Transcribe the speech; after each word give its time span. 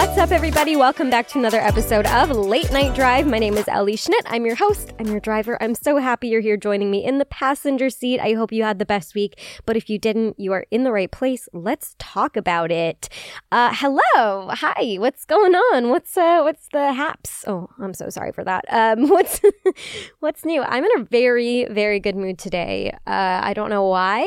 What's 0.00 0.16
up, 0.16 0.30
everybody? 0.30 0.76
Welcome 0.76 1.10
back 1.10 1.28
to 1.28 1.38
another 1.38 1.60
episode 1.60 2.06
of 2.06 2.30
Late 2.30 2.72
Night 2.72 2.94
Drive. 2.94 3.26
My 3.26 3.38
name 3.38 3.58
is 3.58 3.68
Ellie 3.68 3.98
Schnitt. 3.98 4.22
I'm 4.24 4.46
your 4.46 4.54
host. 4.54 4.94
I'm 4.98 5.08
your 5.08 5.20
driver. 5.20 5.62
I'm 5.62 5.74
so 5.74 5.98
happy 5.98 6.28
you're 6.28 6.40
here 6.40 6.56
joining 6.56 6.90
me 6.90 7.04
in 7.04 7.18
the 7.18 7.26
passenger 7.26 7.90
seat. 7.90 8.18
I 8.18 8.32
hope 8.32 8.50
you 8.50 8.62
had 8.62 8.78
the 8.78 8.86
best 8.86 9.14
week, 9.14 9.38
but 9.66 9.76
if 9.76 9.90
you 9.90 9.98
didn't, 9.98 10.40
you 10.40 10.54
are 10.54 10.64
in 10.70 10.84
the 10.84 10.90
right 10.90 11.10
place. 11.10 11.50
Let's 11.52 11.96
talk 11.98 12.38
about 12.38 12.72
it. 12.72 13.10
Uh, 13.52 13.74
hello, 13.74 14.48
hi. 14.48 14.96
What's 14.98 15.26
going 15.26 15.54
on? 15.54 15.90
What's 15.90 16.16
uh, 16.16 16.40
what's 16.44 16.68
the 16.72 16.94
haps? 16.94 17.44
Oh, 17.46 17.68
I'm 17.78 17.92
so 17.92 18.08
sorry 18.08 18.32
for 18.32 18.42
that. 18.42 18.64
Um, 18.70 19.06
what's 19.10 19.42
what's 20.20 20.46
new? 20.46 20.62
I'm 20.62 20.82
in 20.82 20.90
a 20.96 21.04
very 21.04 21.66
very 21.66 22.00
good 22.00 22.16
mood 22.16 22.38
today. 22.38 22.96
Uh, 23.06 23.40
I 23.42 23.52
don't 23.52 23.68
know 23.68 23.86
why 23.86 24.26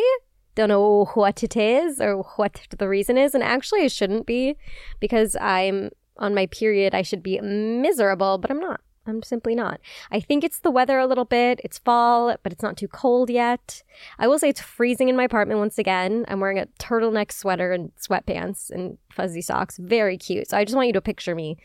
don't 0.56 0.70
know 0.70 1.06
what 1.14 1.44
it 1.44 1.56
is 1.56 2.00
or 2.00 2.24
what 2.36 2.62
the 2.78 2.88
reason 2.88 3.18
is. 3.18 3.34
And 3.34 3.44
actually, 3.44 3.82
I 3.82 3.88
shouldn't 3.88 4.26
be 4.26 4.56
because 5.00 5.36
I'm 5.42 5.90
on 6.18 6.36
my 6.36 6.46
period. 6.48 6.94
I 6.94 7.02
should 7.02 7.24
be 7.24 7.40
miserable, 7.42 8.38
but 8.38 8.52
I'm 8.52 8.60
not. 8.60 8.82
I'm 9.06 9.22
simply 9.22 9.54
not. 9.54 9.82
I 10.12 10.22
think 10.22 10.44
it's 10.44 10.60
the 10.60 10.72
weather 10.72 10.98
a 10.98 11.08
little 11.08 11.26
bit. 11.26 11.60
It's 11.64 11.78
fall, 11.78 12.36
but 12.42 12.54
it's 12.54 12.64
not 12.64 12.78
too 12.78 12.88
cold 12.88 13.30
yet. 13.30 13.84
I 14.18 14.28
will 14.28 14.40
say 14.40 14.50
it's 14.50 14.62
freezing 14.62 15.10
in 15.10 15.18
my 15.18 15.24
apartment 15.24 15.60
once 15.60 15.78
again. 15.78 16.26
I'm 16.30 16.40
wearing 16.40 16.60
a 16.60 16.68
turtleneck 16.80 17.32
sweater 17.34 17.74
and 17.74 17.92
sweatpants 17.98 18.70
and 18.70 18.98
fuzzy 19.12 19.42
socks. 19.42 19.78
Very 19.78 20.18
cute. 20.18 20.50
So 20.50 20.58
I 20.58 20.64
just 20.64 20.76
want 20.76 20.88
you 20.88 20.94
to 20.94 21.02
picture 21.02 21.36
me, 21.36 21.58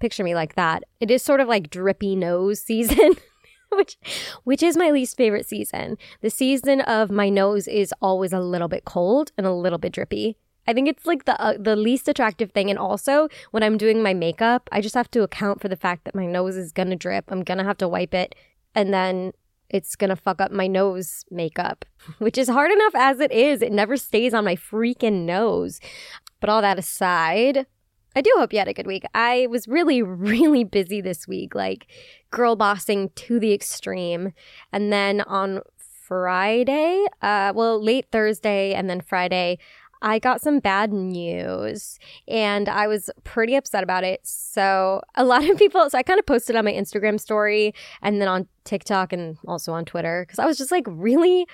picture 0.00 0.22
me 0.22 0.34
like 0.34 0.54
that. 0.56 0.84
It 1.00 1.10
is 1.10 1.22
sort 1.22 1.40
of 1.40 1.48
like 1.48 1.70
drippy 1.70 2.14
nose 2.14 2.60
season. 2.66 3.14
which 3.76 3.96
which 4.44 4.62
is 4.62 4.76
my 4.76 4.90
least 4.90 5.16
favorite 5.16 5.46
season. 5.46 5.96
The 6.20 6.30
season 6.30 6.80
of 6.82 7.10
my 7.10 7.28
nose 7.28 7.68
is 7.68 7.94
always 8.00 8.32
a 8.32 8.40
little 8.40 8.68
bit 8.68 8.84
cold 8.84 9.32
and 9.36 9.46
a 9.46 9.52
little 9.52 9.78
bit 9.78 9.92
drippy. 9.92 10.36
I 10.66 10.72
think 10.72 10.88
it's 10.88 11.06
like 11.06 11.24
the 11.24 11.40
uh, 11.40 11.54
the 11.58 11.76
least 11.76 12.08
attractive 12.08 12.52
thing 12.52 12.70
and 12.70 12.78
also 12.78 13.28
when 13.50 13.62
I'm 13.62 13.78
doing 13.78 14.02
my 14.02 14.14
makeup, 14.14 14.68
I 14.72 14.80
just 14.80 14.94
have 14.94 15.10
to 15.12 15.22
account 15.22 15.60
for 15.60 15.68
the 15.68 15.76
fact 15.76 16.04
that 16.04 16.14
my 16.14 16.26
nose 16.26 16.56
is 16.56 16.72
going 16.72 16.90
to 16.90 16.96
drip. 16.96 17.24
I'm 17.28 17.42
going 17.42 17.58
to 17.58 17.64
have 17.64 17.78
to 17.78 17.88
wipe 17.88 18.14
it 18.14 18.34
and 18.74 18.92
then 18.92 19.32
it's 19.68 19.96
going 19.96 20.10
to 20.10 20.16
fuck 20.16 20.40
up 20.40 20.52
my 20.52 20.66
nose 20.66 21.24
makeup, 21.30 21.84
which 22.18 22.38
is 22.38 22.48
hard 22.48 22.70
enough 22.70 22.94
as 22.94 23.20
it 23.20 23.32
is. 23.32 23.62
It 23.62 23.72
never 23.72 23.96
stays 23.96 24.34
on 24.34 24.44
my 24.44 24.54
freaking 24.54 25.24
nose. 25.24 25.80
But 26.40 26.50
all 26.50 26.60
that 26.60 26.78
aside, 26.78 27.66
I 28.14 28.20
do 28.20 28.32
hope 28.36 28.52
you 28.52 28.58
had 28.58 28.68
a 28.68 28.74
good 28.74 28.86
week. 28.86 29.04
I 29.14 29.46
was 29.48 29.68
really, 29.68 30.02
really 30.02 30.64
busy 30.64 31.00
this 31.00 31.26
week, 31.26 31.54
like 31.54 31.86
girl 32.30 32.56
bossing 32.56 33.10
to 33.10 33.38
the 33.38 33.52
extreme. 33.52 34.32
And 34.72 34.92
then 34.92 35.22
on 35.22 35.60
Friday, 35.76 37.06
uh, 37.22 37.52
well, 37.54 37.82
late 37.82 38.06
Thursday 38.12 38.74
and 38.74 38.90
then 38.90 39.00
Friday, 39.00 39.58
I 40.02 40.18
got 40.18 40.40
some 40.40 40.58
bad 40.58 40.92
news 40.92 41.98
and 42.26 42.68
I 42.68 42.88
was 42.88 43.08
pretty 43.22 43.54
upset 43.54 43.84
about 43.84 44.02
it. 44.02 44.20
So, 44.24 45.00
a 45.14 45.24
lot 45.24 45.48
of 45.48 45.56
people, 45.58 45.88
so 45.88 45.96
I 45.96 46.02
kind 46.02 46.18
of 46.18 46.26
posted 46.26 46.56
on 46.56 46.64
my 46.64 46.72
Instagram 46.72 47.20
story 47.20 47.72
and 48.02 48.20
then 48.20 48.28
on 48.28 48.48
TikTok 48.64 49.12
and 49.12 49.38
also 49.46 49.72
on 49.72 49.84
Twitter 49.84 50.24
because 50.26 50.40
I 50.40 50.46
was 50.46 50.58
just 50.58 50.72
like 50.72 50.84
really, 50.88 51.46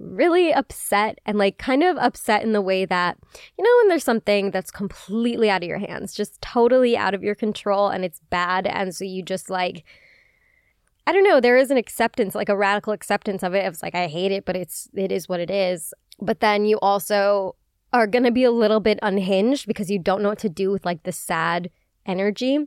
really 0.00 0.52
upset 0.52 1.18
and 1.26 1.38
like 1.38 1.58
kind 1.58 1.82
of 1.82 1.96
upset 1.98 2.42
in 2.42 2.52
the 2.52 2.62
way 2.62 2.84
that, 2.84 3.18
you 3.56 3.64
know, 3.64 3.70
when 3.80 3.88
there's 3.88 4.04
something 4.04 4.50
that's 4.50 4.70
completely 4.70 5.50
out 5.50 5.62
of 5.62 5.68
your 5.68 5.78
hands, 5.78 6.14
just 6.14 6.40
totally 6.40 6.96
out 6.96 7.14
of 7.14 7.22
your 7.22 7.34
control 7.34 7.88
and 7.88 8.04
it's 8.04 8.20
bad. 8.30 8.66
And 8.66 8.94
so 8.94 9.04
you 9.04 9.22
just 9.22 9.50
like, 9.50 9.84
I 11.06 11.12
don't 11.12 11.24
know, 11.24 11.40
there 11.40 11.56
is 11.56 11.70
an 11.70 11.76
acceptance, 11.76 12.34
like 12.34 12.48
a 12.48 12.56
radical 12.56 12.92
acceptance 12.92 13.42
of 13.42 13.54
it. 13.54 13.64
It's 13.66 13.82
like, 13.82 13.94
I 13.94 14.06
hate 14.06 14.32
it, 14.32 14.44
but 14.44 14.56
it's, 14.56 14.88
it 14.94 15.12
is 15.12 15.28
what 15.28 15.40
it 15.40 15.50
is. 15.50 15.92
But 16.20 16.40
then 16.40 16.64
you 16.64 16.78
also 16.80 17.56
are 17.92 18.06
going 18.06 18.24
to 18.24 18.30
be 18.30 18.44
a 18.44 18.50
little 18.50 18.80
bit 18.80 18.98
unhinged 19.02 19.66
because 19.66 19.90
you 19.90 19.98
don't 19.98 20.22
know 20.22 20.28
what 20.30 20.38
to 20.38 20.48
do 20.48 20.70
with 20.70 20.84
like 20.84 21.02
the 21.02 21.12
sad 21.12 21.70
energy. 22.06 22.58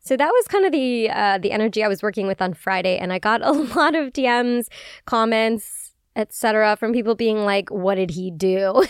So 0.00 0.16
that 0.16 0.30
was 0.30 0.46
kind 0.48 0.64
of 0.64 0.72
the 0.72 1.10
uh, 1.10 1.38
the 1.38 1.52
energy 1.52 1.84
I 1.84 1.88
was 1.88 2.02
working 2.02 2.26
with 2.26 2.40
on 2.40 2.54
Friday, 2.54 2.96
and 2.98 3.12
I 3.12 3.18
got 3.18 3.42
a 3.46 3.52
lot 3.52 3.94
of 3.94 4.12
DMs, 4.12 4.66
comments, 5.04 5.89
etc. 6.16 6.76
from 6.76 6.92
people 6.92 7.14
being 7.14 7.44
like, 7.44 7.70
What 7.70 7.96
did 7.96 8.10
he 8.10 8.30
do? 8.30 8.84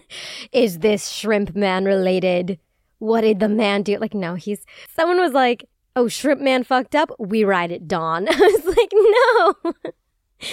Is 0.52 0.80
this 0.80 1.10
shrimp 1.10 1.54
man 1.54 1.84
related? 1.84 2.58
What 2.98 3.22
did 3.22 3.40
the 3.40 3.48
man 3.48 3.82
do? 3.82 3.98
Like, 3.98 4.14
no, 4.14 4.34
he's 4.34 4.64
someone 4.94 5.20
was 5.20 5.32
like, 5.32 5.68
Oh, 5.96 6.08
shrimp 6.08 6.40
man 6.40 6.64
fucked 6.64 6.94
up. 6.94 7.10
We 7.18 7.44
ride 7.44 7.72
at 7.72 7.86
dawn. 7.86 8.28
I 8.30 8.34
was 8.34 8.76
like, 8.76 8.92
No. 8.92 9.74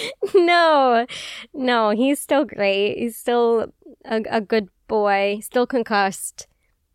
no, 0.34 1.06
no, 1.52 1.90
he's 1.90 2.20
still 2.20 2.44
great. 2.44 2.98
He's 2.98 3.16
still 3.16 3.72
a, 4.04 4.22
a 4.30 4.40
good 4.40 4.68
boy, 4.88 5.40
still 5.42 5.66
concussed, 5.66 6.46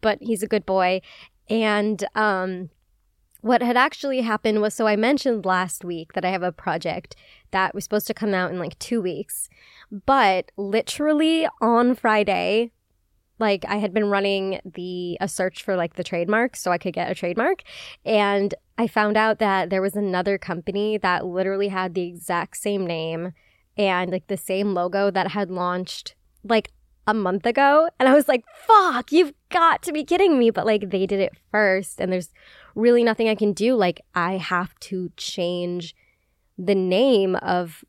but 0.02 0.20
he's 0.22 0.44
a 0.44 0.48
good 0.48 0.66
boy. 0.66 1.02
And 1.50 2.04
um, 2.16 2.70
what 3.42 3.62
had 3.62 3.78
actually 3.78 4.22
happened 4.22 4.62
was 4.62 4.74
so 4.74 4.88
I 4.88 4.96
mentioned 4.96 5.46
last 5.46 5.86
week 5.86 6.14
that 6.14 6.25
I 6.25 6.30
have 6.30 6.44
a 6.44 6.52
project 6.52 7.16
that 7.52 7.74
was 7.74 7.84
supposed 7.84 8.08
to 8.08 8.14
come 8.14 8.34
out 8.34 8.52
in 8.52 8.59
like 8.59 8.78
two 8.80 9.02
weeks. 9.02 9.50
But 10.06 10.52
literally 10.58 11.47
on 11.62 11.96
Friday, 11.96 12.72
like 13.40 13.66
I 13.68 13.78
had 13.78 13.94
been 13.94 14.09
running 14.09 14.59
the 14.66 15.18
a 15.22 15.28
search 15.28 15.64
for 15.64 15.76
like 15.76 15.96
the 15.96 16.03
trademark 16.03 16.56
so 16.56 16.72
I 16.72 16.78
could 16.78 16.94
get 16.94 17.12
a 17.12 17.16
trademark 17.16 17.62
and 18.06 18.53
I 18.78 18.88
found 18.88 19.18
out 19.18 19.40
that 19.40 19.70
there 19.70 19.81
was 19.81 19.96
another 19.96 20.38
company 20.38 20.97
that 20.97 21.26
literally 21.26 21.68
had 21.68 21.94
the 21.94 22.08
exact 22.08 22.58
same 22.58 22.86
name 22.86 23.34
and 23.78 24.12
like 24.12 24.28
the 24.28 24.38
same 24.38 24.74
logo 24.74 25.12
that 25.12 25.31
had 25.31 25.52
launched 25.52 26.16
like 26.44 26.72
a 27.07 27.13
month 27.13 27.45
ago 27.45 27.90
and 28.00 28.07
I 28.07 28.13
was 28.13 28.28
like 28.28 28.44
fuck 28.68 29.12
you've 29.12 29.34
got 29.50 29.81
to 29.84 29.94
be 29.94 30.03
kidding 30.03 30.38
me. 30.38 30.50
But 30.50 30.66
like 30.66 30.90
they 30.90 31.06
did 31.06 31.19
it 31.19 31.34
first 31.51 32.00
and 32.00 32.12
there's 32.12 32.34
really 32.75 33.03
nothing 33.03 33.29
I 33.29 33.35
can 33.35 33.53
do. 33.53 33.75
Like 33.75 34.01
I 34.13 34.38
have 34.38 34.78
to 34.81 35.09
change 35.17 35.96
the 36.57 36.75
name 36.75 37.35
of 37.38 37.84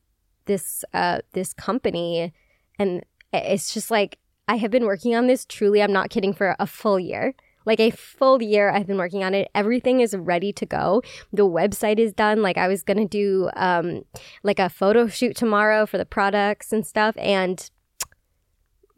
this 0.47 0.85
uh 0.95 1.19
this 1.33 1.53
company 1.53 2.33
and 2.79 3.05
it's 3.33 3.75
just 3.75 3.91
like 3.91 4.19
I 4.47 4.57
have 4.57 4.71
been 4.71 4.87
working 4.87 5.15
on 5.15 5.27
this 5.27 5.45
truly 5.45 5.83
I'm 5.83 5.93
not 5.93 6.11
kidding 6.11 6.33
for 6.33 6.55
a 6.59 6.67
full 6.67 6.99
year. 6.99 7.35
Like 7.67 7.81
a 7.81 7.91
full 7.91 8.41
year 8.41 8.71
I've 8.71 8.87
been 8.87 8.97
working 8.97 9.25
on 9.25 9.35
it. 9.35 9.51
Everything 9.55 10.01
is 10.01 10.17
ready 10.17 10.55
to 10.55 10.65
go. 10.65 11.03
The 11.33 11.45
website 11.45 11.99
is 11.99 12.15
done. 12.15 12.41
Like 12.41 12.57
I 12.57 12.69
was 12.69 12.83
going 12.85 12.99
to 12.99 13.05
do 13.05 13.51
um 13.57 14.03
like 14.45 14.61
a 14.61 14.71
photo 14.71 15.09
shoot 15.09 15.37
tomorrow 15.37 15.87
for 15.87 15.99
the 15.99 16.07
products 16.07 16.73
and 16.73 16.87
stuff 16.87 17.17
and 17.19 17.69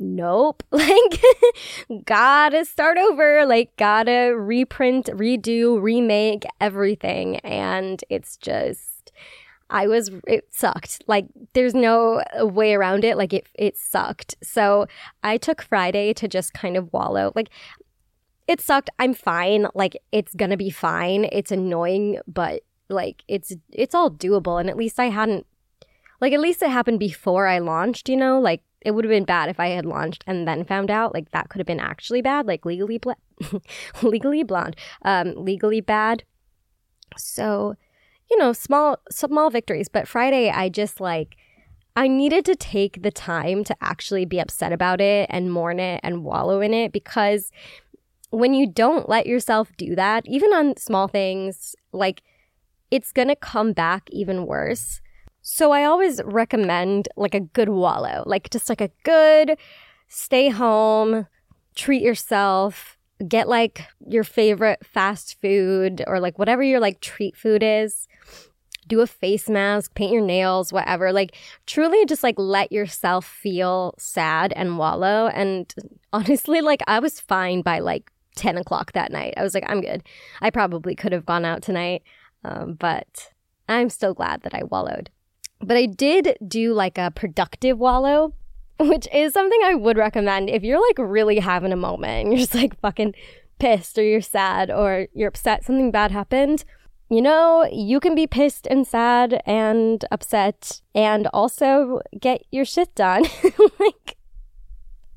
nope 0.00 0.62
like 0.70 1.22
gotta 2.04 2.64
start 2.64 2.98
over 2.98 3.44
like 3.46 3.76
gotta 3.76 4.34
reprint 4.36 5.06
redo 5.06 5.80
remake 5.80 6.44
everything 6.60 7.36
and 7.40 8.02
it's 8.08 8.36
just 8.36 9.12
I 9.70 9.86
was 9.86 10.10
it 10.26 10.48
sucked. 10.50 11.04
Like 11.06 11.26
there's 11.52 11.74
no 11.74 12.22
way 12.40 12.74
around 12.74 13.04
it. 13.04 13.16
Like 13.16 13.32
it 13.32 13.46
it 13.54 13.76
sucked. 13.76 14.34
So 14.42 14.86
I 15.22 15.36
took 15.36 15.62
Friday 15.62 16.12
to 16.14 16.28
just 16.28 16.52
kind 16.52 16.76
of 16.76 16.92
wallow. 16.92 17.32
Like 17.34 17.50
it 18.48 18.60
sucked. 18.60 18.90
I'm 18.98 19.14
fine. 19.14 19.68
Like 19.74 19.96
it's 20.10 20.34
to 20.50 20.56
be 20.56 20.70
fine. 20.70 21.28
It's 21.30 21.52
annoying, 21.52 22.18
but 22.26 22.62
like 22.88 23.22
it's 23.28 23.54
it's 23.72 23.94
all 23.94 24.10
doable 24.10 24.58
and 24.58 24.68
at 24.68 24.76
least 24.76 24.98
I 24.98 25.06
hadn't 25.06 25.46
like 26.20 26.32
at 26.32 26.40
least 26.40 26.62
it 26.62 26.70
happened 26.70 26.98
before 26.98 27.46
I 27.46 27.60
launched, 27.60 28.08
you 28.08 28.16
know? 28.16 28.40
Like 28.40 28.62
it 28.80 28.92
would 28.92 29.04
have 29.04 29.10
been 29.10 29.24
bad 29.24 29.48
if 29.48 29.60
I 29.60 29.68
had 29.68 29.84
launched 29.84 30.24
and 30.26 30.46
then 30.48 30.64
found 30.64 30.90
out. 30.90 31.14
Like 31.14 31.30
that 31.32 31.48
could 31.48 31.58
have 31.60 31.66
been 31.66 31.80
actually 31.80 32.22
bad, 32.22 32.46
like 32.46 32.64
legally 32.64 32.98
bl- 32.98 33.12
legally 34.02 34.42
blonde. 34.42 34.76
Um 35.02 35.34
legally 35.36 35.80
bad. 35.80 36.24
So 37.16 37.76
you 38.30 38.38
know, 38.38 38.52
small 38.52 38.98
small 39.10 39.50
victories. 39.50 39.88
But 39.88 40.08
Friday, 40.08 40.50
I 40.50 40.68
just 40.68 41.00
like 41.00 41.36
I 41.96 42.06
needed 42.08 42.44
to 42.46 42.54
take 42.54 43.02
the 43.02 43.10
time 43.10 43.64
to 43.64 43.76
actually 43.80 44.24
be 44.24 44.38
upset 44.38 44.72
about 44.72 45.00
it 45.00 45.28
and 45.30 45.52
mourn 45.52 45.80
it 45.80 46.00
and 46.02 46.24
wallow 46.24 46.60
in 46.60 46.72
it 46.72 46.92
because 46.92 47.50
when 48.30 48.54
you 48.54 48.66
don't 48.66 49.08
let 49.08 49.26
yourself 49.26 49.72
do 49.76 49.96
that, 49.96 50.24
even 50.26 50.52
on 50.52 50.76
small 50.76 51.08
things, 51.08 51.74
like 51.92 52.22
it's 52.90 53.12
gonna 53.12 53.36
come 53.36 53.72
back 53.72 54.08
even 54.10 54.46
worse. 54.46 55.00
So 55.52 55.72
I 55.72 55.82
always 55.82 56.20
recommend 56.24 57.08
like 57.16 57.34
a 57.34 57.40
good 57.40 57.70
wallow, 57.70 58.22
like 58.24 58.50
just 58.50 58.68
like 58.68 58.80
a 58.80 58.92
good 59.02 59.58
stay 60.06 60.48
home, 60.48 61.26
treat 61.74 62.02
yourself, 62.02 62.96
get 63.26 63.48
like 63.48 63.84
your 64.06 64.22
favorite 64.22 64.78
fast 64.86 65.40
food 65.42 66.04
or 66.06 66.20
like 66.20 66.38
whatever 66.38 66.62
your 66.62 66.78
like 66.78 67.00
treat 67.00 67.36
food 67.36 67.64
is 67.64 68.06
do 68.86 69.00
a 69.00 69.08
face 69.08 69.48
mask, 69.48 69.94
paint 69.94 70.12
your 70.12 70.24
nails, 70.24 70.72
whatever. 70.72 71.12
Like, 71.12 71.36
truly 71.66 72.04
just 72.06 72.24
like 72.24 72.34
let 72.38 72.72
yourself 72.72 73.24
feel 73.24 73.94
sad 73.98 74.52
and 74.56 74.78
wallow. 74.78 75.28
And 75.28 75.72
honestly, 76.12 76.60
like, 76.60 76.82
I 76.88 76.98
was 76.98 77.20
fine 77.20 77.62
by 77.62 77.78
like 77.78 78.10
10 78.34 78.58
o'clock 78.58 78.92
that 78.92 79.12
night. 79.12 79.34
I 79.36 79.44
was 79.44 79.54
like, 79.54 79.64
I'm 79.68 79.80
good. 79.80 80.02
I 80.42 80.50
probably 80.50 80.96
could 80.96 81.12
have 81.12 81.24
gone 81.24 81.44
out 81.44 81.62
tonight, 81.62 82.02
um, 82.44 82.74
but 82.74 83.32
I'm 83.68 83.90
still 83.90 84.12
glad 84.12 84.42
that 84.42 84.54
I 84.54 84.64
wallowed. 84.64 85.10
But 85.60 85.76
I 85.76 85.86
did 85.86 86.36
do 86.46 86.72
like 86.72 86.98
a 86.98 87.10
productive 87.10 87.78
wallow, 87.78 88.34
which 88.78 89.06
is 89.12 89.32
something 89.32 89.60
I 89.64 89.74
would 89.74 89.96
recommend 89.96 90.50
if 90.50 90.62
you're 90.62 90.80
like 90.80 90.98
really 90.98 91.38
having 91.38 91.72
a 91.72 91.76
moment 91.76 92.12
and 92.12 92.28
you're 92.32 92.40
just 92.40 92.54
like 92.54 92.78
fucking 92.80 93.14
pissed 93.58 93.98
or 93.98 94.02
you're 94.02 94.20
sad 94.20 94.70
or 94.70 95.06
you're 95.14 95.28
upset, 95.28 95.64
something 95.64 95.90
bad 95.90 96.10
happened, 96.10 96.64
you 97.10 97.20
know, 97.20 97.68
you 97.70 97.98
can 97.98 98.14
be 98.14 98.26
pissed 98.26 98.66
and 98.68 98.86
sad 98.86 99.42
and 99.44 100.04
upset 100.10 100.80
and 100.94 101.26
also 101.32 102.00
get 102.18 102.44
your 102.52 102.64
shit 102.64 102.94
done. 102.94 103.24
like, 103.80 104.16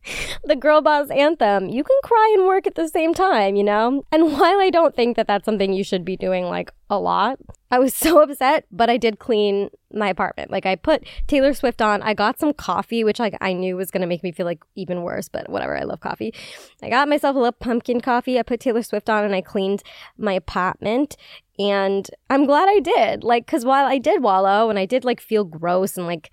the 0.44 0.56
girl 0.56 0.82
boss 0.82 1.10
anthem. 1.10 1.70
You 1.70 1.84
can 1.84 1.98
cry 2.04 2.36
and 2.38 2.48
work 2.48 2.68
at 2.68 2.76
the 2.76 2.88
same 2.88 3.14
time, 3.14 3.56
you 3.56 3.64
know? 3.64 4.04
And 4.12 4.34
while 4.34 4.60
I 4.60 4.70
don't 4.70 4.96
think 4.96 5.16
that 5.16 5.28
that's 5.28 5.46
something 5.46 5.74
you 5.74 5.84
should 5.84 6.06
be 6.06 6.18
doing 6.18 6.46
like 6.46 6.72
a 6.90 7.00
lot, 7.00 7.40
I 7.72 7.80
was 7.80 7.94
so 7.96 8.22
upset, 8.22 8.66
but 8.72 8.90
I 8.90 8.98
did 8.98 9.20
clean 9.20 9.70
my 9.92 10.10
apartment. 10.10 10.52
Like 10.52 10.66
I 10.66 10.76
put 10.76 11.06
Taylor 11.28 11.54
Swift 11.54 11.82
on. 11.82 12.02
I 12.02 12.14
got 12.14 12.40
some 12.40 12.54
coffee, 12.54 13.04
which 13.04 13.20
like 13.20 13.36
I 13.42 13.54
knew 13.54 13.76
was 13.76 13.92
going 13.92 14.02
to 14.02 14.08
make 14.08 14.24
me 14.24 14.32
feel 14.32 14.46
like 14.46 14.62
even 14.76 15.04
worse, 15.04 15.30
but 15.30 15.50
whatever. 15.50 15.78
I 15.78 15.84
love 15.84 16.00
coffee. 16.00 16.34
I 16.82 16.90
got 16.90 17.08
myself 17.10 17.36
a 17.36 17.40
little 17.40 17.52
pumpkin 17.52 18.02
coffee. 18.02 18.40
I 18.40 18.44
put 18.44 18.60
Taylor 18.60 18.84
Swift 18.84 19.10
on 19.10 19.24
and 19.24 19.36
I 19.36 19.42
cleaned 19.42 19.84
my 20.18 20.34
apartment. 20.34 21.16
And 21.60 22.10
I'm 22.32 22.46
glad 22.46 22.68
I 22.68 22.80
did. 22.80 23.24
Like 23.24 23.46
cuz 23.46 23.64
while 23.64 23.86
I 23.86 24.00
did 24.00 24.24
wallow 24.24 24.70
and 24.70 24.80
I 24.80 24.86
did 24.86 25.06
like 25.06 25.22
feel 25.22 25.44
gross 25.44 25.98
and 25.98 26.08
like 26.08 26.32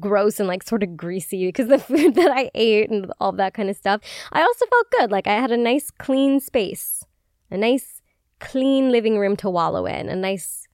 gross 0.00 0.38
and 0.38 0.48
like 0.48 0.62
sort 0.62 0.82
of 0.82 0.96
greasy 0.96 1.46
because 1.46 1.68
the 1.68 1.78
food 1.96 2.14
that 2.14 2.30
I 2.30 2.50
ate 2.54 2.90
and 2.90 3.12
all 3.20 3.32
that 3.32 3.54
kind 3.54 3.70
of 3.70 3.76
stuff. 3.76 4.00
I 4.32 4.42
also 4.42 4.66
felt 4.66 4.90
good. 4.98 5.10
Like 5.10 5.26
I 5.26 5.34
had 5.34 5.52
a 5.52 5.56
nice 5.56 5.90
clean 5.90 6.40
space, 6.40 7.04
a 7.50 7.56
nice 7.56 8.02
clean 8.40 8.90
living 8.90 9.18
room 9.18 9.36
to 9.36 9.50
wallow 9.50 9.86
in, 9.86 10.08
a 10.08 10.16
nice 10.16 10.66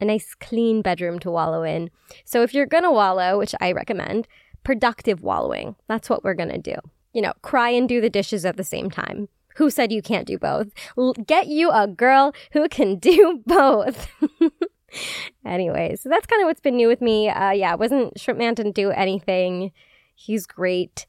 a 0.00 0.04
nice 0.04 0.34
clean 0.34 0.82
bedroom 0.82 1.18
to 1.20 1.30
wallow 1.30 1.62
in. 1.62 1.90
So 2.24 2.42
if 2.42 2.52
you're 2.52 2.66
going 2.66 2.82
to 2.82 2.90
wallow, 2.90 3.38
which 3.38 3.54
I 3.60 3.72
recommend, 3.72 4.28
productive 4.62 5.22
wallowing. 5.22 5.76
That's 5.88 6.10
what 6.10 6.24
we're 6.24 6.34
going 6.34 6.50
to 6.50 6.58
do. 6.58 6.74
You 7.12 7.22
know, 7.22 7.32
cry 7.40 7.70
and 7.70 7.88
do 7.88 8.00
the 8.00 8.10
dishes 8.10 8.44
at 8.44 8.56
the 8.56 8.64
same 8.64 8.90
time. 8.90 9.28
Who 9.56 9.70
said 9.70 9.92
you 9.92 10.02
can't 10.02 10.26
do 10.26 10.38
both? 10.38 10.68
L- 10.98 11.14
get 11.14 11.46
you 11.46 11.70
a 11.70 11.86
girl 11.86 12.34
who 12.52 12.68
can 12.68 12.96
do 12.98 13.42
both. 13.46 14.08
anyway, 15.44 15.96
so 15.96 16.08
that's 16.08 16.26
kind 16.26 16.42
of 16.42 16.46
what's 16.46 16.60
been 16.60 16.76
new 16.76 16.88
with 16.88 17.00
me. 17.00 17.28
Uh, 17.28 17.50
yeah, 17.50 17.72
it 17.72 17.78
wasn't 17.78 18.18
Shrimp 18.18 18.38
Man 18.38 18.54
didn't 18.54 18.74
do 18.74 18.90
anything. 18.90 19.72
He's 20.14 20.46
great. 20.46 21.06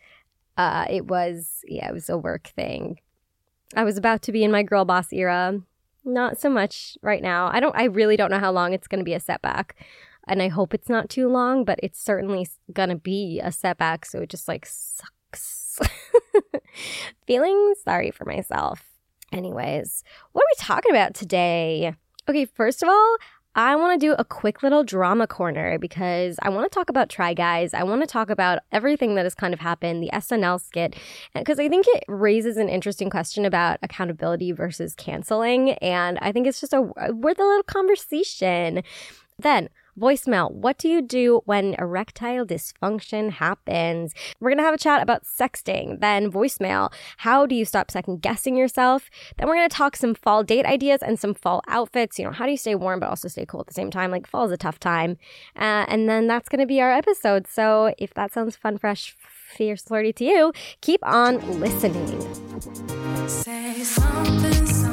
Uh, 0.57 0.85
it 0.89 1.05
was 1.05 1.63
yeah, 1.67 1.89
it 1.89 1.93
was 1.93 2.09
a 2.09 2.17
work 2.17 2.47
thing. 2.47 2.99
I 3.75 3.83
was 3.83 3.97
about 3.97 4.21
to 4.23 4.31
be 4.31 4.43
in 4.43 4.51
my 4.51 4.63
girl 4.63 4.85
boss 4.85 5.11
era. 5.11 5.59
Not 6.03 6.39
so 6.39 6.49
much 6.49 6.97
right 7.01 7.21
now. 7.21 7.49
I 7.51 7.59
don't. 7.59 7.75
I 7.75 7.85
really 7.85 8.15
don't 8.15 8.31
know 8.31 8.39
how 8.39 8.51
long 8.51 8.73
it's 8.73 8.87
going 8.87 8.99
to 8.99 9.05
be 9.05 9.13
a 9.13 9.19
setback, 9.19 9.75
and 10.27 10.41
I 10.41 10.47
hope 10.47 10.73
it's 10.73 10.89
not 10.89 11.09
too 11.09 11.27
long. 11.27 11.65
But 11.65 11.79
it's 11.83 12.01
certainly 12.01 12.47
going 12.71 12.89
to 12.89 12.95
be 12.95 13.41
a 13.43 13.51
setback. 13.51 14.05
So 14.05 14.21
it 14.21 14.29
just 14.29 14.47
like 14.47 14.65
sucks. 14.65 15.79
Feeling 17.27 17.73
sorry 17.83 18.11
for 18.11 18.25
myself. 18.25 18.85
Anyways, 19.31 20.03
what 20.31 20.41
are 20.41 20.51
we 20.51 20.63
talking 20.63 20.91
about 20.91 21.13
today? 21.13 21.93
Okay, 22.29 22.45
first 22.45 22.81
of 22.81 22.89
all, 22.89 23.17
I 23.55 23.75
want 23.75 23.99
to 23.99 24.07
do 24.07 24.13
a 24.13 24.23
quick 24.23 24.61
little 24.61 24.83
drama 24.83 25.25
corner 25.25 25.79
because 25.79 26.37
I 26.43 26.49
want 26.49 26.71
to 26.71 26.75
talk 26.75 26.89
about 26.89 27.09
Try 27.09 27.33
Guys. 27.33 27.73
I 27.73 27.83
want 27.83 28.01
to 28.01 28.07
talk 28.07 28.29
about 28.29 28.59
everything 28.71 29.15
that 29.15 29.25
has 29.25 29.33
kind 29.33 29.53
of 29.53 29.59
happened, 29.59 30.03
the 30.03 30.11
SNL 30.13 30.61
skit, 30.61 30.95
because 31.33 31.59
I 31.59 31.67
think 31.67 31.87
it 31.89 32.03
raises 32.07 32.57
an 32.57 32.69
interesting 32.69 33.09
question 33.09 33.45
about 33.45 33.79
accountability 33.81 34.51
versus 34.51 34.93
canceling. 34.95 35.71
And 35.75 36.19
I 36.21 36.31
think 36.31 36.45
it's 36.45 36.61
just 36.61 36.73
a 36.73 36.81
worth 36.81 37.39
a 37.39 37.43
little 37.43 37.63
conversation. 37.63 38.83
Then, 39.39 39.69
Voicemail 39.97 40.51
What 40.51 40.77
do 40.77 40.87
you 40.87 41.01
do 41.01 41.41
when 41.45 41.75
erectile 41.79 42.45
dysfunction 42.45 43.31
happens? 43.31 44.13
We're 44.39 44.49
going 44.49 44.59
to 44.59 44.63
have 44.63 44.73
a 44.73 44.77
chat 44.77 45.01
about 45.01 45.23
sexting. 45.23 45.99
Then, 46.01 46.31
voicemail 46.31 46.91
How 47.17 47.45
do 47.45 47.55
you 47.55 47.65
stop 47.65 47.89
second 47.89 48.21
guessing 48.21 48.55
yourself? 48.55 49.09
Then, 49.37 49.47
we're 49.47 49.55
going 49.55 49.69
to 49.69 49.75
talk 49.75 49.95
some 49.95 50.13
fall 50.13 50.43
date 50.43 50.65
ideas 50.65 51.01
and 51.01 51.19
some 51.19 51.33
fall 51.33 51.63
outfits. 51.67 52.19
You 52.19 52.25
know, 52.25 52.31
how 52.31 52.45
do 52.45 52.51
you 52.51 52.57
stay 52.57 52.75
warm 52.75 52.99
but 52.99 53.09
also 53.09 53.27
stay 53.27 53.45
cool 53.45 53.61
at 53.61 53.67
the 53.67 53.73
same 53.73 53.89
time? 53.89 54.11
Like, 54.11 54.27
fall 54.27 54.45
is 54.45 54.51
a 54.51 54.57
tough 54.57 54.79
time. 54.79 55.17
Uh, 55.55 55.85
and 55.87 56.07
then 56.07 56.27
that's 56.27 56.49
going 56.49 56.61
to 56.61 56.67
be 56.67 56.79
our 56.79 56.91
episode. 56.91 57.47
So, 57.47 57.93
if 57.97 58.13
that 58.13 58.31
sounds 58.31 58.55
fun, 58.55 58.77
fresh, 58.77 59.15
fierce, 59.17 59.81
flirty 59.81 60.13
to 60.13 60.23
you, 60.23 60.53
keep 60.81 61.05
on 61.05 61.59
listening. 61.59 62.21
Say 63.27 63.83
something. 63.83 64.86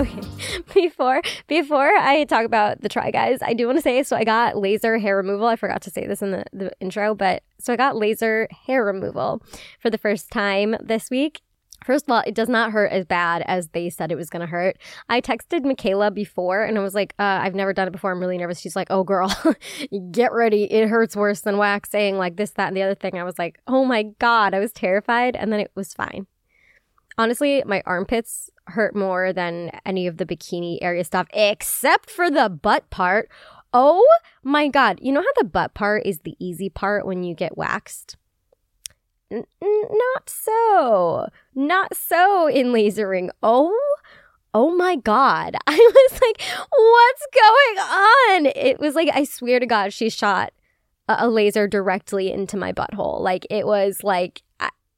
Okay. 0.00 0.20
Before 0.74 1.20
before 1.46 1.88
I 1.88 2.24
talk 2.24 2.44
about 2.44 2.80
the 2.80 2.88
try 2.88 3.10
guys, 3.10 3.40
I 3.42 3.52
do 3.52 3.66
want 3.66 3.76
to 3.76 3.82
say 3.82 4.02
so 4.02 4.16
I 4.16 4.24
got 4.24 4.56
laser 4.56 4.98
hair 4.98 5.16
removal. 5.16 5.46
I 5.46 5.56
forgot 5.56 5.82
to 5.82 5.90
say 5.90 6.06
this 6.06 6.22
in 6.22 6.30
the, 6.30 6.44
the 6.52 6.72
intro, 6.80 7.14
but 7.14 7.42
so 7.58 7.72
I 7.72 7.76
got 7.76 7.96
laser 7.96 8.48
hair 8.66 8.84
removal 8.84 9.42
for 9.78 9.90
the 9.90 9.98
first 9.98 10.30
time 10.30 10.74
this 10.80 11.10
week. 11.10 11.42
First 11.84 12.06
of 12.06 12.12
all, 12.12 12.22
it 12.26 12.34
does 12.34 12.48
not 12.48 12.72
hurt 12.72 12.92
as 12.92 13.04
bad 13.04 13.42
as 13.46 13.68
they 13.68 13.90
said 13.90 14.10
it 14.10 14.16
was 14.16 14.30
going 14.30 14.40
to 14.40 14.46
hurt. 14.46 14.78
I 15.08 15.20
texted 15.20 15.64
Michaela 15.64 16.10
before 16.10 16.62
and 16.62 16.78
I 16.78 16.80
was 16.80 16.94
like, 16.94 17.14
uh, 17.18 17.40
I've 17.42 17.54
never 17.54 17.72
done 17.72 17.88
it 17.88 17.92
before. 17.92 18.12
I'm 18.12 18.20
really 18.20 18.38
nervous. 18.38 18.60
She's 18.60 18.76
like, 18.76 18.88
oh, 18.90 19.04
girl, 19.04 19.34
get 20.10 20.32
ready. 20.32 20.64
It 20.64 20.88
hurts 20.88 21.16
worse 21.16 21.40
than 21.40 21.58
waxing, 21.58 22.16
like 22.16 22.36
this, 22.36 22.50
that, 22.52 22.68
and 22.68 22.76
the 22.76 22.82
other 22.82 22.94
thing. 22.94 23.18
I 23.18 23.24
was 23.24 23.38
like, 23.38 23.58
oh 23.66 23.84
my 23.84 24.04
God. 24.18 24.54
I 24.54 24.60
was 24.60 24.72
terrified. 24.72 25.36
And 25.36 25.52
then 25.52 25.60
it 25.60 25.72
was 25.74 25.92
fine. 25.92 26.26
Honestly, 27.16 27.62
my 27.66 27.82
armpits 27.86 28.50
hurt 28.70 28.94
more 28.96 29.32
than 29.32 29.70
any 29.84 30.06
of 30.06 30.16
the 30.16 30.26
bikini 30.26 30.78
area 30.80 31.04
stuff, 31.04 31.26
except 31.32 32.10
for 32.10 32.30
the 32.30 32.48
butt 32.48 32.88
part. 32.90 33.28
Oh 33.72 34.06
my 34.42 34.68
God. 34.68 34.98
You 35.02 35.12
know 35.12 35.20
how 35.20 35.42
the 35.42 35.48
butt 35.48 35.74
part 35.74 36.04
is 36.06 36.20
the 36.20 36.36
easy 36.38 36.68
part 36.68 37.06
when 37.06 37.22
you 37.22 37.34
get 37.34 37.56
waxed? 37.56 38.16
N- 39.30 39.44
not 39.62 40.28
so. 40.28 41.28
Not 41.54 41.94
so 41.94 42.48
in 42.48 42.68
lasering. 42.68 43.30
Oh, 43.42 43.78
oh 44.54 44.74
my 44.74 44.96
God. 44.96 45.56
I 45.66 45.76
was 45.76 46.20
like, 46.20 46.42
what's 46.70 47.26
going 47.34 47.78
on? 47.78 48.46
It 48.56 48.80
was 48.80 48.94
like, 48.94 49.08
I 49.12 49.24
swear 49.24 49.60
to 49.60 49.66
God, 49.66 49.92
she 49.92 50.10
shot 50.10 50.52
a, 51.08 51.16
a 51.20 51.28
laser 51.28 51.68
directly 51.68 52.32
into 52.32 52.56
my 52.56 52.72
butthole. 52.72 53.20
Like, 53.20 53.46
it 53.50 53.66
was 53.66 54.02
like, 54.02 54.42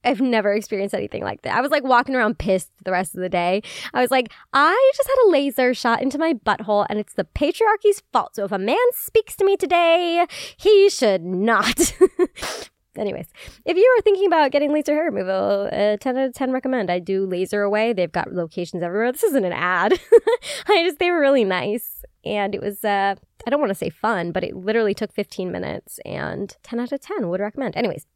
I've 0.05 0.21
never 0.21 0.53
experienced 0.53 0.95
anything 0.95 1.23
like 1.23 1.43
that. 1.43 1.57
I 1.57 1.61
was 1.61 1.71
like 1.71 1.85
walking 1.85 2.15
around 2.15 2.39
pissed 2.39 2.71
the 2.85 2.93
rest 2.93 3.15
of 3.15 3.21
the 3.21 3.29
day. 3.29 3.63
I 3.95 4.01
was 4.01 4.11
like, 4.11 4.33
I 4.53 4.93
just 4.97 5.09
had 5.09 5.27
a 5.27 5.31
laser 5.31 5.75
shot 5.75 6.03
into 6.03 6.19
my 6.19 6.35
butthole 6.35 6.87
and 6.89 6.99
it's 6.99 7.15
the 7.15 7.25
patriarchy's 7.25 8.03
fault. 8.13 8.37
So 8.37 8.45
if 8.45 8.53
a 8.53 8.59
man 8.59 8.77
speaks 8.93 9.37
to 9.37 9.45
me 9.45 9.57
today, 9.57 10.27
he 10.57 10.91
should 10.91 11.23
not. 11.23 11.95
Anyways, 12.99 13.29
if 13.65 13.77
you 13.77 13.97
are 13.97 14.03
thinking 14.03 14.27
about 14.27 14.51
getting 14.51 14.71
laser 14.71 14.93
hair 14.93 15.05
removal, 15.05 15.71
uh, 15.73 15.97
10 15.97 16.19
out 16.19 16.27
of 16.27 16.35
10 16.35 16.53
recommend. 16.53 16.91
I 16.91 16.99
do 16.99 17.27
LaserAway. 17.27 17.97
They've 17.97 18.13
got 18.13 18.35
locations 18.35 18.83
everywhere. 18.83 19.13
This 19.13 19.23
isn't 19.23 19.45
an 19.47 19.53
ad. 19.53 19.99
I 20.69 20.85
just, 20.85 20.99
they 20.99 21.11
were 21.11 21.21
really 21.21 21.45
nice. 21.45 22.05
And 22.25 22.55
it 22.55 22.61
was, 22.61 22.85
uh, 22.85 23.15
I 23.47 23.51
don't 23.51 23.61
want 23.61 23.71
to 23.71 23.75
say 23.75 23.89
fun, 23.89 24.31
but 24.31 24.45
it 24.45 24.55
literally 24.55 24.93
took 24.93 25.13
15 25.13 25.51
minutes 25.51 26.01
and 26.05 26.55
10 26.63 26.81
out 26.81 26.93
of 26.93 27.01
10 27.01 27.29
would 27.31 27.41
recommend. 27.41 27.77
Anyways, 27.77 28.07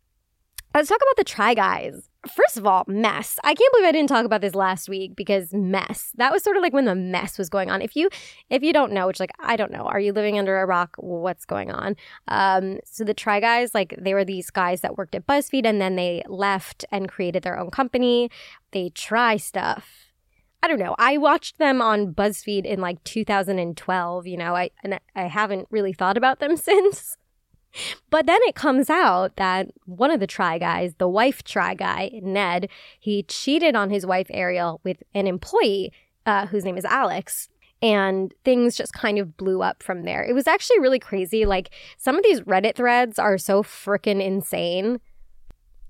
Let's 0.77 0.91
talk 0.91 1.01
about 1.01 1.17
the 1.17 1.25
Try 1.25 1.55
Guys. 1.55 2.11
First 2.31 2.59
of 2.59 2.67
all, 2.67 2.85
mess. 2.87 3.39
I 3.43 3.55
can't 3.55 3.73
believe 3.73 3.89
I 3.89 3.93
didn't 3.93 4.11
talk 4.11 4.27
about 4.27 4.43
this 4.43 4.55
last 4.55 4.91
week 4.91 5.17
because 5.17 5.55
mess. 5.55 6.13
That 6.17 6.31
was 6.31 6.43
sort 6.43 6.59
of 6.59 6.63
like 6.63 6.75
when 6.75 6.85
the 6.85 6.95
mess 6.95 7.39
was 7.39 7.49
going 7.49 7.71
on. 7.71 7.81
If 7.81 7.97
you 7.97 8.11
if 8.51 8.63
you 8.63 8.75
don't 8.75 8.93
know, 8.93 9.07
which 9.07 9.19
like 9.19 9.31
I 9.41 9.57
don't 9.57 9.73
know, 9.73 9.87
are 9.87 9.99
you 9.99 10.13
living 10.13 10.39
under 10.39 10.61
a 10.61 10.67
rock? 10.67 10.95
What's 10.99 11.47
going 11.47 11.71
on? 11.71 11.97
Um, 12.29 12.81
so 12.85 13.05
the 13.05 13.15
Try 13.15 13.41
Guys, 13.41 13.73
like 13.73 13.95
they 13.99 14.13
were 14.13 14.23
these 14.23 14.51
guys 14.51 14.83
that 14.83 14.99
worked 14.99 15.15
at 15.15 15.27
BuzzFeed 15.27 15.65
and 15.65 15.81
then 15.81 15.97
they 15.97 16.23
left 16.29 16.85
and 16.93 17.09
created 17.09 17.43
their 17.43 17.59
own 17.59 17.71
company. 17.71 18.31
They 18.73 18.91
try 18.91 19.39
stuff. 19.39 20.13
I 20.63 20.69
don't 20.69 20.79
know. 20.79 20.95
I 20.99 21.17
watched 21.17 21.57
them 21.57 21.81
on 21.81 22.13
BuzzFeed 22.13 22.67
in 22.67 22.83
like 22.83 23.03
2012, 23.05 24.27
you 24.27 24.37
know. 24.37 24.55
I 24.55 24.69
and 24.83 25.01
I 25.15 25.23
haven't 25.23 25.69
really 25.71 25.95
thought 25.95 26.19
about 26.19 26.39
them 26.39 26.55
since. 26.59 27.17
But 28.11 28.27
then 28.27 28.41
it 28.43 28.55
comes 28.55 28.91
out 28.91 29.37
that 29.37 29.69
one 29.85 30.11
of 30.11 30.21
the 30.21 30.27
try 30.27 30.59
guys, 30.59 30.95
the 30.99 31.09
wife 31.09 31.43
try 31.43 31.75
guy, 31.75 32.11
Ned, 32.23 32.69
he 32.99 33.23
cheated 33.25 33.77
on 33.77 33.91
his 33.91 34.07
wife 34.07 34.27
Ariel 34.31 34.81
with 34.85 35.03
an 35.15 35.27
employee 35.27 35.93
uh, 36.25 36.47
whose 36.47 36.65
name 36.65 36.77
is 36.77 36.85
Alex. 36.85 37.49
And 37.83 38.33
things 38.43 38.75
just 38.75 38.95
kind 38.95 39.19
of 39.19 39.37
blew 39.37 39.61
up 39.61 39.83
from 39.83 40.05
there. 40.05 40.25
It 40.25 40.33
was 40.33 40.47
actually 40.47 40.81
really 40.81 40.99
crazy. 40.99 41.45
Like, 41.45 41.71
some 41.99 42.17
of 42.17 42.25
these 42.25 42.41
Reddit 42.41 42.75
threads 42.75 43.19
are 43.19 43.37
so 43.37 43.63
freaking 43.63 44.25
insane 44.25 44.99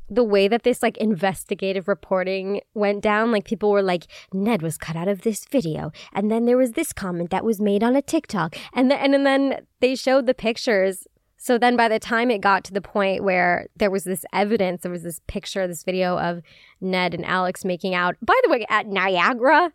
the 0.09 0.25
way 0.25 0.49
that 0.49 0.63
this 0.63 0.83
like 0.83 0.97
investigative 0.99 1.89
reporting 1.89 2.61
went 2.75 3.03
down, 3.03 3.33
like 3.33 3.45
people 3.45 3.71
were 3.71 3.83
like, 3.83 4.07
Ned 4.33 4.63
was 4.63 4.79
cut 4.79 4.97
out 4.97 5.09
of 5.09 5.23
this 5.23 5.45
video, 5.47 5.91
and 6.13 6.31
then 6.31 6.47
there 6.47 6.57
was 6.57 6.73
this 6.73 6.93
comment 6.93 7.31
that 7.31 7.45
was 7.45 7.61
made 7.61 7.83
on 7.83 7.97
a 7.97 8.03
TikTok, 8.03 8.57
and 8.73 8.91
then 8.91 9.15
and 9.15 9.27
then 9.27 9.67
they 9.81 9.95
showed 9.95 10.27
the 10.27 10.35
pictures 10.35 11.07
so 11.37 11.59
then 11.59 11.77
by 11.77 11.89
the 11.89 11.99
time 11.99 12.31
it 12.31 12.41
got 12.41 12.65
to 12.65 12.73
the 12.73 12.81
point 12.81 13.23
where 13.23 13.69
there 13.77 13.91
was 13.91 14.05
this 14.05 14.25
evidence, 14.33 14.83
there 14.83 14.93
was 14.93 15.03
this 15.03 15.21
picture, 15.27 15.67
this 15.67 15.85
video 15.85 16.19
of 16.19 16.43
Ned 16.81 17.15
and 17.15 17.25
Alex 17.25 17.65
making 17.65 17.95
out, 17.95 18.17
by 18.23 18.39
the 18.45 18.51
way, 18.51 18.67
at 18.69 18.87
Niagara. 18.87 19.73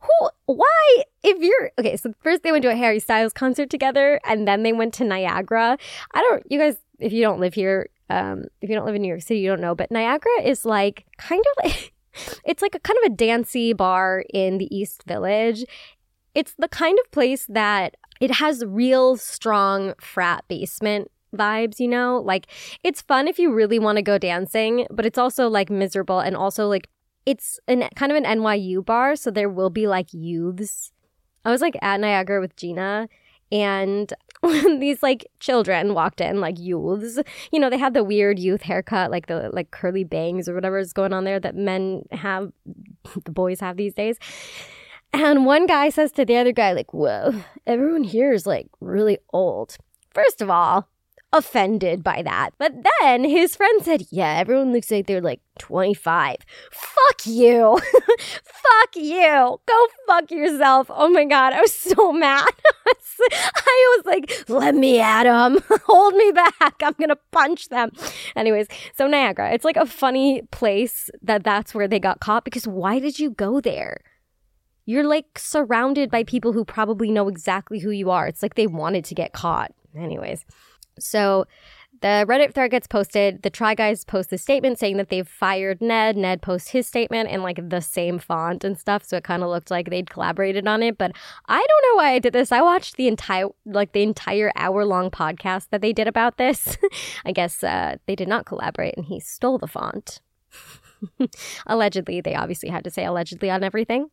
Who, 0.00 0.28
why, 0.46 1.02
if 1.22 1.38
you're, 1.40 1.70
okay, 1.78 1.96
so 1.96 2.14
first 2.22 2.42
they 2.42 2.52
went 2.52 2.62
to 2.62 2.70
a 2.70 2.76
Harry 2.76 3.00
Styles 3.00 3.32
concert 3.32 3.70
together 3.70 4.18
and 4.24 4.48
then 4.48 4.62
they 4.62 4.72
went 4.72 4.94
to 4.94 5.04
Niagara. 5.04 5.78
I 6.14 6.20
don't, 6.22 6.42
you 6.50 6.58
guys, 6.58 6.76
if 6.98 7.12
you 7.12 7.22
don't 7.22 7.40
live 7.40 7.54
here, 7.54 7.90
Um, 8.10 8.44
if 8.62 8.70
you 8.70 8.74
don't 8.74 8.86
live 8.86 8.94
in 8.94 9.02
New 9.02 9.08
York 9.08 9.20
City, 9.22 9.40
you 9.40 9.50
don't 9.50 9.60
know, 9.60 9.74
but 9.74 9.90
Niagara 9.90 10.40
is 10.42 10.64
like 10.64 11.04
kind 11.18 11.44
of 11.50 11.64
like 11.64 11.92
it's 12.44 12.62
like 12.62 12.74
a 12.74 12.80
kind 12.80 12.98
of 13.04 13.12
a 13.12 13.14
dancey 13.14 13.74
bar 13.74 14.24
in 14.32 14.58
the 14.58 14.74
East 14.74 15.04
Village. 15.06 15.64
It's 16.34 16.54
the 16.58 16.68
kind 16.68 16.98
of 17.04 17.10
place 17.10 17.46
that 17.48 17.96
it 18.20 18.32
has 18.32 18.64
real 18.64 19.16
strong 19.16 19.94
frat 20.00 20.44
basement 20.48 21.10
vibes, 21.34 21.78
you 21.78 21.88
know? 21.88 22.22
Like 22.24 22.46
it's 22.82 23.02
fun 23.02 23.28
if 23.28 23.38
you 23.38 23.52
really 23.52 23.78
want 23.78 23.96
to 23.96 24.02
go 24.02 24.18
dancing, 24.18 24.86
but 24.90 25.06
it's 25.06 25.18
also 25.18 25.48
like 25.48 25.70
miserable 25.70 26.20
and 26.20 26.36
also 26.36 26.66
like 26.68 26.88
it's 27.26 27.60
an 27.68 27.88
kind 27.94 28.10
of 28.10 28.16
an 28.16 28.24
NYU 28.24 28.84
bar, 28.84 29.14
so 29.14 29.30
there 29.30 29.50
will 29.50 29.70
be 29.70 29.86
like 29.86 30.08
youths. 30.12 30.92
I 31.44 31.50
was 31.50 31.60
like 31.60 31.76
at 31.82 32.00
Niagara 32.00 32.40
with 32.40 32.56
Gina 32.56 33.08
and 33.50 34.12
these 34.78 35.02
like 35.02 35.26
children 35.40 35.94
walked 35.94 36.20
in 36.20 36.40
like 36.40 36.58
youths 36.58 37.18
you 37.50 37.58
know 37.58 37.70
they 37.70 37.78
had 37.78 37.94
the 37.94 38.04
weird 38.04 38.38
youth 38.38 38.62
haircut 38.62 39.10
like 39.10 39.26
the 39.26 39.50
like 39.52 39.70
curly 39.70 40.04
bangs 40.04 40.48
or 40.48 40.54
whatever 40.54 40.78
is 40.78 40.92
going 40.92 41.12
on 41.12 41.24
there 41.24 41.40
that 41.40 41.56
men 41.56 42.02
have 42.12 42.52
the 43.24 43.32
boys 43.32 43.60
have 43.60 43.76
these 43.76 43.94
days 43.94 44.18
and 45.12 45.46
one 45.46 45.66
guy 45.66 45.88
says 45.88 46.12
to 46.12 46.24
the 46.24 46.36
other 46.36 46.52
guy 46.52 46.72
like 46.72 46.92
whoa 46.92 47.42
everyone 47.66 48.04
here 48.04 48.32
is 48.32 48.46
like 48.46 48.68
really 48.80 49.18
old 49.32 49.76
first 50.12 50.40
of 50.40 50.50
all 50.50 50.88
offended 51.32 52.02
by 52.02 52.22
that. 52.22 52.50
But 52.58 52.72
then 53.00 53.24
his 53.24 53.56
friend 53.56 53.84
said, 53.84 54.06
Yeah, 54.10 54.38
everyone 54.38 54.72
looks 54.72 54.90
like 54.90 55.06
they're 55.06 55.20
like 55.20 55.40
25. 55.58 56.36
Fuck 56.70 57.26
you. 57.26 57.78
fuck 58.44 58.96
you. 58.96 59.60
Go 59.66 59.86
fuck 60.06 60.30
yourself. 60.30 60.86
Oh 60.90 61.08
my 61.08 61.24
God. 61.24 61.52
I 61.52 61.60
was 61.60 61.74
so 61.74 62.12
mad. 62.12 62.48
I 63.20 63.96
was 63.96 64.06
like, 64.06 64.48
Let 64.48 64.74
me 64.74 65.00
at 65.00 65.24
them. 65.24 65.58
Hold 65.86 66.14
me 66.14 66.32
back. 66.32 66.74
I'm 66.82 66.94
going 66.98 67.08
to 67.08 67.18
punch 67.30 67.68
them. 67.68 67.90
Anyways, 68.36 68.68
so 68.96 69.06
Niagara, 69.06 69.52
it's 69.52 69.64
like 69.64 69.76
a 69.76 69.86
funny 69.86 70.42
place 70.50 71.10
that 71.22 71.44
that's 71.44 71.74
where 71.74 71.88
they 71.88 71.98
got 71.98 72.20
caught 72.20 72.44
because 72.44 72.66
why 72.66 72.98
did 72.98 73.18
you 73.18 73.30
go 73.30 73.60
there? 73.60 74.00
You're 74.88 75.04
like 75.04 75.38
surrounded 75.38 76.10
by 76.10 76.24
people 76.24 76.54
who 76.54 76.64
probably 76.64 77.10
know 77.10 77.28
exactly 77.28 77.78
who 77.78 77.90
you 77.90 78.10
are. 78.10 78.26
It's 78.26 78.42
like 78.42 78.54
they 78.54 78.66
wanted 78.66 79.04
to 79.04 79.14
get 79.14 79.34
caught. 79.34 79.74
Anyways, 79.94 80.46
so 80.98 81.44
the 82.00 82.24
Reddit 82.26 82.54
thread 82.54 82.70
gets 82.70 82.86
posted. 82.86 83.42
The 83.42 83.50
Try 83.50 83.74
Guys 83.74 84.06
post 84.06 84.30
the 84.30 84.38
statement 84.38 84.78
saying 84.78 84.96
that 84.96 85.10
they've 85.10 85.28
fired 85.28 85.82
Ned. 85.82 86.16
Ned 86.16 86.40
posts 86.40 86.70
his 86.70 86.86
statement 86.86 87.28
in 87.28 87.42
like 87.42 87.68
the 87.68 87.82
same 87.82 88.18
font 88.18 88.64
and 88.64 88.78
stuff. 88.78 89.04
So 89.04 89.18
it 89.18 89.24
kind 89.24 89.42
of 89.42 89.50
looked 89.50 89.70
like 89.70 89.90
they'd 89.90 90.08
collaborated 90.08 90.66
on 90.66 90.82
it. 90.82 90.96
But 90.96 91.12
I 91.44 91.58
don't 91.58 91.92
know 91.92 92.02
why 92.02 92.12
I 92.12 92.18
did 92.18 92.32
this. 92.32 92.50
I 92.50 92.62
watched 92.62 92.96
the 92.96 93.08
entire 93.08 93.48
like 93.66 93.92
the 93.92 94.02
entire 94.02 94.50
hour 94.56 94.86
long 94.86 95.10
podcast 95.10 95.66
that 95.68 95.82
they 95.82 95.92
did 95.92 96.08
about 96.08 96.38
this. 96.38 96.78
I 97.26 97.32
guess 97.32 97.62
uh, 97.62 97.96
they 98.06 98.16
did 98.16 98.26
not 98.26 98.46
collaborate 98.46 98.96
and 98.96 99.04
he 99.04 99.20
stole 99.20 99.58
the 99.58 99.66
font. 99.66 100.22
allegedly, 101.66 102.22
they 102.22 102.34
obviously 102.34 102.70
had 102.70 102.84
to 102.84 102.90
say 102.90 103.04
allegedly 103.04 103.50
on 103.50 103.62
everything 103.62 104.08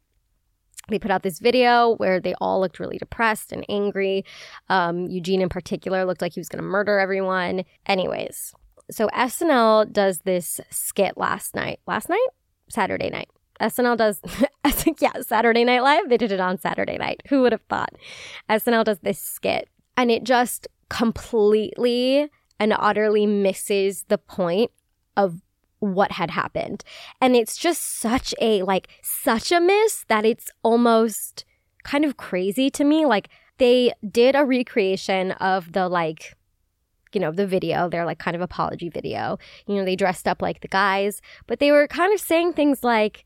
they 0.89 0.99
put 0.99 1.11
out 1.11 1.23
this 1.23 1.39
video 1.39 1.95
where 1.95 2.19
they 2.19 2.33
all 2.39 2.59
looked 2.59 2.79
really 2.79 2.97
depressed 2.97 3.51
and 3.51 3.65
angry. 3.69 4.23
Um, 4.69 5.07
Eugene, 5.07 5.41
in 5.41 5.49
particular, 5.49 6.05
looked 6.05 6.21
like 6.21 6.33
he 6.33 6.39
was 6.39 6.49
going 6.49 6.61
to 6.63 6.67
murder 6.67 6.99
everyone. 6.99 7.63
Anyways, 7.85 8.53
so 8.91 9.07
SNL 9.07 9.91
does 9.91 10.19
this 10.19 10.59
skit 10.69 11.17
last 11.17 11.55
night. 11.55 11.79
Last 11.87 12.09
night? 12.09 12.27
Saturday 12.69 13.09
night. 13.09 13.29
SNL 13.61 13.97
does, 13.97 14.21
I 14.63 14.71
think, 14.71 15.01
yeah, 15.01 15.13
Saturday 15.21 15.63
Night 15.63 15.81
Live. 15.81 16.09
They 16.09 16.17
did 16.17 16.31
it 16.31 16.39
on 16.39 16.59
Saturday 16.59 16.97
night. 16.97 17.21
Who 17.29 17.41
would 17.41 17.51
have 17.51 17.63
thought? 17.69 17.93
SNL 18.49 18.83
does 18.83 18.99
this 18.99 19.19
skit, 19.19 19.69
and 19.95 20.11
it 20.11 20.23
just 20.23 20.67
completely 20.89 22.29
and 22.59 22.73
utterly 22.77 23.25
misses 23.25 24.03
the 24.07 24.17
point 24.17 24.71
of 25.17 25.41
what 25.79 26.13
had 26.13 26.31
happened. 26.31 26.83
And 27.21 27.35
it's 27.35 27.57
just 27.57 27.99
such 27.99 28.33
a, 28.41 28.63
like, 28.63 28.87
such 29.01 29.51
a 29.51 29.59
miss 29.59 30.05
that 30.07 30.25
it's 30.25 30.49
almost 30.63 31.45
kind 31.83 32.05
of 32.05 32.17
crazy 32.17 32.69
to 32.71 32.83
me. 32.83 33.05
Like, 33.05 33.29
they 33.57 33.93
did 34.09 34.35
a 34.35 34.45
recreation 34.45 35.31
of 35.33 35.71
the, 35.73 35.87
like, 35.87 36.35
you 37.15 37.21
know, 37.21 37.31
the 37.31 37.47
video, 37.47 37.89
their 37.89 38.05
like 38.05 38.19
kind 38.19 38.35
of 38.35 38.41
apology 38.41 38.89
video. 38.89 39.39
You 39.67 39.75
know, 39.75 39.85
they 39.85 39.95
dressed 39.95 40.27
up 40.27 40.41
like 40.41 40.59
the 40.59 40.67
guys, 40.67 41.21
but 41.47 41.59
they 41.59 41.71
were 41.71 41.87
kind 41.87 42.13
of 42.13 42.19
saying 42.19 42.53
things 42.53 42.83
like 42.83 43.23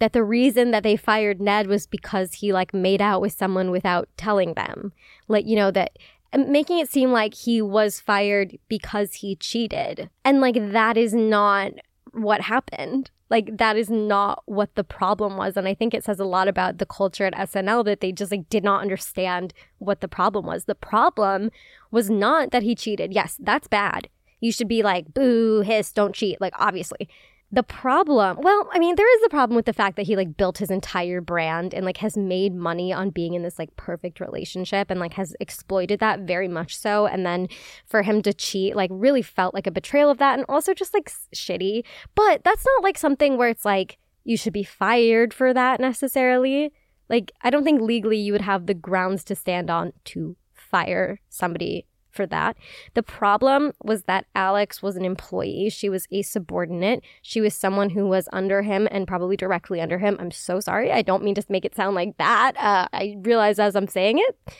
that 0.00 0.14
the 0.14 0.24
reason 0.24 0.70
that 0.70 0.82
they 0.82 0.96
fired 0.96 1.40
Ned 1.40 1.66
was 1.66 1.86
because 1.86 2.34
he 2.34 2.52
like 2.52 2.72
made 2.74 3.02
out 3.02 3.20
with 3.20 3.32
someone 3.32 3.70
without 3.70 4.08
telling 4.16 4.54
them. 4.54 4.92
Like, 5.28 5.46
you 5.46 5.56
know, 5.56 5.70
that 5.70 5.98
making 6.36 6.78
it 6.78 6.90
seem 6.90 7.12
like 7.12 7.34
he 7.34 7.62
was 7.62 8.00
fired 8.00 8.58
because 8.68 9.14
he 9.14 9.36
cheated. 9.36 10.10
And 10.24 10.40
like 10.40 10.72
that 10.72 10.96
is 10.96 11.14
not 11.14 11.72
what 12.12 12.42
happened. 12.42 13.10
Like 13.28 13.58
that 13.58 13.76
is 13.76 13.90
not 13.90 14.42
what 14.46 14.74
the 14.74 14.84
problem 14.84 15.36
was. 15.36 15.56
And 15.56 15.66
I 15.66 15.74
think 15.74 15.94
it 15.94 16.04
says 16.04 16.20
a 16.20 16.24
lot 16.24 16.48
about 16.48 16.78
the 16.78 16.86
culture 16.86 17.24
at 17.24 17.34
SNL 17.34 17.84
that 17.84 18.00
they 18.00 18.12
just 18.12 18.30
like 18.30 18.48
did 18.48 18.62
not 18.62 18.82
understand 18.82 19.52
what 19.78 20.00
the 20.00 20.08
problem 20.08 20.46
was. 20.46 20.64
The 20.64 20.74
problem 20.74 21.50
was 21.90 22.08
not 22.08 22.50
that 22.52 22.62
he 22.62 22.74
cheated. 22.74 23.12
Yes, 23.12 23.36
that's 23.40 23.68
bad. 23.68 24.08
You 24.40 24.52
should 24.52 24.68
be 24.68 24.82
like, 24.82 25.12
boo, 25.12 25.60
hiss, 25.60 25.92
don't 25.92 26.14
cheat. 26.14 26.40
Like, 26.40 26.54
obviously. 26.58 27.08
The 27.52 27.62
problem 27.62 28.38
well 28.40 28.68
i 28.72 28.80
mean 28.80 28.96
there 28.96 29.16
is 29.18 29.22
a 29.24 29.28
problem 29.28 29.54
with 29.54 29.66
the 29.66 29.72
fact 29.72 29.94
that 29.96 30.06
he 30.06 30.16
like 30.16 30.36
built 30.36 30.58
his 30.58 30.70
entire 30.70 31.20
brand 31.20 31.74
and 31.74 31.86
like 31.86 31.98
has 31.98 32.16
made 32.16 32.52
money 32.52 32.92
on 32.92 33.10
being 33.10 33.34
in 33.34 33.44
this 33.44 33.56
like 33.56 33.74
perfect 33.76 34.18
relationship 34.18 34.90
and 34.90 34.98
like 34.98 35.14
has 35.14 35.36
exploited 35.38 36.00
that 36.00 36.20
very 36.20 36.48
much 36.48 36.76
so. 36.76 37.06
And 37.06 37.24
then 37.24 37.48
for 37.86 38.02
him 38.02 38.20
to 38.22 38.34
cheat 38.34 38.74
like 38.74 38.90
really 38.92 39.22
felt 39.22 39.54
like 39.54 39.68
a 39.68 39.70
betrayal 39.70 40.10
of 40.10 40.18
that 40.18 40.36
and 40.36 40.44
also 40.48 40.74
just 40.74 40.92
like 40.92 41.12
shitty. 41.34 41.84
But 42.16 42.42
that's 42.42 42.66
not 42.66 42.82
like 42.82 42.98
something 42.98 43.36
where 43.36 43.48
it's 43.48 43.64
like 43.64 43.98
you 44.24 44.36
should 44.36 44.52
be 44.52 44.64
fired 44.64 45.32
for 45.32 45.54
that 45.54 45.78
necessarily. 45.78 46.72
Like 47.08 47.30
i 47.42 47.50
don't 47.50 47.62
think 47.62 47.80
legally 47.80 48.18
you 48.18 48.32
would 48.32 48.40
have 48.40 48.66
the 48.66 48.74
grounds 48.74 49.22
to 49.24 49.36
stand 49.36 49.70
on 49.70 49.92
to 50.06 50.36
fire 50.52 51.20
somebody 51.28 51.86
for 52.16 52.26
that. 52.26 52.56
The 52.94 53.02
problem 53.02 53.72
was 53.84 54.04
that 54.04 54.26
Alex 54.34 54.82
was 54.82 54.96
an 54.96 55.04
employee. 55.04 55.70
She 55.70 55.88
was 55.88 56.08
a 56.10 56.22
subordinate. 56.22 57.02
She 57.22 57.40
was 57.40 57.54
someone 57.54 57.90
who 57.90 58.06
was 58.06 58.28
under 58.32 58.62
him 58.62 58.88
and 58.90 59.06
probably 59.06 59.36
directly 59.36 59.80
under 59.80 59.98
him. 59.98 60.16
I'm 60.18 60.30
so 60.30 60.58
sorry. 60.58 60.90
I 60.90 61.02
don't 61.02 61.22
mean 61.22 61.34
to 61.36 61.44
make 61.48 61.64
it 61.64 61.76
sound 61.76 61.94
like 61.94 62.16
that. 62.16 62.56
Uh, 62.56 62.88
I 62.92 63.16
realize 63.20 63.58
as 63.58 63.76
I'm 63.76 63.88
saying 63.88 64.18
it 64.18 64.54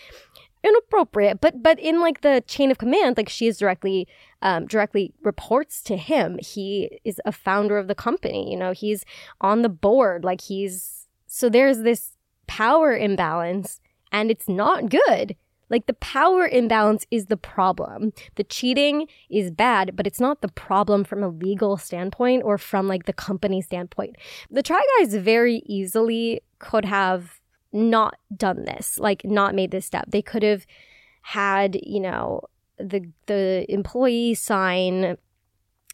inappropriate 0.65 1.41
but 1.41 1.63
but 1.63 1.79
in 1.79 2.01
like 2.01 2.23
the 2.23 2.43
chain 2.47 2.71
of 2.71 2.79
command 2.79 3.17
like 3.17 3.29
she 3.29 3.47
is 3.47 3.59
directly 3.59 4.09
um, 4.43 4.67
directly 4.67 5.13
reports 5.23 5.81
to 5.81 5.97
him 5.97 6.39
he 6.43 6.99
is 7.05 7.21
a 7.25 7.31
founder 7.31 7.79
of 7.79 7.87
the 7.87 7.95
company 7.95 8.51
you 8.51 8.57
know 8.57 8.73
he's 8.73 9.05
on 9.41 9.63
the 9.63 9.69
board 9.69 10.25
like 10.25 10.41
he's 10.41 11.07
so 11.27 11.49
there's 11.49 11.83
this 11.83 12.17
power 12.49 12.97
imbalance 12.97 13.81
and 14.11 14.31
it's 14.31 14.49
not 14.49 14.89
good 14.89 15.37
like 15.69 15.87
the 15.87 15.95
power 15.95 16.47
imbalance 16.47 17.07
is 17.11 17.27
the 17.27 17.37
problem. 17.37 18.13
The 18.37 18.45
cheating 18.45 19.09
is 19.29 19.51
bad, 19.51 19.97
but 19.97 20.07
it's 20.07 20.21
not 20.21 20.41
the 20.41 20.49
problem 20.49 21.05
from 21.05 21.23
a 21.23 21.29
legal 21.29 21.77
standpoint 21.77 22.45
or 22.45 22.59
from 22.59 22.87
like 22.89 23.07
the 23.07 23.13
company 23.13 23.61
standpoint. 23.61 24.17
The 24.51 24.63
Try 24.63 24.83
Guys 24.99 25.15
very 25.15 25.63
easily 25.67 26.43
could 26.59 26.85
have 26.85 27.41
not 27.73 28.17
done 28.37 28.65
this, 28.65 28.99
like 28.99 29.25
not 29.25 29.55
made 29.55 29.71
this 29.71 29.87
step. 29.87 30.07
They 30.09 30.23
could 30.23 30.43
have 30.43 30.67
had, 31.23 31.79
you 31.83 32.01
know, 32.01 32.43
the 32.79 33.11
the 33.27 33.67
employee 33.69 34.35
sign 34.35 35.17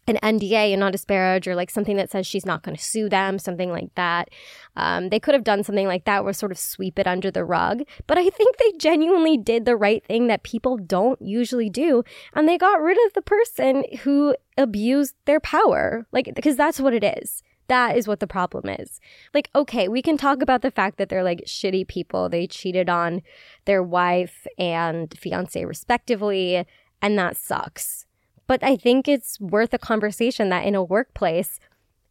an 0.09 0.19
NDA 0.23 0.73
and 0.73 0.81
not 0.81 0.93
disparage 0.93 1.47
or 1.47 1.55
like 1.55 1.71
something 1.71 1.97
that 1.97 2.11
says 2.11 2.27
she's 2.27 2.47
not 2.47 2.63
going 2.63 2.77
to 2.77 2.83
sue 2.83 3.09
them, 3.09 3.39
something 3.39 3.71
like 3.71 3.95
that. 3.95 4.31
Um, 4.77 5.11
they 5.11 5.21
could 5.21 5.35
have 5.35 5.45
done 5.45 5.63
something 5.63 5.87
like 5.87 6.05
that 6.07 6.23
or 6.23 6.33
sort 6.33 6.51
of 6.51 6.59
sweep 6.59 6.99
it 6.99 7.07
under 7.07 7.31
the 7.31 7.45
rug. 7.45 7.83
But 8.07 8.19
I 8.19 8.29
think 8.29 8.57
they 8.57 8.73
genuinely 8.79 9.37
did 9.37 9.65
the 9.65 9.77
right 9.77 10.05
thing 10.05 10.27
that 10.27 10.43
people 10.43 10.77
don't 10.77 11.21
usually 11.23 11.71
do. 11.71 12.03
And 12.35 12.49
they 12.49 12.59
got 12.59 12.81
rid 12.81 12.99
of 13.07 13.13
the 13.13 13.23
person 13.23 13.85
who 14.01 14.35
abused 14.59 15.15
their 15.25 15.41
power. 15.41 16.07
Like, 16.11 16.33
because 16.35 16.57
that's 16.57 16.81
what 16.81 16.95
it 16.95 17.05
is. 17.05 17.43
That 17.69 17.97
is 17.97 18.09
what 18.09 18.19
the 18.19 18.27
problem 18.27 18.69
is. 18.69 19.01
Like, 19.33 19.51
okay, 19.55 19.87
we 19.87 20.03
can 20.03 20.17
talk 20.17 20.43
about 20.43 20.63
the 20.63 20.71
fact 20.73 20.99
that 20.99 21.09
they're 21.09 21.23
like 21.23 21.45
shitty 21.47 21.87
people. 21.87 22.29
They 22.29 22.49
cheated 22.49 22.91
on 22.91 23.23
their 23.67 23.83
wife 23.85 24.49
and 24.59 25.17
fiance, 25.17 25.65
respectively, 25.65 26.67
and 27.01 27.19
that 27.19 27.37
sucks 27.37 28.07
but 28.53 28.63
I 28.63 28.77
think 28.77 29.09
it's 29.09 29.41
worth 29.41 29.73
a 29.73 29.79
conversation 29.79 30.51
that 30.51 30.67
in 30.67 30.75
a 30.75 30.83
workplace, 30.83 31.59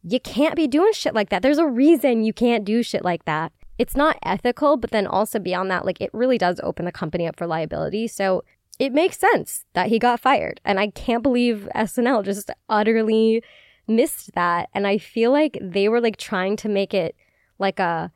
you 0.02 0.18
can't 0.18 0.56
be 0.56 0.66
doing 0.66 0.92
shit 0.92 1.14
like 1.14 1.28
that. 1.28 1.40
There's 1.40 1.56
a 1.56 1.68
reason 1.68 2.24
you 2.24 2.32
can't 2.32 2.64
do 2.64 2.82
shit 2.82 3.04
like 3.04 3.26
that. 3.26 3.52
It's 3.78 3.94
not 3.94 4.18
ethical, 4.24 4.76
but 4.76 4.90
then 4.90 5.06
also 5.06 5.38
beyond 5.38 5.70
that, 5.70 5.86
like 5.86 6.00
it 6.00 6.10
really 6.12 6.38
does 6.38 6.58
open 6.64 6.84
the 6.84 6.90
company 6.90 7.28
up 7.28 7.36
for 7.36 7.46
liability. 7.46 8.08
So 8.08 8.42
it 8.80 8.92
makes 8.92 9.20
sense 9.20 9.66
that 9.74 9.86
he 9.86 10.00
got 10.00 10.18
fired. 10.18 10.60
And 10.64 10.80
I 10.80 10.88
can't 10.88 11.22
believe 11.22 11.68
SNL 11.76 12.24
just 12.24 12.50
utterly 12.68 13.44
missed 13.86 14.34
that. 14.34 14.68
And 14.74 14.84
I 14.84 14.98
feel 14.98 15.30
like 15.30 15.56
they 15.62 15.88
were 15.88 16.00
like 16.00 16.16
trying 16.16 16.56
to 16.56 16.68
make 16.68 16.92
it 16.92 17.14
like 17.60 17.78
a 17.78 18.10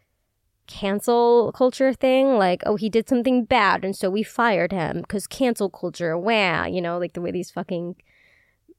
cancel 0.67 1.53
culture 1.53 1.93
thing 1.93 2.39
like 2.39 2.61
oh 2.67 2.75
he 2.75 2.89
did 2.89 3.09
something 3.09 3.45
bad 3.45 3.85
and 3.85 3.95
so 3.95 4.11
we 4.11 4.25
fired 4.25 4.73
him 4.73 5.01
because 5.03 5.25
cancel 5.29 5.71
culture 5.71 6.19
wah 6.19 6.65
you 6.65 6.81
know 6.81 6.99
like 6.99 7.13
the 7.13 7.21
way 7.21 7.31
these 7.31 7.53
fucking 7.53 7.95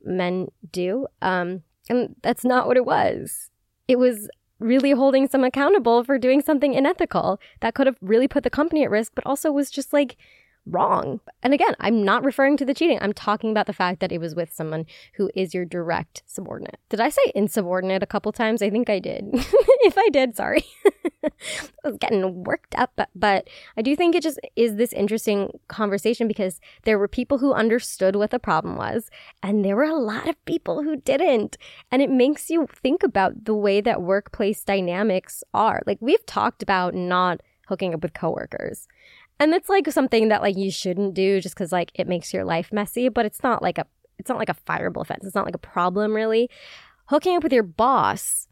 men 0.03 0.47
do. 0.71 1.07
Um, 1.21 1.63
and 1.89 2.15
that's 2.21 2.43
not 2.43 2.67
what 2.67 2.77
it 2.77 2.85
was. 2.85 3.49
It 3.87 3.97
was 3.97 4.29
really 4.59 4.91
holding 4.91 5.27
some 5.27 5.43
accountable 5.43 6.03
for 6.03 6.17
doing 6.17 6.41
something 6.41 6.75
unethical 6.75 7.39
that 7.59 7.75
could 7.75 7.87
have 7.87 7.97
really 8.01 8.27
put 8.27 8.43
the 8.43 8.49
company 8.49 8.83
at 8.83 8.89
risk, 8.89 9.13
but 9.15 9.25
also 9.25 9.51
was 9.51 9.69
just 9.69 9.93
like 9.93 10.17
wrong. 10.69 11.19
And 11.43 11.53
again, 11.53 11.75
I'm 11.79 12.03
not 12.03 12.23
referring 12.23 12.57
to 12.57 12.65
the 12.65 12.73
cheating. 12.73 12.99
I'm 13.01 13.13
talking 13.13 13.51
about 13.51 13.67
the 13.67 13.73
fact 13.73 13.99
that 13.99 14.11
it 14.11 14.19
was 14.19 14.35
with 14.35 14.53
someone 14.53 14.85
who 15.13 15.29
is 15.35 15.53
your 15.53 15.65
direct 15.65 16.23
subordinate. 16.25 16.79
Did 16.89 16.99
I 16.99 17.09
say 17.09 17.21
insubordinate 17.35 18.03
a 18.03 18.07
couple 18.07 18.31
times? 18.31 18.61
I 18.61 18.69
think 18.69 18.89
I 18.89 18.99
did. 18.99 19.25
if 19.33 19.97
I 19.97 20.09
did, 20.09 20.35
sorry. 20.35 20.65
I 21.23 21.29
was 21.83 21.97
getting 21.97 22.43
worked 22.43 22.75
up, 22.75 22.93
but, 22.95 23.09
but 23.15 23.49
I 23.75 23.81
do 23.81 23.95
think 23.95 24.15
it 24.15 24.23
just 24.23 24.39
is 24.55 24.75
this 24.75 24.93
interesting 24.93 25.59
conversation 25.67 26.27
because 26.27 26.59
there 26.83 26.99
were 26.99 27.07
people 27.07 27.37
who 27.37 27.53
understood 27.53 28.15
what 28.15 28.31
the 28.31 28.39
problem 28.39 28.75
was, 28.75 29.09
and 29.41 29.63
there 29.63 29.75
were 29.75 29.83
a 29.83 29.95
lot 29.95 30.27
of 30.27 30.45
people 30.45 30.83
who 30.83 30.97
didn't. 30.97 31.57
And 31.91 32.01
it 32.01 32.09
makes 32.09 32.49
you 32.49 32.67
think 32.71 33.03
about 33.03 33.45
the 33.45 33.55
way 33.55 33.81
that 33.81 34.01
workplace 34.01 34.63
dynamics 34.63 35.43
are. 35.53 35.81
Like 35.85 35.97
we've 36.01 36.25
talked 36.25 36.61
about 36.61 36.93
not 36.93 37.41
hooking 37.67 37.93
up 37.93 38.01
with 38.01 38.13
coworkers. 38.13 38.87
And 39.39 39.53
it's 39.53 39.69
like 39.69 39.89
something 39.91 40.29
that 40.29 40.41
like 40.41 40.57
you 40.57 40.71
shouldn't 40.71 41.13
do 41.13 41.39
just 41.39 41.55
because 41.55 41.71
like 41.71 41.91
it 41.93 42.07
makes 42.07 42.33
your 42.33 42.43
life 42.43 42.71
messy, 42.71 43.09
but 43.09 43.25
it's 43.25 43.43
not 43.43 43.61
like 43.61 43.77
a 43.77 43.85
it's 44.17 44.29
not 44.29 44.39
like 44.39 44.49
a 44.49 44.55
fireable 44.55 45.01
offense. 45.01 45.25
It's 45.25 45.35
not 45.35 45.45
like 45.45 45.55
a 45.55 45.59
problem 45.59 46.15
really. 46.15 46.49
Hooking 47.05 47.37
up 47.37 47.43
with 47.43 47.53
your 47.53 47.63
boss, 47.63 48.47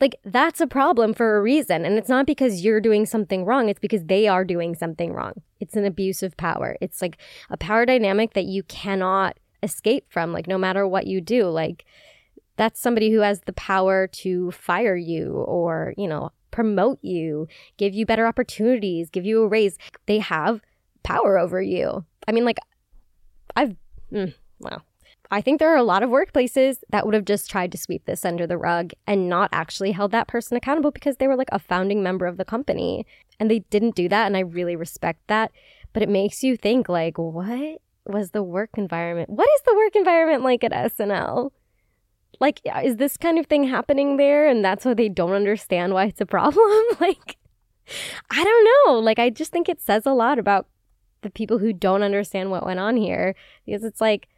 like 0.00 0.16
that's 0.24 0.60
a 0.60 0.66
problem 0.66 1.14
for 1.14 1.36
a 1.36 1.42
reason. 1.42 1.84
And 1.84 1.96
it's 1.96 2.08
not 2.08 2.26
because 2.26 2.64
you're 2.64 2.80
doing 2.80 3.06
something 3.06 3.44
wrong, 3.44 3.68
it's 3.68 3.78
because 3.78 4.04
they 4.04 4.26
are 4.26 4.44
doing 4.44 4.74
something 4.74 5.12
wrong. 5.12 5.34
It's 5.60 5.76
an 5.76 5.84
abuse 5.84 6.22
of 6.22 6.36
power. 6.36 6.76
It's 6.80 7.00
like 7.00 7.18
a 7.50 7.56
power 7.56 7.86
dynamic 7.86 8.34
that 8.34 8.46
you 8.46 8.64
cannot 8.64 9.38
escape 9.62 10.06
from, 10.08 10.32
like 10.32 10.48
no 10.48 10.58
matter 10.58 10.88
what 10.88 11.06
you 11.06 11.20
do. 11.20 11.44
Like 11.44 11.84
that's 12.56 12.80
somebody 12.80 13.10
who 13.10 13.20
has 13.20 13.42
the 13.42 13.52
power 13.52 14.08
to 14.08 14.50
fire 14.50 14.96
you 14.96 15.34
or, 15.34 15.94
you 15.96 16.08
know, 16.08 16.30
promote 16.52 17.00
you, 17.02 17.48
give 17.76 17.94
you 17.94 18.06
better 18.06 18.26
opportunities, 18.26 19.10
give 19.10 19.26
you 19.26 19.42
a 19.42 19.48
raise. 19.48 19.76
They 20.06 20.20
have 20.20 20.60
power 21.02 21.38
over 21.38 21.60
you. 21.60 22.04
I 22.28 22.32
mean, 22.32 22.44
like, 22.44 22.58
I've, 23.56 23.74
mm, 24.12 24.32
well, 24.60 24.82
I 25.32 25.40
think 25.40 25.58
there 25.58 25.72
are 25.72 25.76
a 25.78 25.82
lot 25.82 26.02
of 26.02 26.10
workplaces 26.10 26.80
that 26.90 27.06
would 27.06 27.14
have 27.14 27.24
just 27.24 27.50
tried 27.50 27.72
to 27.72 27.78
sweep 27.78 28.04
this 28.04 28.24
under 28.24 28.46
the 28.46 28.58
rug 28.58 28.92
and 29.06 29.28
not 29.30 29.48
actually 29.50 29.92
held 29.92 30.12
that 30.12 30.28
person 30.28 30.58
accountable 30.58 30.90
because 30.90 31.16
they 31.16 31.26
were 31.26 31.36
like 31.36 31.48
a 31.50 31.58
founding 31.58 32.02
member 32.02 32.26
of 32.26 32.36
the 32.36 32.44
company. 32.44 33.06
And 33.40 33.50
they 33.50 33.60
didn't 33.70 33.96
do 33.96 34.10
that. 34.10 34.26
And 34.26 34.36
I 34.36 34.40
really 34.40 34.76
respect 34.76 35.20
that. 35.28 35.50
But 35.94 36.02
it 36.02 36.10
makes 36.10 36.44
you 36.44 36.56
think, 36.56 36.88
like, 36.88 37.16
what 37.16 37.80
was 38.06 38.30
the 38.30 38.42
work 38.42 38.70
environment? 38.76 39.30
What 39.30 39.48
is 39.56 39.62
the 39.64 39.74
work 39.74 39.96
environment 39.96 40.44
like 40.44 40.64
at 40.64 40.72
SNL? 40.72 41.50
Like, 42.40 42.60
uh, 42.72 42.80
is 42.84 42.96
this 42.96 43.16
kind 43.16 43.38
of 43.38 43.46
thing 43.46 43.64
happening 43.64 44.16
there? 44.16 44.48
And 44.48 44.64
that's 44.64 44.84
why 44.84 44.94
they 44.94 45.08
don't 45.08 45.32
understand 45.32 45.94
why 45.94 46.06
it's 46.06 46.20
a 46.20 46.26
problem? 46.26 46.70
like, 47.00 47.36
I 48.30 48.44
don't 48.44 48.68
know. 48.86 48.98
Like, 49.00 49.18
I 49.18 49.30
just 49.30 49.52
think 49.52 49.68
it 49.68 49.80
says 49.80 50.06
a 50.06 50.12
lot 50.12 50.38
about 50.38 50.66
the 51.22 51.30
people 51.30 51.58
who 51.58 51.72
don't 51.72 52.02
understand 52.02 52.50
what 52.50 52.66
went 52.66 52.80
on 52.80 52.96
here 52.96 53.34
because 53.64 53.84
it's 53.84 54.00
like, 54.00 54.28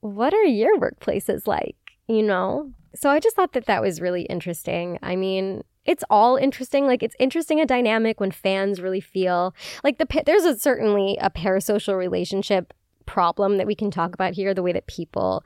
what 0.00 0.34
are 0.34 0.44
your 0.44 0.78
workplaces 0.78 1.46
like? 1.46 1.76
You 2.08 2.22
know? 2.22 2.72
So 2.94 3.10
I 3.10 3.20
just 3.20 3.36
thought 3.36 3.52
that 3.52 3.66
that 3.66 3.82
was 3.82 4.00
really 4.00 4.22
interesting. 4.22 4.98
I 5.02 5.16
mean, 5.16 5.62
it's 5.84 6.04
all 6.10 6.36
interesting. 6.36 6.86
Like 6.86 7.02
it's 7.02 7.16
interesting 7.18 7.60
a 7.60 7.66
dynamic 7.66 8.20
when 8.20 8.30
fans 8.30 8.80
really 8.80 9.00
feel 9.00 9.54
like 9.84 9.98
the 9.98 10.22
there's 10.26 10.44
a, 10.44 10.58
certainly 10.58 11.16
a 11.20 11.30
parasocial 11.30 11.96
relationship 11.96 12.74
problem 13.06 13.56
that 13.56 13.66
we 13.66 13.74
can 13.74 13.90
talk 13.90 14.14
about 14.14 14.34
here. 14.34 14.52
The 14.52 14.62
way 14.62 14.72
that 14.72 14.86
people 14.86 15.44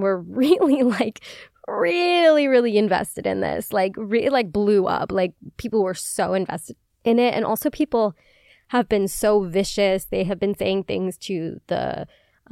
were 0.00 0.20
really 0.28 0.82
like 0.82 1.20
really 1.68 2.48
really 2.48 2.76
invested 2.76 3.24
in 3.24 3.40
this 3.40 3.72
like 3.72 3.92
really 3.96 4.28
like 4.28 4.50
blew 4.50 4.86
up 4.86 5.12
like 5.12 5.32
people 5.58 5.82
were 5.82 5.94
so 5.94 6.34
invested 6.34 6.76
in 7.04 7.18
it. 7.18 7.34
And 7.34 7.44
also 7.44 7.70
people 7.70 8.14
have 8.68 8.88
been 8.88 9.08
so 9.08 9.42
vicious. 9.44 10.04
They 10.04 10.24
have 10.24 10.40
been 10.40 10.56
saying 10.56 10.84
things 10.84 11.18
to 11.18 11.60
the 11.66 12.06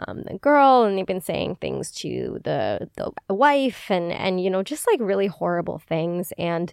um, 0.07 0.23
the 0.23 0.39
girl 0.39 0.85
and 0.85 0.97
they've 0.97 1.07
been 1.07 1.21
saying 1.21 1.57
things 1.57 1.91
to 1.93 2.41
the 2.45 2.89
the 2.97 3.35
wife 3.35 3.91
and 3.91 4.13
and 4.13 4.43
you 4.43 4.49
know 4.49 4.63
just 4.63 4.87
like 4.87 5.01
really 5.01 5.27
horrible 5.27 5.79
things. 5.79 6.33
And 6.39 6.73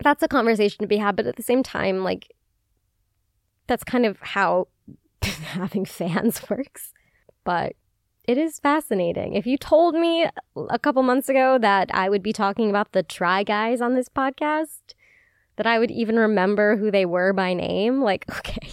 that's 0.00 0.22
a 0.22 0.28
conversation 0.28 0.82
to 0.82 0.86
be 0.86 0.96
had. 0.96 1.16
But 1.16 1.26
at 1.26 1.36
the 1.36 1.42
same 1.42 1.62
time 1.62 2.04
like 2.04 2.32
that's 3.66 3.84
kind 3.84 4.06
of 4.06 4.18
how 4.20 4.68
having 5.22 5.84
fans 5.84 6.42
works. 6.50 6.92
But 7.44 7.74
it 8.24 8.38
is 8.38 8.60
fascinating. 8.60 9.34
If 9.34 9.46
you 9.46 9.56
told 9.58 9.94
me 9.94 10.28
a 10.70 10.78
couple 10.78 11.02
months 11.02 11.28
ago 11.28 11.58
that 11.58 11.90
I 11.92 12.08
would 12.08 12.22
be 12.22 12.32
talking 12.32 12.70
about 12.70 12.92
the 12.92 13.02
Try 13.02 13.42
Guys 13.42 13.80
on 13.80 13.94
this 13.94 14.08
podcast, 14.08 14.94
that 15.56 15.66
I 15.66 15.78
would 15.78 15.90
even 15.90 16.16
remember 16.16 16.76
who 16.76 16.90
they 16.90 17.04
were 17.04 17.32
by 17.32 17.52
name, 17.52 18.00
like, 18.00 18.24
okay, 18.38 18.70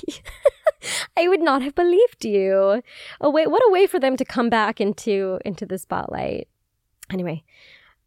I 1.17 1.27
would 1.27 1.41
not 1.41 1.61
have 1.61 1.75
believed 1.75 2.25
you. 2.25 2.81
Oh 3.19 3.29
wait, 3.29 3.49
what 3.49 3.63
a 3.67 3.71
way 3.71 3.87
for 3.87 3.99
them 3.99 4.15
to 4.17 4.25
come 4.25 4.49
back 4.49 4.79
into 4.79 5.39
into 5.43 5.65
the 5.65 5.77
spotlight. 5.77 6.47
Anyway, 7.11 7.43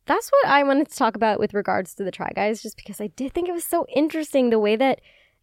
that's 0.07 0.31
what 0.31 0.47
I 0.47 0.63
wanted 0.63 0.89
to 0.91 0.97
talk 0.97 1.17
about 1.17 1.41
with 1.41 1.55
regards 1.55 1.95
to 1.95 2.05
the 2.05 2.13
Try 2.13 2.31
Guys, 2.35 2.63
just 2.63 2.77
because 2.77 3.01
I 3.01 3.09
did 3.09 3.33
think 3.33 3.49
it 3.49 3.53
was 3.53 3.65
so 3.65 3.85
interesting 3.95 4.51
the 4.51 4.61
way 4.61 4.77
that 4.77 5.01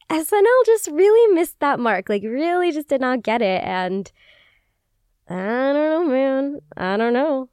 SNL 0.10 0.66
just 0.66 0.88
really 0.88 1.36
missed 1.36 1.60
that 1.60 1.80
mark, 1.80 2.10
like 2.10 2.24
really 2.24 2.72
just 2.72 2.88
did 2.88 3.02
not 3.02 3.22
get 3.22 3.42
it, 3.42 3.64
and 3.64 4.12
I 5.30 5.36
don't 5.36 5.74
know, 5.76 6.06
man. 6.06 6.60
I 6.76 6.98
don't 6.98 7.14
know. 7.14 7.50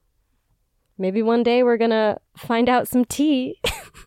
Maybe 0.97 1.23
one 1.23 1.43
day 1.43 1.63
we're 1.63 1.77
gonna 1.77 2.19
find 2.39 2.71
out 2.71 2.89
some 2.89 3.05
tea. 3.05 3.61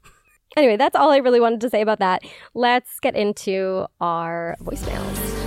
anyway, 0.58 0.76
that's 0.76 0.96
all 0.96 1.12
I 1.12 1.18
really 1.18 1.40
wanted 1.40 1.62
to 1.62 1.70
say 1.70 1.82
about 1.82 2.00
that. 2.00 2.24
Let's 2.56 3.00
get 3.00 3.16
into 3.16 3.86
our 4.02 4.56
voicemails. 4.62 5.40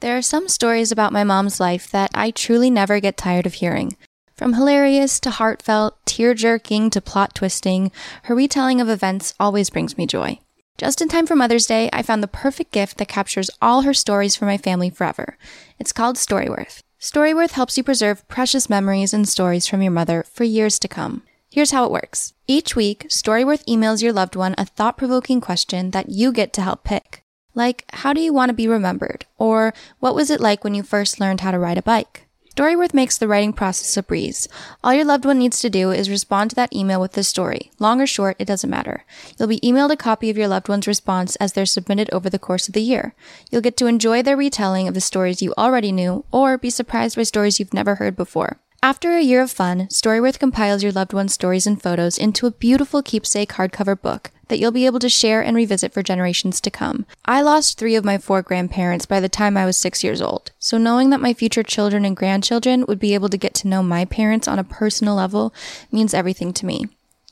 There 0.00 0.16
are 0.16 0.22
some 0.22 0.46
stories 0.46 0.92
about 0.92 1.12
my 1.12 1.24
mom's 1.24 1.58
life 1.58 1.90
that 1.90 2.12
I 2.14 2.30
truly 2.30 2.70
never 2.70 3.00
get 3.00 3.16
tired 3.16 3.46
of 3.46 3.54
hearing. 3.54 3.96
From 4.38 4.52
hilarious 4.52 5.18
to 5.20 5.30
heartfelt, 5.30 5.98
tear 6.06 6.32
jerking 6.32 6.90
to 6.90 7.00
plot 7.00 7.34
twisting, 7.34 7.90
her 8.22 8.36
retelling 8.36 8.80
of 8.80 8.88
events 8.88 9.34
always 9.40 9.68
brings 9.68 9.98
me 9.98 10.06
joy. 10.06 10.38
Just 10.76 11.02
in 11.02 11.08
time 11.08 11.26
for 11.26 11.34
Mother's 11.34 11.66
Day, 11.66 11.90
I 11.92 12.02
found 12.02 12.22
the 12.22 12.28
perfect 12.28 12.70
gift 12.70 12.98
that 12.98 13.08
captures 13.08 13.50
all 13.60 13.82
her 13.82 13.92
stories 13.92 14.36
for 14.36 14.44
my 14.44 14.56
family 14.56 14.90
forever. 14.90 15.36
It's 15.80 15.92
called 15.92 16.14
Storyworth. 16.14 16.84
Storyworth 17.00 17.50
helps 17.50 17.76
you 17.76 17.82
preserve 17.82 18.28
precious 18.28 18.70
memories 18.70 19.12
and 19.12 19.28
stories 19.28 19.66
from 19.66 19.82
your 19.82 19.90
mother 19.90 20.22
for 20.22 20.44
years 20.44 20.78
to 20.78 20.86
come. 20.86 21.24
Here's 21.50 21.72
how 21.72 21.84
it 21.84 21.90
works. 21.90 22.32
Each 22.46 22.76
week, 22.76 23.08
Storyworth 23.08 23.66
emails 23.66 24.04
your 24.04 24.12
loved 24.12 24.36
one 24.36 24.54
a 24.56 24.66
thought 24.66 24.96
provoking 24.96 25.40
question 25.40 25.90
that 25.90 26.10
you 26.10 26.30
get 26.30 26.52
to 26.52 26.62
help 26.62 26.84
pick. 26.84 27.24
Like, 27.56 27.86
how 27.92 28.12
do 28.12 28.20
you 28.20 28.32
want 28.32 28.50
to 28.50 28.54
be 28.54 28.68
remembered? 28.68 29.26
Or, 29.36 29.74
what 29.98 30.14
was 30.14 30.30
it 30.30 30.40
like 30.40 30.62
when 30.62 30.76
you 30.76 30.84
first 30.84 31.18
learned 31.18 31.40
how 31.40 31.50
to 31.50 31.58
ride 31.58 31.78
a 31.78 31.82
bike? 31.82 32.27
Storyworth 32.58 32.92
makes 32.92 33.16
the 33.16 33.28
writing 33.28 33.52
process 33.52 33.96
a 33.96 34.02
breeze. 34.02 34.48
All 34.82 34.92
your 34.92 35.04
loved 35.04 35.24
one 35.24 35.38
needs 35.38 35.60
to 35.60 35.70
do 35.70 35.92
is 35.92 36.10
respond 36.10 36.50
to 36.50 36.56
that 36.56 36.72
email 36.72 37.00
with 37.00 37.12
the 37.12 37.22
story. 37.22 37.70
Long 37.78 38.00
or 38.00 38.06
short, 38.08 38.34
it 38.40 38.46
doesn't 38.46 38.68
matter. 38.68 39.04
You'll 39.38 39.46
be 39.46 39.60
emailed 39.60 39.92
a 39.92 39.96
copy 39.96 40.28
of 40.28 40.36
your 40.36 40.48
loved 40.48 40.68
one's 40.68 40.88
response 40.88 41.36
as 41.36 41.52
they're 41.52 41.64
submitted 41.64 42.10
over 42.12 42.28
the 42.28 42.36
course 42.36 42.66
of 42.66 42.74
the 42.74 42.82
year. 42.82 43.14
You'll 43.48 43.60
get 43.60 43.76
to 43.76 43.86
enjoy 43.86 44.24
their 44.24 44.36
retelling 44.36 44.88
of 44.88 44.94
the 44.94 45.00
stories 45.00 45.40
you 45.40 45.54
already 45.56 45.92
knew 45.92 46.24
or 46.32 46.58
be 46.58 46.68
surprised 46.68 47.14
by 47.14 47.22
stories 47.22 47.60
you've 47.60 47.72
never 47.72 47.94
heard 47.94 48.16
before. 48.16 48.58
After 48.80 49.16
a 49.16 49.22
year 49.22 49.42
of 49.42 49.50
fun, 49.50 49.88
Storyworth 49.88 50.38
compiles 50.38 50.84
your 50.84 50.92
loved 50.92 51.12
one's 51.12 51.32
stories 51.32 51.66
and 51.66 51.82
photos 51.82 52.16
into 52.16 52.46
a 52.46 52.52
beautiful 52.52 53.02
keepsake 53.02 53.54
hardcover 53.54 54.00
book 54.00 54.30
that 54.46 54.60
you'll 54.60 54.70
be 54.70 54.86
able 54.86 55.00
to 55.00 55.08
share 55.08 55.42
and 55.42 55.56
revisit 55.56 55.92
for 55.92 56.00
generations 56.00 56.60
to 56.60 56.70
come. 56.70 57.04
I 57.24 57.42
lost 57.42 57.76
three 57.76 57.96
of 57.96 58.04
my 58.04 58.18
four 58.18 58.40
grandparents 58.40 59.04
by 59.04 59.18
the 59.18 59.28
time 59.28 59.56
I 59.56 59.66
was 59.66 59.76
six 59.76 60.04
years 60.04 60.22
old, 60.22 60.52
so 60.60 60.78
knowing 60.78 61.10
that 61.10 61.20
my 61.20 61.34
future 61.34 61.64
children 61.64 62.04
and 62.04 62.16
grandchildren 62.16 62.84
would 62.86 63.00
be 63.00 63.14
able 63.14 63.28
to 63.30 63.36
get 63.36 63.52
to 63.54 63.68
know 63.68 63.82
my 63.82 64.04
parents 64.04 64.46
on 64.46 64.60
a 64.60 64.64
personal 64.64 65.16
level 65.16 65.52
means 65.90 66.14
everything 66.14 66.52
to 66.52 66.64
me. 66.64 66.86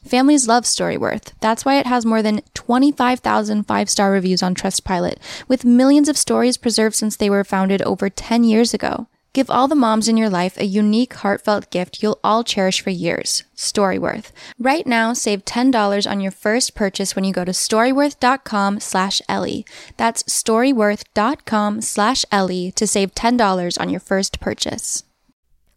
Families 0.04 0.48
love 0.48 0.64
Storyworth. 0.64 1.32
That's 1.40 1.64
why 1.64 1.78
it 1.78 1.87
has 1.87 2.04
more 2.04 2.22
than 2.22 2.42
25,000 2.54 3.62
five 3.62 3.88
star 3.88 4.11
reviews 4.11 4.42
on 4.42 4.56
Trustpilot, 4.56 5.18
with 5.46 5.64
millions 5.64 6.09
of 6.09 6.18
stories 6.18 6.56
preserved 6.56 6.96
since 6.96 7.16
they 7.16 7.30
were 7.30 7.44
founded 7.44 7.82
over 7.82 8.11
10 8.11 8.42
years 8.42 8.74
ago. 8.74 9.06
Give 9.37 9.51
all 9.51 9.68
the 9.68 9.75
moms 9.75 10.09
in 10.09 10.16
your 10.16 10.31
life 10.31 10.57
a 10.57 10.64
unique, 10.64 11.12
heartfelt 11.12 11.68
gift 11.70 12.03
you'll 12.03 12.18
all 12.25 12.42
cherish 12.42 12.81
for 12.81 12.88
years. 12.88 13.44
Storyworth. 13.55 14.33
Right 14.59 14.87
now, 14.87 15.12
save 15.12 15.44
$10 15.44 16.11
on 16.11 16.20
your 16.20 16.33
first 16.33 16.75
purchase 16.75 17.14
when 17.14 17.22
you 17.22 17.35
go 17.35 17.44
to 17.44 17.53
storyworth.com 17.53 18.81
slash 18.81 19.20
Ellie. 19.29 19.66
That's 19.99 20.22
storyworth.com 20.22 21.83
slash 21.83 22.25
Ellie 22.33 22.72
to 22.77 22.87
save 22.87 23.14
$10 23.14 23.79
on 23.79 23.90
your 23.90 24.01
first 24.01 24.40
purchase. 24.40 25.03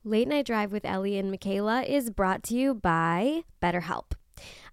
Late 0.06 0.30
Night 0.30 0.46
Drive 0.46 0.72
with 0.72 0.86
Ellie 0.86 1.18
and 1.18 1.30
Michaela 1.30 1.82
is 1.82 2.12
brought 2.12 2.44
to 2.44 2.56
you 2.56 2.74
by 2.74 3.42
BetterHelp. 3.62 4.14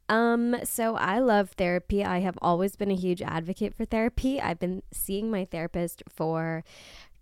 Um, 0.08 0.56
so 0.64 0.94
I 0.96 1.18
love 1.18 1.50
therapy. 1.50 2.04
I 2.04 2.20
have 2.20 2.38
always 2.40 2.76
been 2.76 2.90
a 2.90 2.96
huge 2.96 3.22
advocate 3.22 3.74
for 3.74 3.84
therapy. 3.84 4.40
I've 4.40 4.60
been 4.60 4.82
seeing 4.92 5.30
my 5.30 5.44
therapist 5.44 6.02
for 6.08 6.62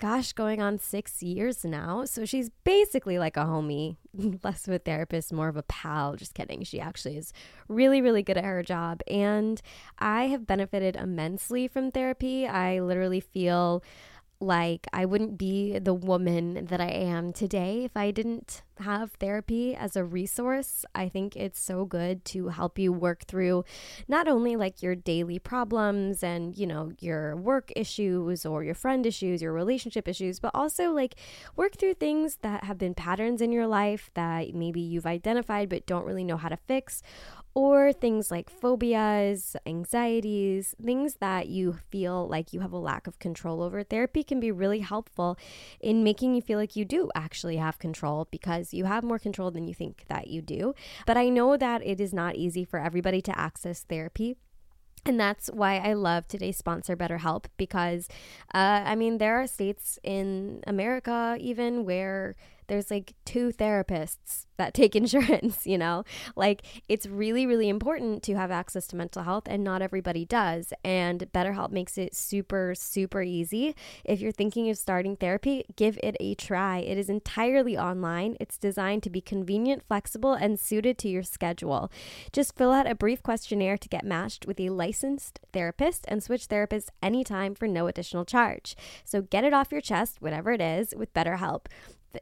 gosh, 0.05 0.35
going 0.35 0.61
on 0.61 0.79
six 0.79 1.23
years 1.23 1.65
now. 1.65 2.05
So 2.05 2.27
she's 2.27 2.51
basically 2.63 3.19
like 3.19 3.39
a 3.39 3.45
homie, 3.45 3.97
less 4.45 4.69
of 4.69 4.75
a 4.75 4.79
therapist, 4.79 5.33
more 5.33 5.49
of 5.49 5.57
a 5.57 5.63
pal. 5.63 6.15
Just 6.15 6.35
kidding. 6.35 6.63
She 6.63 6.79
actually 6.79 7.17
is 7.17 7.33
really, 7.69 8.03
really 8.03 8.23
good 8.23 8.37
at 8.37 8.45
her 8.45 8.63
job. 8.63 9.01
And 9.09 9.63
I 9.99 10.25
have 10.25 10.47
benefited 10.47 10.95
immensely 10.95 11.69
from 11.69 11.91
therapy. 11.91 12.47
I 12.47 12.81
literally 12.81 13.21
feel 13.21 13.83
like 14.45 14.87
I 14.93 15.05
wouldn't 15.05 15.39
be 15.39 15.79
the 15.79 15.95
woman 15.95 16.67
that 16.67 16.81
I 16.81 16.89
am 16.89 17.33
today 17.33 17.85
if 17.85 17.97
I 17.97 18.11
didn't 18.11 18.63
have 18.81 19.13
therapy 19.13 19.75
as 19.75 19.97
a 19.97 20.05
resource. 20.05 20.85
I 20.95 21.09
think 21.09 21.37
it's 21.37 21.61
so 21.61 21.85
good 21.85 22.25
to 22.27 22.49
help 22.49 22.79
you 22.79 22.93
work 22.93 23.25
through 23.25 23.65
not 24.09 24.29
only 24.29 24.57
like 24.57 24.83
your 24.83 24.95
daily 24.95 25.39
problems 25.39 26.23
and, 26.23 26.57
you 26.57 26.67
know, 26.67 26.93
your 27.01 27.37
work 27.37 27.73
issues 27.77 28.45
or 28.45 28.65
your 28.65 28.75
friend 28.75 29.07
issues, 29.07 29.43
your 29.43 29.53
relationship 29.53 30.09
issues, 30.09 30.41
but 30.41 30.51
also 30.55 30.91
like 30.91 31.15
work 31.57 31.77
through 31.77 31.95
things 31.95 32.39
that 32.43 32.65
have 32.65 32.79
been 32.79 32.95
patterns 32.95 33.41
in 33.41 33.53
your 33.53 33.67
life 33.67 34.11
that 34.15 34.55
maybe 34.55 34.81
you've 34.81 35.07
identified 35.07 35.69
but 35.69 35.87
don't 35.87 36.07
really 36.07 36.25
know 36.25 36.37
how 36.37 36.49
to 36.49 36.57
fix 36.57 37.03
or 37.55 37.93
things 37.93 38.31
like 38.31 38.51
phobias, 38.51 39.55
anxieties, 39.65 40.75
things 40.85 41.17
that 41.21 41.49
you 41.49 41.73
feel 41.91 42.29
like 42.29 42.53
you 42.53 42.61
have 42.61 42.73
a 42.73 42.79
lack 42.79 43.07
of 43.07 43.19
control 43.21 43.63
over. 43.63 43.83
Therapy 43.85 44.25
can 44.25 44.41
be 44.41 44.51
really 44.51 44.81
helpful 44.81 45.39
in 45.81 46.03
making 46.03 46.35
you 46.35 46.43
feel 46.43 46.59
like 46.59 46.75
you 46.75 46.85
do 46.85 47.11
actually 47.15 47.57
have 47.57 47.79
control 47.79 48.27
because 48.31 48.75
you 48.75 48.87
have 48.87 49.05
more 49.05 49.21
control 49.21 49.53
than 49.53 49.69
you 49.69 49.75
think 49.75 50.05
that 50.09 50.27
you 50.27 50.43
do. 50.43 50.75
But 51.07 51.17
I 51.17 51.29
know 51.29 51.57
that 51.57 51.87
it 51.87 52.01
is 52.01 52.13
not 52.13 52.35
easy 52.35 52.65
for 52.65 52.81
everybody 52.81 53.23
to 53.23 53.39
access 53.39 53.85
therapy. 53.85 54.37
And 55.07 55.21
that's 55.21 55.49
why 55.49 55.77
I 55.77 55.93
love 55.93 56.27
today's 56.27 56.57
sponsor, 56.57 56.97
BetterHelp, 56.97 57.45
because 57.59 58.09
uh, 58.55 58.83
I 58.85 58.95
mean, 58.95 59.19
there 59.19 59.39
are 59.41 59.47
states 59.47 59.99
in 60.03 60.63
America 60.67 61.37
even 61.39 61.85
where 61.85 62.37
there's 62.67 62.91
like 62.91 63.15
two 63.25 63.53
therapists 63.53 64.47
that 64.57 64.75
take 64.75 64.95
insurance, 65.05 65.67
you 65.67 65.79
know? 65.79 66.05
Like 66.37 66.63
it's 66.89 67.07
really, 67.07 67.47
really 67.47 67.69
important 67.69 68.23
to 68.25 68.35
have 68.35 68.51
access 68.51 68.87
to 68.89 68.97
mental 68.97 69.23
health, 69.23 69.45
and 69.47 69.65
not 69.65 69.83
everybody 69.83 70.25
does. 70.25 70.73
And 70.85 71.31
BetterHelp 71.33 71.71
makes 71.71 71.99
it 71.99 72.15
super, 72.15 72.75
super 72.75 73.23
easy. 73.23 73.75
If 74.05 74.21
you're 74.21 74.33
thinking 74.33 74.71
of 74.71 74.79
starting 74.79 75.17
therapy, 75.17 75.65
give 75.77 75.99
it 76.03 76.17
a 76.21 76.35
try. 76.35 76.79
It 76.79 76.99
is 76.99 77.09
entirely 77.09 77.77
online, 77.77 78.37
it's 78.41 78.59
designed 78.59 79.03
to 79.05 79.11
be 79.11 79.21
convenient, 79.21 79.83
flexible, 79.87 80.35
and 80.35 80.59
suited 80.59 80.99
to 80.99 81.09
your 81.09 81.23
schedule. 81.23 81.91
Just 82.33 82.57
fill 82.57 82.73
out 82.73 82.91
a 82.91 82.95
brief 82.95 83.23
questionnaire 83.23 83.79
to 83.79 83.89
get 83.89 84.05
matched 84.05 84.47
with 84.47 84.61
a 84.61 84.71
licensed 84.71 85.41
therapist 85.53 86.05
and 86.09 86.23
switch 86.23 86.49
therapists 86.49 86.89
anytime 87.03 87.55
for 87.55 87.69
no 87.69 87.87
additional 87.87 88.25
charge. 88.25 88.77
So 89.05 89.23
get 89.23 89.45
it 89.45 89.55
off 89.55 89.73
your 89.73 89.81
chest, 89.81 90.21
whatever 90.21 90.53
it 90.53 90.61
is, 90.61 90.95
with 90.97 91.13
BetterHelp. 91.15 91.67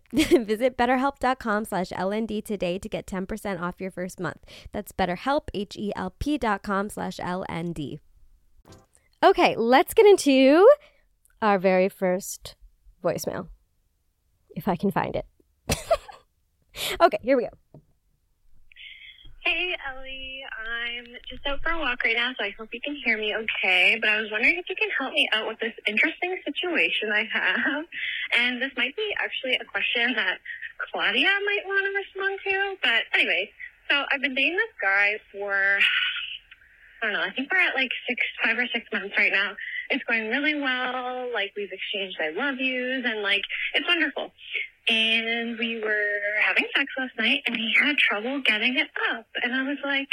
Visit 0.13 0.77
betterhelp.com 0.77 1.65
slash 1.65 1.91
LND 1.91 2.45
today 2.45 2.79
to 2.79 2.89
get 2.89 3.07
10% 3.07 3.61
off 3.61 3.81
your 3.81 3.91
first 3.91 4.21
month. 4.21 4.39
That's 4.73 4.93
betterhelp, 4.93 5.49
H-E-L-P 5.55 6.39
dot 6.39 6.63
com 6.63 6.89
slash 6.91 7.19
LND. 7.19 7.99
Okay, 9.25 9.55
let's 9.57 9.95
get 9.95 10.07
into 10.07 10.69
our 11.41 11.59
very 11.59 11.89
first 11.89 12.57
voicemail, 13.03 13.49
if 14.51 14.67
I 14.69 14.77
can 14.77 14.91
find 14.91 15.15
it. 15.17 15.27
okay, 17.01 17.19
here 17.23 17.37
we 17.37 17.45
go. 17.45 17.81
Hey, 19.45 19.75
Ellie. 19.91 20.45
I'm 20.55 21.07
just 21.29 21.45
out 21.47 21.59
for 21.63 21.71
a 21.73 21.79
walk 21.79 22.05
right 22.05 22.15
now, 22.15 22.31
so 22.39 22.45
I 22.45 22.55
hope 22.57 22.69
you 22.73 22.81
can 22.81 22.95
hear 23.05 23.19
me 23.19 23.35
okay. 23.35 23.99
But 24.01 24.09
I 24.09 24.21
was 24.21 24.31
wondering 24.31 24.55
if 24.57 24.71
you 24.71 24.77
can 24.77 24.89
help 24.95 25.13
me 25.13 25.29
out 25.35 25.49
with 25.49 25.59
this 25.59 25.75
interesting 25.87 26.39
situation 26.47 27.11
I 27.11 27.27
have. 27.27 27.85
And 28.39 28.63
this 28.63 28.71
might 28.77 28.95
be 28.95 29.11
actually 29.19 29.59
a 29.59 29.65
question 29.67 30.15
that 30.15 30.39
Claudia 30.79 31.27
might 31.27 31.67
want 31.67 31.83
to 31.83 31.91
respond 31.91 32.39
to. 32.47 32.77
But 32.87 33.03
anyway, 33.19 33.51
so 33.91 34.05
I've 34.13 34.23
been 34.23 34.35
dating 34.35 34.55
this 34.55 34.75
guy 34.81 35.19
for, 35.33 35.51
I 37.03 37.03
don't 37.03 37.13
know, 37.15 37.27
I 37.27 37.35
think 37.35 37.51
we're 37.51 37.59
at 37.59 37.75
like 37.75 37.91
six, 38.07 38.23
five 38.45 38.57
or 38.59 38.67
six 38.73 38.87
months 38.93 39.15
right 39.19 39.33
now. 39.33 39.59
It's 39.91 40.05
going 40.05 40.29
really 40.29 40.55
well. 40.55 41.29
Like 41.33 41.53
we've 41.57 41.73
exchanged 41.73 42.19
I 42.21 42.31
love 42.31 42.57
yous 42.59 43.05
and 43.05 43.23
like 43.23 43.43
it's 43.75 43.87
wonderful 43.87 44.33
and 44.89 45.59
we 45.59 45.81
were 45.81 46.41
having 46.45 46.67
sex 46.75 46.87
last 46.99 47.17
night 47.19 47.43
and 47.47 47.57
he 47.57 47.73
had 47.79 47.97
trouble 47.97 48.41
getting 48.45 48.77
it 48.77 48.89
up. 49.11 49.27
And 49.43 49.55
I 49.55 49.63
was 49.63 49.79
like, 49.85 50.09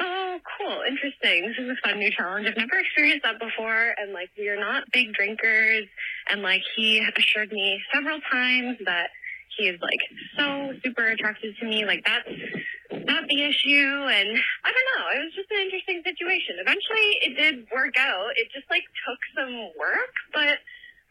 oh, 0.00 0.38
cool, 0.58 0.82
interesting. 0.88 1.48
This 1.48 1.58
is 1.58 1.70
a 1.70 1.86
fun 1.86 1.98
new 1.98 2.10
challenge. 2.10 2.46
I've 2.46 2.56
never 2.56 2.78
experienced 2.78 3.24
that 3.24 3.38
before. 3.38 3.94
And 3.98 4.12
like, 4.12 4.30
we 4.38 4.48
are 4.48 4.58
not 4.58 4.84
big 4.92 5.12
drinkers. 5.12 5.84
And 6.30 6.42
like, 6.42 6.62
he 6.76 7.00
assured 7.16 7.52
me 7.52 7.80
several 7.92 8.18
times 8.30 8.78
that 8.86 9.10
he 9.58 9.68
is 9.68 9.78
like 9.82 10.00
so 10.38 10.72
super 10.82 11.06
attracted 11.08 11.56
to 11.58 11.66
me. 11.66 11.84
Like, 11.84 12.02
that's 12.06 12.28
not 12.92 13.24
the 13.28 13.40
issue. 13.44 13.90
And 14.10 14.28
I 14.64 14.70
don't 14.70 14.88
know. 14.94 15.04
It 15.14 15.20
was 15.24 15.34
just 15.34 15.50
an 15.50 15.62
interesting 15.64 16.02
situation. 16.04 16.58
Eventually, 16.60 17.08
it 17.22 17.32
did 17.36 17.66
work 17.70 17.94
out. 17.98 18.34
It 18.36 18.48
just 18.52 18.68
like 18.70 18.84
took 19.06 19.20
some 19.36 19.54
work, 19.78 20.14
but 20.32 20.58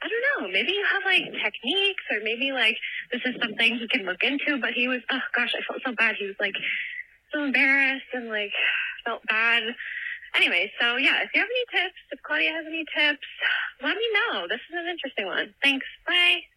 I 0.01 0.07
don't 0.07 0.25
know, 0.31 0.47
maybe 0.47 0.71
you 0.71 0.85
have 0.91 1.03
like 1.03 1.27
techniques 1.43 2.03
or 2.11 2.23
maybe 2.23 2.51
like 2.53 2.77
this 3.11 3.19
is 3.25 3.35
something 3.41 3.75
he 3.75 3.87
can 3.89 4.05
look 4.05 4.23
into, 4.23 4.57
but 4.61 4.71
he 4.71 4.87
was, 4.87 5.01
oh 5.11 5.19
gosh, 5.35 5.51
I 5.51 5.59
felt 5.67 5.83
so 5.85 5.91
bad. 5.91 6.15
He 6.15 6.25
was 6.25 6.39
like 6.39 6.55
so 7.33 7.43
embarrassed 7.43 8.07
and 8.13 8.29
like 8.29 8.55
felt 9.03 9.25
bad. 9.27 9.63
Anyway, 10.35 10.71
so 10.79 10.95
yeah, 10.95 11.19
if 11.23 11.29
you 11.33 11.41
have 11.41 11.49
any 11.51 11.83
tips, 11.83 11.99
if 12.11 12.19
Claudia 12.23 12.51
has 12.51 12.65
any 12.65 12.85
tips, 12.95 13.27
let 13.83 13.97
me 13.97 14.07
know. 14.15 14.47
This 14.47 14.61
is 14.69 14.75
an 14.75 14.87
interesting 14.87 15.25
one. 15.25 15.53
Thanks. 15.61 15.85
Bye. 16.07 16.47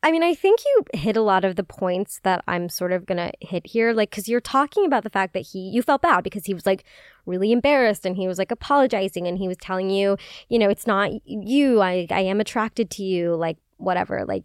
I 0.00 0.12
mean, 0.12 0.22
I 0.22 0.32
think 0.32 0.60
you 0.64 0.84
hit 0.94 1.16
a 1.16 1.22
lot 1.22 1.44
of 1.44 1.56
the 1.56 1.64
points 1.64 2.20
that 2.22 2.44
I'm 2.46 2.68
sort 2.68 2.92
of 2.92 3.04
going 3.04 3.18
to 3.18 3.32
hit 3.40 3.66
here. 3.66 3.92
Like, 3.92 4.12
cause 4.12 4.28
you're 4.28 4.40
talking 4.40 4.86
about 4.86 5.02
the 5.02 5.10
fact 5.10 5.34
that 5.34 5.40
he, 5.40 5.58
you 5.58 5.82
felt 5.82 6.02
bad 6.02 6.22
because 6.22 6.46
he 6.46 6.54
was 6.54 6.64
like 6.64 6.84
really 7.26 7.50
embarrassed 7.50 8.06
and 8.06 8.16
he 8.16 8.28
was 8.28 8.38
like 8.38 8.52
apologizing 8.52 9.26
and 9.26 9.38
he 9.38 9.48
was 9.48 9.56
telling 9.56 9.90
you, 9.90 10.16
you 10.48 10.58
know, 10.58 10.68
it's 10.68 10.86
not 10.86 11.10
you. 11.24 11.80
I, 11.80 12.06
I 12.10 12.20
am 12.20 12.40
attracted 12.40 12.90
to 12.90 13.02
you, 13.02 13.34
like 13.34 13.58
whatever. 13.78 14.24
Like, 14.24 14.44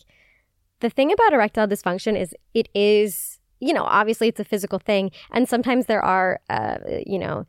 the 0.83 0.89
thing 0.89 1.11
about 1.11 1.33
erectile 1.33 1.67
dysfunction 1.67 2.19
is 2.19 2.35
it 2.53 2.67
is, 2.75 3.39
you 3.59 3.73
know, 3.73 3.85
obviously 3.85 4.27
it's 4.27 4.39
a 4.39 4.45
physical 4.45 4.79
thing. 4.79 5.11
And 5.31 5.47
sometimes 5.47 5.85
there 5.85 6.03
are, 6.03 6.41
uh, 6.49 6.77
you 7.05 7.17
know, 7.17 7.45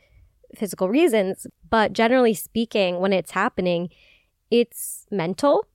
physical 0.55 0.89
reasons. 0.89 1.47
But 1.69 1.93
generally 1.93 2.35
speaking, 2.35 3.01
when 3.01 3.13
it's 3.13 3.33
happening, 3.33 3.89
it's 4.51 5.07
mental 5.11 5.67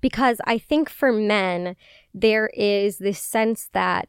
because 0.00 0.40
I 0.44 0.58
think 0.58 0.88
for 0.88 1.12
men, 1.12 1.76
there 2.14 2.48
is 2.54 2.98
this 2.98 3.18
sense 3.18 3.68
that 3.72 4.08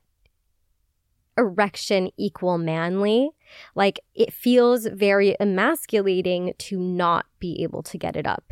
erection 1.38 2.10
equal 2.18 2.58
manly. 2.58 3.32
Like 3.74 4.00
it 4.14 4.34
feels 4.34 4.86
very 4.86 5.36
emasculating 5.40 6.54
to 6.58 6.80
not 6.80 7.26
be 7.40 7.64
able 7.64 7.82
to 7.84 7.98
get 7.98 8.16
it 8.16 8.28
up. 8.28 8.52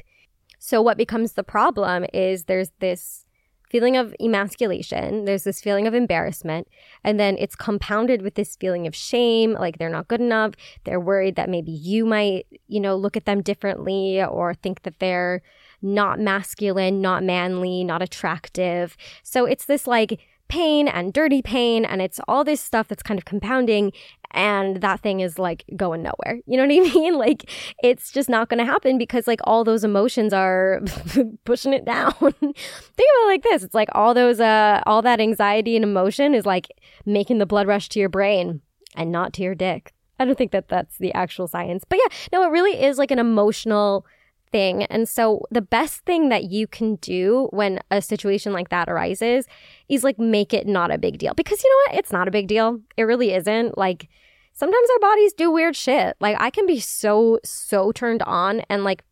So 0.57 0.81
what 0.81 0.97
becomes 0.97 1.33
the 1.33 1.43
problem 1.43 2.05
is 2.13 2.45
there's 2.45 2.71
this 2.79 3.25
feeling 3.69 3.97
of 3.97 4.15
emasculation, 4.21 5.25
there's 5.25 5.43
this 5.43 5.61
feeling 5.61 5.87
of 5.87 5.93
embarrassment, 5.93 6.67
and 7.03 7.19
then 7.19 7.35
it's 7.37 7.55
compounded 7.55 8.21
with 8.21 8.35
this 8.35 8.55
feeling 8.55 8.87
of 8.87 8.95
shame, 8.95 9.53
like 9.53 9.77
they're 9.77 9.89
not 9.89 10.07
good 10.07 10.21
enough. 10.21 10.53
They're 10.85 11.01
worried 11.01 11.35
that 11.35 11.49
maybe 11.49 11.71
you 11.71 12.05
might, 12.05 12.47
you 12.67 12.79
know, 12.79 12.95
look 12.95 13.17
at 13.17 13.25
them 13.25 13.41
differently 13.41 14.23
or 14.23 14.53
think 14.53 14.83
that 14.83 14.99
they're 14.99 15.41
not 15.81 16.19
masculine, 16.19 17.01
not 17.01 17.23
manly, 17.23 17.83
not 17.83 18.01
attractive. 18.01 18.97
So 19.23 19.45
it's 19.45 19.65
this 19.65 19.87
like 19.87 20.19
pain 20.47 20.87
and 20.87 21.11
dirty 21.11 21.41
pain 21.41 21.83
and 21.83 22.01
it's 22.01 22.19
all 22.27 22.43
this 22.43 22.61
stuff 22.61 22.87
that's 22.87 23.03
kind 23.03 23.17
of 23.17 23.25
compounding 23.25 23.91
and 24.31 24.81
that 24.81 24.99
thing 25.01 25.19
is 25.19 25.39
like 25.39 25.63
going 25.75 26.03
nowhere. 26.03 26.39
You 26.45 26.57
know 26.57 26.65
what 26.65 26.87
I 26.87 26.93
mean? 26.95 27.17
Like 27.17 27.49
it's 27.83 28.11
just 28.11 28.29
not 28.29 28.49
going 28.49 28.59
to 28.59 28.65
happen 28.65 28.97
because 28.97 29.27
like 29.27 29.39
all 29.43 29.63
those 29.63 29.83
emotions 29.83 30.33
are 30.33 30.81
pushing 31.45 31.73
it 31.73 31.85
down. 31.85 32.11
Think 32.19 32.31
about 32.41 33.23
it 33.23 33.27
like 33.27 33.43
this. 33.43 33.63
It's 33.63 33.75
like 33.75 33.89
all 33.93 34.13
those 34.13 34.39
uh 34.39 34.81
all 34.85 35.01
that 35.01 35.19
anxiety 35.19 35.75
and 35.75 35.83
emotion 35.83 36.33
is 36.33 36.45
like 36.45 36.67
making 37.05 37.39
the 37.39 37.45
blood 37.45 37.67
rush 37.67 37.89
to 37.89 37.99
your 37.99 38.09
brain 38.09 38.61
and 38.95 39.11
not 39.11 39.33
to 39.33 39.43
your 39.43 39.55
dick. 39.55 39.93
I 40.19 40.25
don't 40.25 40.37
think 40.37 40.51
that 40.51 40.67
that's 40.67 40.97
the 40.97 41.13
actual 41.13 41.47
science. 41.47 41.83
But 41.87 41.99
yeah, 41.99 42.15
no, 42.33 42.43
it 42.43 42.51
really 42.51 42.81
is 42.81 42.97
like 42.97 43.11
an 43.11 43.19
emotional 43.19 44.05
thing. 44.51 44.83
And 44.83 45.07
so 45.07 45.45
the 45.51 45.61
best 45.61 46.01
thing 46.05 46.29
that 46.29 46.45
you 46.45 46.67
can 46.67 46.95
do 46.95 47.47
when 47.51 47.79
a 47.91 48.01
situation 48.01 48.53
like 48.53 48.69
that 48.69 48.89
arises 48.89 49.47
is 49.89 50.03
like 50.03 50.19
make 50.19 50.53
it 50.53 50.67
not 50.67 50.91
a 50.91 50.97
big 50.97 51.17
deal. 51.17 51.33
Because 51.33 51.63
you 51.63 51.69
know 51.69 51.91
what? 51.91 51.99
It's 51.99 52.11
not 52.11 52.27
a 52.27 52.31
big 52.31 52.47
deal. 52.47 52.79
It 52.95 53.03
really 53.03 53.33
isn't. 53.33 53.77
Like 53.77 54.09
sometimes 54.53 54.89
our 54.91 54.99
bodies 54.99 55.33
do 55.33 55.51
weird 55.51 55.75
shit. 55.75 56.15
Like 56.19 56.37
I 56.39 56.49
can 56.49 56.65
be 56.65 56.79
so, 56.79 57.39
so 57.43 57.91
turned 57.91 58.23
on 58.23 58.61
and 58.69 58.83
like 58.83 59.03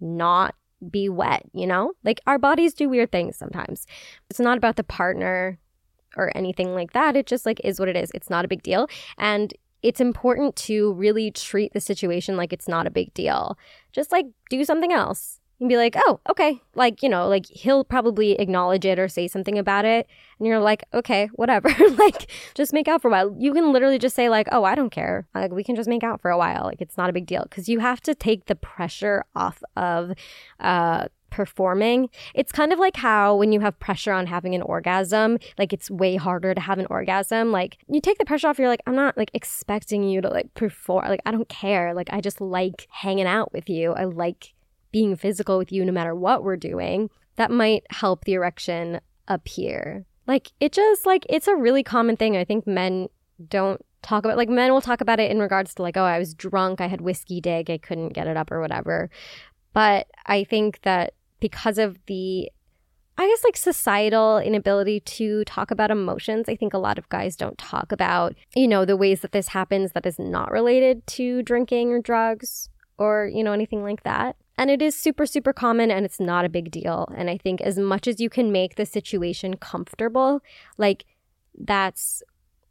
not 0.00 0.54
be 0.90 1.08
wet, 1.08 1.44
you 1.52 1.66
know? 1.66 1.92
Like 2.04 2.20
our 2.26 2.38
bodies 2.38 2.74
do 2.74 2.88
weird 2.88 3.12
things 3.12 3.36
sometimes. 3.36 3.86
It's 4.30 4.40
not 4.40 4.58
about 4.58 4.76
the 4.76 4.84
partner 4.84 5.58
or 6.16 6.36
anything 6.36 6.74
like 6.74 6.92
that. 6.92 7.16
It 7.16 7.26
just 7.26 7.46
like 7.46 7.60
is 7.64 7.78
what 7.78 7.88
it 7.88 7.96
is. 7.96 8.10
It's 8.14 8.30
not 8.30 8.44
a 8.44 8.48
big 8.48 8.62
deal. 8.62 8.88
And 9.18 9.52
it's 9.82 10.00
important 10.00 10.56
to 10.56 10.92
really 10.94 11.30
treat 11.30 11.72
the 11.72 11.80
situation 11.80 12.36
like 12.36 12.52
it's 12.52 12.68
not 12.68 12.86
a 12.86 12.90
big 12.90 13.12
deal. 13.14 13.58
Just 13.92 14.12
like 14.12 14.26
do 14.48 14.64
something 14.64 14.92
else 14.92 15.40
and 15.62 15.68
be 15.68 15.76
like, 15.76 15.94
oh, 15.96 16.18
okay. 16.28 16.60
Like, 16.74 17.02
you 17.04 17.08
know, 17.08 17.28
like 17.28 17.46
he'll 17.46 17.84
probably 17.84 18.32
acknowledge 18.32 18.84
it 18.84 18.98
or 18.98 19.06
say 19.06 19.28
something 19.28 19.56
about 19.56 19.84
it. 19.84 20.08
And 20.38 20.48
you're 20.48 20.58
like, 20.58 20.84
okay, 20.92 21.28
whatever. 21.34 21.68
like, 21.98 22.28
just 22.54 22.72
make 22.72 22.88
out 22.88 23.00
for 23.00 23.08
a 23.08 23.10
while. 23.12 23.34
You 23.38 23.52
can 23.54 23.72
literally 23.72 23.98
just 23.98 24.16
say, 24.16 24.28
like, 24.28 24.48
oh, 24.50 24.64
I 24.64 24.74
don't 24.74 24.90
care. 24.90 25.28
Like, 25.36 25.52
we 25.52 25.62
can 25.62 25.76
just 25.76 25.88
make 25.88 26.02
out 26.02 26.20
for 26.20 26.32
a 26.32 26.36
while. 26.36 26.64
Like, 26.64 26.80
it's 26.80 26.96
not 26.96 27.10
a 27.10 27.12
big 27.12 27.26
deal. 27.26 27.46
Cause 27.48 27.68
you 27.68 27.78
have 27.78 28.00
to 28.02 28.14
take 28.14 28.46
the 28.46 28.56
pressure 28.56 29.24
off 29.36 29.62
of, 29.76 30.12
uh, 30.58 31.06
performing. 31.32 32.10
It's 32.34 32.52
kind 32.52 32.72
of 32.72 32.78
like 32.78 32.96
how 32.96 33.34
when 33.36 33.52
you 33.52 33.60
have 33.60 33.80
pressure 33.80 34.12
on 34.12 34.26
having 34.26 34.54
an 34.54 34.62
orgasm, 34.62 35.38
like 35.58 35.72
it's 35.72 35.90
way 35.90 36.16
harder 36.16 36.54
to 36.54 36.60
have 36.60 36.78
an 36.78 36.86
orgasm. 36.90 37.50
Like 37.50 37.78
you 37.88 38.00
take 38.00 38.18
the 38.18 38.24
pressure 38.26 38.48
off, 38.48 38.58
you're 38.58 38.68
like, 38.68 38.82
I'm 38.86 38.94
not 38.94 39.16
like 39.16 39.30
expecting 39.32 40.04
you 40.04 40.20
to 40.20 40.28
like 40.28 40.52
perform. 40.54 41.08
Like 41.08 41.22
I 41.24 41.32
don't 41.32 41.48
care. 41.48 41.94
Like 41.94 42.08
I 42.12 42.20
just 42.20 42.40
like 42.40 42.86
hanging 42.90 43.26
out 43.26 43.52
with 43.52 43.68
you. 43.70 43.92
I 43.94 44.04
like 44.04 44.52
being 44.92 45.16
physical 45.16 45.56
with 45.56 45.72
you 45.72 45.84
no 45.84 45.92
matter 45.92 46.14
what 46.14 46.44
we're 46.44 46.56
doing, 46.56 47.08
that 47.36 47.50
might 47.50 47.84
help 47.90 48.24
the 48.24 48.34
erection 48.34 49.00
appear. 49.26 50.04
Like 50.26 50.52
it 50.60 50.72
just 50.72 51.06
like 51.06 51.26
it's 51.30 51.48
a 51.48 51.56
really 51.56 51.82
common 51.82 52.16
thing. 52.16 52.36
I 52.36 52.44
think 52.44 52.66
men 52.66 53.08
don't 53.48 53.80
talk 54.02 54.24
about 54.24 54.36
like 54.36 54.50
men 54.50 54.70
will 54.70 54.82
talk 54.82 55.00
about 55.00 55.18
it 55.18 55.30
in 55.30 55.38
regards 55.38 55.74
to 55.74 55.82
like 55.82 55.96
oh 55.96 56.04
I 56.04 56.18
was 56.18 56.34
drunk, 56.34 56.82
I 56.82 56.88
had 56.88 57.00
whiskey 57.00 57.40
dig, 57.40 57.70
I 57.70 57.78
couldn't 57.78 58.10
get 58.10 58.26
it 58.26 58.36
up 58.36 58.52
or 58.52 58.60
whatever. 58.60 59.08
But 59.72 60.08
I 60.26 60.44
think 60.44 60.82
that 60.82 61.14
because 61.42 61.76
of 61.76 61.98
the 62.06 62.50
I 63.18 63.28
guess 63.28 63.44
like 63.44 63.58
societal 63.58 64.38
inability 64.38 65.00
to 65.00 65.44
talk 65.44 65.70
about 65.70 65.90
emotions. 65.90 66.48
I 66.48 66.56
think 66.56 66.72
a 66.72 66.78
lot 66.78 66.96
of 66.96 67.10
guys 67.10 67.36
don't 67.36 67.58
talk 67.58 67.92
about, 67.92 68.34
you 68.56 68.66
know, 68.66 68.86
the 68.86 68.96
ways 68.96 69.20
that 69.20 69.32
this 69.32 69.48
happens 69.48 69.92
that 69.92 70.06
is 70.06 70.18
not 70.18 70.50
related 70.50 71.06
to 71.08 71.42
drinking 71.42 71.92
or 71.92 72.00
drugs 72.00 72.70
or, 72.96 73.30
you 73.32 73.44
know, 73.44 73.52
anything 73.52 73.82
like 73.82 74.02
that. 74.04 74.36
And 74.56 74.70
it 74.70 74.80
is 74.80 74.98
super, 74.98 75.26
super 75.26 75.52
common 75.52 75.90
and 75.90 76.06
it's 76.06 76.20
not 76.20 76.46
a 76.46 76.48
big 76.48 76.70
deal. 76.70 77.06
And 77.14 77.28
I 77.28 77.36
think 77.36 77.60
as 77.60 77.78
much 77.78 78.08
as 78.08 78.18
you 78.18 78.30
can 78.30 78.50
make 78.50 78.76
the 78.76 78.86
situation 78.86 79.56
comfortable, 79.56 80.40
like 80.78 81.04
that's 81.58 82.22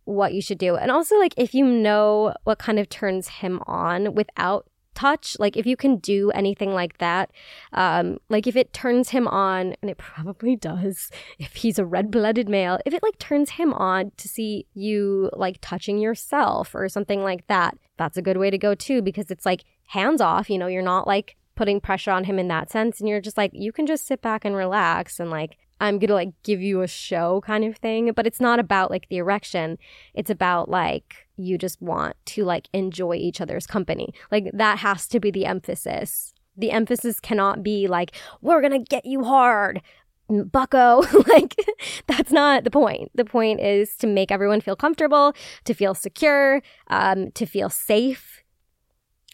what 0.06 0.34
you 0.34 0.42
should 0.42 0.58
do. 0.58 0.76
And 0.76 0.90
also, 0.90 1.20
like, 1.20 1.36
if 1.38 1.54
you 1.54 1.66
know 1.66 2.34
what 2.46 2.58
kind 2.58 2.80
of 2.80 2.90
turns 2.90 3.28
him 3.28 3.62
on 3.68 4.16
without 4.16 4.66
touch, 4.94 5.38
like, 5.40 5.58
if 5.58 5.66
you 5.66 5.76
can 5.76 5.98
do 5.98 6.32
anything 6.32 6.74
like 6.74 6.98
that, 7.00 7.32
um, 7.74 8.20
like, 8.30 8.48
if 8.48 8.56
it 8.56 8.74
turns 8.74 9.10
him 9.10 9.28
on, 9.28 9.76
and 9.82 9.90
it 9.90 9.98
probably 10.14 10.56
does, 10.56 11.10
if 11.40 11.56
he's 11.56 11.80
a 11.80 11.86
red 11.86 12.12
blooded 12.12 12.50
male, 12.50 12.80
if 12.86 12.94
it 12.94 13.04
like 13.04 13.18
turns 13.20 13.52
him 13.52 13.74
on 13.74 14.12
to 14.18 14.28
see 14.28 14.66
you 14.74 15.30
like 15.34 15.58
touching 15.62 15.98
yourself 15.98 16.74
or 16.76 16.88
something 16.90 17.24
like 17.24 17.48
that, 17.48 17.78
that's 17.98 18.18
a 18.18 18.22
good 18.22 18.38
way 18.38 18.50
to 18.50 18.58
go 18.58 18.76
too, 18.76 19.02
because 19.02 19.32
it's 19.32 19.46
like 19.46 19.64
hands 19.88 20.22
off, 20.22 20.50
you 20.50 20.58
know, 20.58 20.68
you're 20.68 20.82
not 20.82 21.08
like 21.08 21.36
putting 21.56 21.82
pressure 21.82 22.12
on 22.12 22.24
him 22.24 22.40
in 22.40 22.48
that 22.48 22.72
sense. 22.72 23.00
And 23.00 23.08
you're 23.08 23.22
just 23.22 23.38
like, 23.38 23.52
you 23.54 23.72
can 23.72 23.86
just 23.86 24.08
sit 24.08 24.22
back 24.22 24.46
and 24.46 24.56
relax 24.56 25.20
and 25.20 25.30
like, 25.30 25.58
I'm 25.82 26.00
gonna 26.00 26.14
like 26.14 26.32
give 26.44 26.62
you 26.62 26.82
a 26.82 26.88
show 26.88 27.42
kind 27.42 27.66
of 27.66 27.76
thing. 27.78 28.12
But 28.16 28.28
it's 28.28 28.40
not 28.40 28.60
about 28.60 28.92
like 28.92 29.10
the 29.10 29.18
erection. 29.18 29.78
It's 30.14 30.30
about 30.30 30.70
like 30.70 31.28
you 31.36 31.58
just 31.58 31.82
want 31.82 32.16
to 32.28 32.46
like 32.46 32.70
enjoy 32.72 33.16
each 33.16 33.42
other's 33.42 33.68
company. 33.68 34.14
Like 34.32 34.52
that 34.54 34.80
has 34.80 35.08
to 35.08 35.20
be 35.20 35.32
the 35.32 35.46
emphasis. 35.46 36.34
The 36.56 36.72
emphasis 36.72 37.20
cannot 37.20 37.64
be 37.64 37.88
like, 37.88 38.16
we're 38.42 38.62
gonna 38.62 38.80
get 38.80 39.06
you 39.06 39.24
hard 39.24 39.82
bucko 40.30 41.02
like 41.28 41.56
that's 42.08 42.32
not 42.32 42.64
the 42.64 42.72
point 42.72 43.12
the 43.16 43.26
point 43.26 43.60
is 43.60 43.98
to 43.98 44.08
make 44.08 44.32
everyone 44.32 44.62
feel 44.62 44.78
comfortable 44.78 45.34
to 45.66 45.74
feel 45.74 45.94
secure 45.94 46.62
um, 46.88 47.32
to 47.32 47.46
feel 47.46 47.70
safe 47.70 48.41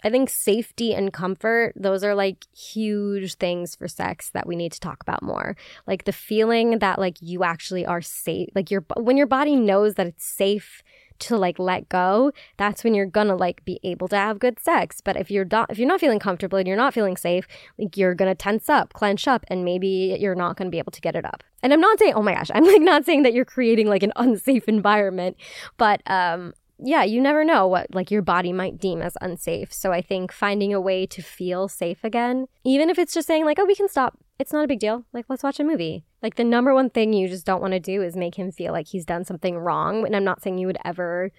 I 0.03 0.09
think 0.09 0.29
safety 0.29 0.93
and 0.93 1.11
comfort, 1.11 1.73
those 1.75 2.03
are 2.03 2.13
like 2.13 2.45
huge 2.55 3.35
things 3.35 3.75
for 3.75 3.87
sex 3.87 4.29
that 4.31 4.45
we 4.45 4.55
need 4.55 4.71
to 4.73 4.79
talk 4.79 5.01
about 5.01 5.23
more. 5.23 5.55
Like 5.87 6.03
the 6.05 6.13
feeling 6.13 6.79
that 6.79 6.99
like 6.99 7.17
you 7.19 7.43
actually 7.43 7.85
are 7.85 8.01
safe, 8.01 8.49
like 8.53 8.69
your 8.69 8.85
when 8.97 9.17
your 9.17 9.27
body 9.27 9.55
knows 9.55 9.95
that 9.95 10.07
it's 10.07 10.25
safe 10.25 10.83
to 11.19 11.35
like 11.35 11.57
let 11.57 11.89
go, 11.89 12.31
that's 12.57 12.83
when 12.83 12.93
you're 12.93 13.07
gonna 13.07 13.35
like 13.35 13.65
be 13.65 13.79
able 13.83 14.07
to 14.09 14.15
have 14.15 14.37
good 14.37 14.59
sex. 14.59 15.01
But 15.01 15.17
if 15.17 15.31
you're 15.31 15.47
not 15.51 15.71
if 15.71 15.79
you're 15.79 15.87
not 15.87 15.99
feeling 15.99 16.19
comfortable 16.19 16.59
and 16.59 16.67
you're 16.67 16.77
not 16.77 16.93
feeling 16.93 17.17
safe, 17.17 17.47
like 17.79 17.97
you're 17.97 18.13
gonna 18.13 18.35
tense 18.35 18.69
up, 18.69 18.93
clench 18.93 19.27
up, 19.27 19.45
and 19.47 19.65
maybe 19.65 20.15
you're 20.19 20.35
not 20.35 20.57
gonna 20.57 20.69
be 20.69 20.79
able 20.79 20.91
to 20.91 21.01
get 21.01 21.15
it 21.15 21.25
up. 21.25 21.43
And 21.63 21.73
I'm 21.73 21.81
not 21.81 21.97
saying, 21.97 22.13
oh 22.13 22.21
my 22.21 22.35
gosh, 22.35 22.51
I'm 22.53 22.65
like 22.65 22.81
not 22.81 23.03
saying 23.03 23.23
that 23.23 23.33
you're 23.33 23.45
creating 23.45 23.87
like 23.87 24.03
an 24.03 24.13
unsafe 24.15 24.67
environment, 24.67 25.37
but 25.77 26.01
um 26.05 26.53
yeah, 26.79 27.03
you 27.03 27.21
never 27.21 27.43
know 27.43 27.67
what 27.67 27.93
like 27.93 28.11
your 28.11 28.21
body 28.21 28.53
might 28.53 28.77
deem 28.77 29.01
as 29.01 29.17
unsafe. 29.21 29.73
So 29.73 29.91
I 29.91 30.01
think 30.01 30.31
finding 30.31 30.73
a 30.73 30.81
way 30.81 31.05
to 31.07 31.21
feel 31.21 31.67
safe 31.67 32.03
again, 32.03 32.47
even 32.63 32.89
if 32.89 32.99
it's 32.99 33.13
just 33.13 33.27
saying 33.27 33.45
like, 33.45 33.57
"Oh, 33.59 33.65
we 33.65 33.75
can 33.75 33.89
stop. 33.89 34.17
It's 34.39 34.53
not 34.53 34.63
a 34.63 34.67
big 34.67 34.79
deal. 34.79 35.05
Like, 35.13 35.25
let's 35.29 35.43
watch 35.43 35.59
a 35.59 35.63
movie." 35.63 36.03
Like 36.21 36.35
the 36.35 36.43
number 36.43 36.73
one 36.73 36.89
thing 36.89 37.13
you 37.13 37.27
just 37.27 37.45
don't 37.45 37.61
want 37.61 37.73
to 37.73 37.79
do 37.79 38.01
is 38.01 38.15
make 38.15 38.35
him 38.35 38.51
feel 38.51 38.73
like 38.73 38.87
he's 38.87 39.05
done 39.05 39.23
something 39.23 39.57
wrong. 39.57 40.05
And 40.05 40.15
I'm 40.15 40.23
not 40.23 40.41
saying 40.41 40.57
you 40.57 40.67
would 40.67 40.79
ever 40.85 41.31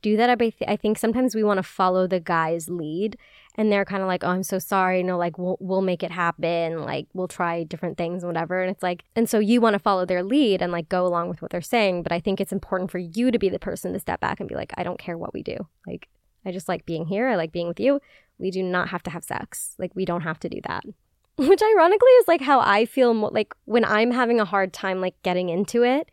do 0.00 0.16
that. 0.16 0.40
I 0.66 0.76
think 0.76 0.98
sometimes 0.98 1.34
we 1.34 1.42
want 1.42 1.58
to 1.58 1.62
follow 1.62 2.06
the 2.06 2.20
guy's 2.20 2.68
lead 2.68 3.16
and 3.58 3.72
they're 3.72 3.84
kind 3.84 4.02
of 4.02 4.06
like, 4.06 4.22
"Oh, 4.22 4.28
I'm 4.28 4.44
so 4.44 4.60
sorry. 4.60 5.02
No, 5.02 5.18
like 5.18 5.36
we'll 5.36 5.58
we'll 5.60 5.82
make 5.82 6.04
it 6.04 6.12
happen. 6.12 6.80
Like 6.82 7.08
we'll 7.12 7.28
try 7.28 7.64
different 7.64 7.98
things 7.98 8.24
whatever." 8.24 8.62
And 8.62 8.70
it's 8.70 8.84
like, 8.84 9.04
and 9.16 9.28
so 9.28 9.40
you 9.40 9.60
want 9.60 9.74
to 9.74 9.80
follow 9.80 10.06
their 10.06 10.22
lead 10.22 10.62
and 10.62 10.70
like 10.72 10.88
go 10.88 11.04
along 11.04 11.28
with 11.28 11.42
what 11.42 11.50
they're 11.50 11.60
saying, 11.60 12.04
but 12.04 12.12
I 12.12 12.20
think 12.20 12.40
it's 12.40 12.52
important 12.52 12.90
for 12.90 12.98
you 12.98 13.32
to 13.32 13.38
be 13.38 13.48
the 13.48 13.58
person 13.58 13.92
to 13.92 13.98
step 13.98 14.20
back 14.20 14.38
and 14.38 14.48
be 14.48 14.54
like, 14.54 14.72
"I 14.76 14.84
don't 14.84 15.00
care 15.00 15.18
what 15.18 15.34
we 15.34 15.42
do. 15.42 15.56
Like 15.86 16.08
I 16.46 16.52
just 16.52 16.68
like 16.68 16.86
being 16.86 17.06
here. 17.06 17.28
I 17.28 17.34
like 17.34 17.50
being 17.52 17.68
with 17.68 17.80
you. 17.80 18.00
We 18.38 18.52
do 18.52 18.62
not 18.62 18.90
have 18.90 19.02
to 19.02 19.10
have 19.10 19.24
sex. 19.24 19.74
Like 19.76 19.90
we 19.96 20.04
don't 20.04 20.22
have 20.22 20.38
to 20.40 20.48
do 20.48 20.60
that." 20.68 20.84
Which 21.36 21.62
ironically 21.62 22.10
is 22.12 22.28
like 22.28 22.40
how 22.40 22.60
I 22.60 22.84
feel 22.86 23.12
mo- 23.12 23.30
like 23.32 23.54
when 23.64 23.84
I'm 23.84 24.12
having 24.12 24.38
a 24.40 24.44
hard 24.44 24.72
time 24.72 25.00
like 25.00 25.20
getting 25.22 25.48
into 25.48 25.82
it 25.82 26.10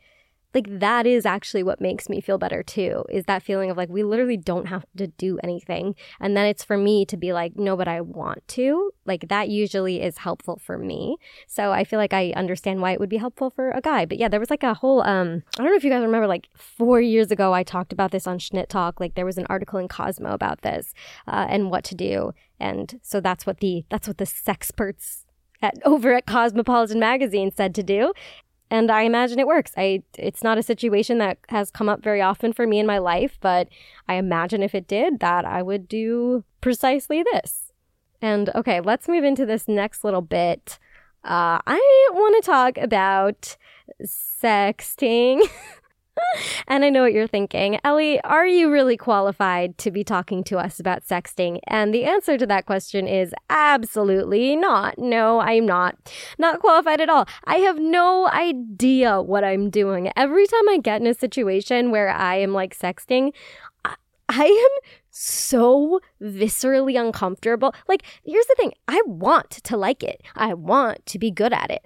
like 0.55 0.79
that 0.79 1.05
is 1.05 1.25
actually 1.25 1.63
what 1.63 1.81
makes 1.81 2.09
me 2.09 2.21
feel 2.21 2.37
better 2.37 2.63
too 2.63 3.03
is 3.09 3.25
that 3.25 3.43
feeling 3.43 3.69
of 3.69 3.77
like 3.77 3.89
we 3.89 4.03
literally 4.03 4.37
don't 4.37 4.67
have 4.67 4.85
to 4.97 5.07
do 5.07 5.37
anything. 5.43 5.95
And 6.19 6.35
then 6.35 6.45
it's 6.45 6.63
for 6.63 6.77
me 6.77 7.05
to 7.05 7.17
be 7.17 7.33
like 7.33 7.57
no 7.57 7.75
but 7.75 7.87
i 7.87 8.01
want 8.01 8.47
to. 8.49 8.91
Like 9.05 9.27
that 9.27 9.49
usually 9.49 10.01
is 10.01 10.19
helpful 10.19 10.57
for 10.57 10.77
me. 10.77 11.17
So 11.47 11.71
i 11.71 11.83
feel 11.83 11.99
like 11.99 12.13
i 12.13 12.31
understand 12.35 12.81
why 12.81 12.91
it 12.91 12.99
would 12.99 13.09
be 13.09 13.17
helpful 13.17 13.49
for 13.49 13.71
a 13.71 13.81
guy. 13.81 14.05
But 14.05 14.17
yeah 14.17 14.29
there 14.29 14.39
was 14.39 14.49
like 14.49 14.63
a 14.63 14.73
whole 14.73 15.01
um 15.01 15.43
i 15.59 15.61
don't 15.61 15.71
know 15.71 15.75
if 15.75 15.83
you 15.83 15.91
guys 15.91 16.01
remember 16.01 16.27
like 16.27 16.47
four 16.55 17.01
years 17.01 17.31
ago 17.31 17.53
i 17.53 17.63
talked 17.63 17.91
about 17.91 18.11
this 18.11 18.25
on 18.25 18.39
schnitt 18.39 18.69
talk. 18.69 18.99
Like 18.99 19.15
there 19.15 19.25
was 19.25 19.37
an 19.37 19.45
article 19.49 19.77
in 19.77 19.87
cosmo 19.87 20.31
about 20.33 20.61
this 20.61 20.93
uh, 21.27 21.45
and 21.49 21.69
what 21.69 21.83
to 21.85 21.95
do. 21.95 22.31
And 22.59 22.99
so 23.03 23.19
that's 23.19 23.45
what 23.45 23.59
the 23.59 23.85
that's 23.89 24.07
what 24.07 24.17
the 24.17 24.25
sexperts 24.25 25.25
at, 25.61 25.75
over 25.83 26.13
at 26.13 26.25
Cosmopolitan 26.25 26.99
magazine 26.99 27.51
said 27.51 27.73
to 27.75 27.83
do 27.83 28.13
and 28.71 28.89
I 28.89 29.03
imagine 29.03 29.39
it 29.39 29.47
works. 29.47 29.71
I 29.77 30.03
it's 30.17 30.43
not 30.43 30.57
a 30.57 30.63
situation 30.63 31.17
that 31.19 31.37
has 31.49 31.71
come 31.71 31.89
up 31.89 32.01
very 32.01 32.21
often 32.21 32.53
for 32.53 32.65
me 32.65 32.79
in 32.79 32.85
my 32.85 32.97
life, 32.97 33.37
but 33.41 33.67
I 34.07 34.15
imagine 34.15 34.63
if 34.63 34.73
it 34.73 34.87
did 34.87 35.19
that 35.19 35.45
I 35.45 35.61
would 35.61 35.87
do 35.87 36.43
precisely 36.61 37.23
this. 37.31 37.71
And 38.21 38.49
okay, 38.55 38.81
let's 38.81 39.07
move 39.07 39.23
into 39.23 39.45
this 39.45 39.67
next 39.67 40.03
little 40.03 40.21
bit. 40.21 40.79
Uh, 41.23 41.59
I 41.65 42.09
want 42.11 42.43
to 42.43 42.51
talk 42.51 42.77
about 42.77 43.57
sexting. 44.03 45.41
and 46.67 46.83
I 46.83 46.89
know 46.89 47.03
what 47.03 47.13
you're 47.13 47.27
thinking. 47.27 47.79
Ellie, 47.83 48.21
are 48.21 48.47
you 48.47 48.71
really 48.71 48.97
qualified 48.97 49.77
to 49.79 49.91
be 49.91 50.03
talking 50.03 50.43
to 50.45 50.57
us 50.57 50.79
about 50.79 51.05
sexting? 51.05 51.59
And 51.67 51.93
the 51.93 52.05
answer 52.05 52.37
to 52.37 52.45
that 52.47 52.65
question 52.65 53.07
is 53.07 53.33
absolutely 53.49 54.55
not. 54.55 54.97
No, 54.97 55.39
I'm 55.39 55.65
not. 55.65 55.95
Not 56.37 56.59
qualified 56.59 57.01
at 57.01 57.09
all. 57.09 57.27
I 57.45 57.57
have 57.57 57.79
no 57.79 58.27
idea 58.29 59.21
what 59.21 59.43
I'm 59.43 59.69
doing. 59.69 60.11
Every 60.15 60.47
time 60.47 60.69
I 60.69 60.77
get 60.77 61.01
in 61.01 61.07
a 61.07 61.13
situation 61.13 61.91
where 61.91 62.09
I 62.09 62.35
am 62.35 62.53
like 62.53 62.77
sexting, 62.77 63.33
I, 63.83 63.95
I 64.29 64.45
am 64.45 64.89
so 65.09 66.01
viscerally 66.21 66.99
uncomfortable. 66.99 67.73
Like, 67.87 68.03
here's 68.23 68.45
the 68.47 68.55
thing 68.57 68.73
I 68.87 69.01
want 69.05 69.51
to 69.51 69.77
like 69.77 70.03
it, 70.03 70.21
I 70.35 70.53
want 70.53 71.05
to 71.07 71.19
be 71.19 71.31
good 71.31 71.53
at 71.53 71.71
it 71.71 71.83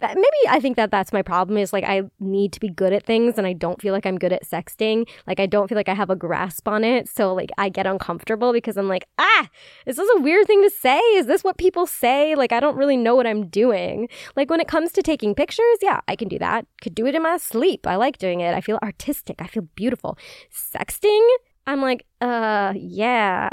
maybe 0.00 0.48
I 0.48 0.60
think 0.60 0.76
that 0.76 0.90
that's 0.90 1.12
my 1.12 1.22
problem 1.22 1.56
is 1.56 1.72
like 1.72 1.84
I 1.84 2.02
need 2.20 2.52
to 2.52 2.60
be 2.60 2.68
good 2.68 2.92
at 2.92 3.04
things 3.04 3.38
and 3.38 3.46
I 3.46 3.52
don't 3.52 3.80
feel 3.80 3.92
like 3.92 4.06
I'm 4.06 4.18
good 4.18 4.32
at 4.32 4.44
sexting. 4.44 5.08
Like 5.26 5.40
I 5.40 5.46
don't 5.46 5.68
feel 5.68 5.76
like 5.76 5.88
I 5.88 5.94
have 5.94 6.10
a 6.10 6.16
grasp 6.16 6.68
on 6.68 6.84
it. 6.84 7.08
So 7.08 7.32
like 7.32 7.50
I 7.58 7.68
get 7.68 7.86
uncomfortable 7.86 8.52
because 8.52 8.76
I'm 8.76 8.88
like, 8.88 9.08
ah, 9.18 9.48
is 9.86 9.96
this 9.96 10.08
a 10.16 10.20
weird 10.20 10.46
thing 10.46 10.62
to 10.62 10.70
say? 10.70 10.98
Is 10.98 11.26
this 11.26 11.44
what 11.44 11.58
people 11.58 11.86
say? 11.86 12.34
Like 12.34 12.52
I 12.52 12.60
don't 12.60 12.76
really 12.76 12.96
know 12.96 13.14
what 13.14 13.26
I'm 13.26 13.46
doing. 13.46 14.08
Like 14.36 14.50
when 14.50 14.60
it 14.60 14.68
comes 14.68 14.92
to 14.92 15.02
taking 15.02 15.34
pictures, 15.34 15.78
yeah, 15.80 16.00
I 16.08 16.16
can 16.16 16.28
do 16.28 16.38
that. 16.38 16.66
Could 16.82 16.94
do 16.94 17.06
it 17.06 17.14
in 17.14 17.22
my 17.22 17.36
sleep. 17.38 17.86
I 17.86 17.96
like 17.96 18.18
doing 18.18 18.40
it. 18.40 18.54
I 18.54 18.60
feel 18.60 18.78
artistic. 18.82 19.36
I 19.40 19.46
feel 19.46 19.68
beautiful. 19.74 20.18
Sexting, 20.52 21.26
I'm 21.66 21.80
like, 21.80 22.04
uh, 22.20 22.74
yeah 22.76 23.48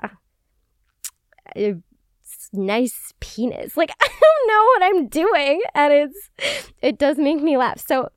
nice 2.54 3.14
penis. 3.20 3.78
Like 3.78 3.92
I 4.02 4.08
don't 4.08 4.48
know 4.48 4.64
what 4.64 4.84
I'm 4.84 5.08
doing 5.08 5.62
and 5.74 5.94
it's 5.94 6.72
it 6.82 6.98
does 6.98 7.18
make 7.18 7.42
me 7.42 7.58
laugh. 7.58 7.86
So 7.86 8.10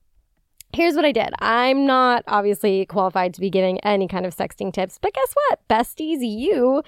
Here's 0.72 0.96
what 0.96 1.04
I 1.04 1.12
did. 1.12 1.32
I'm 1.38 1.86
not 1.86 2.24
obviously 2.26 2.84
qualified 2.86 3.32
to 3.34 3.40
be 3.40 3.48
giving 3.48 3.78
any 3.84 4.08
kind 4.08 4.26
of 4.26 4.34
sexting 4.34 4.72
tips, 4.72 4.98
but 5.00 5.14
guess 5.14 5.32
what? 5.32 5.60
Besties, 5.68 6.18
you 6.20 6.82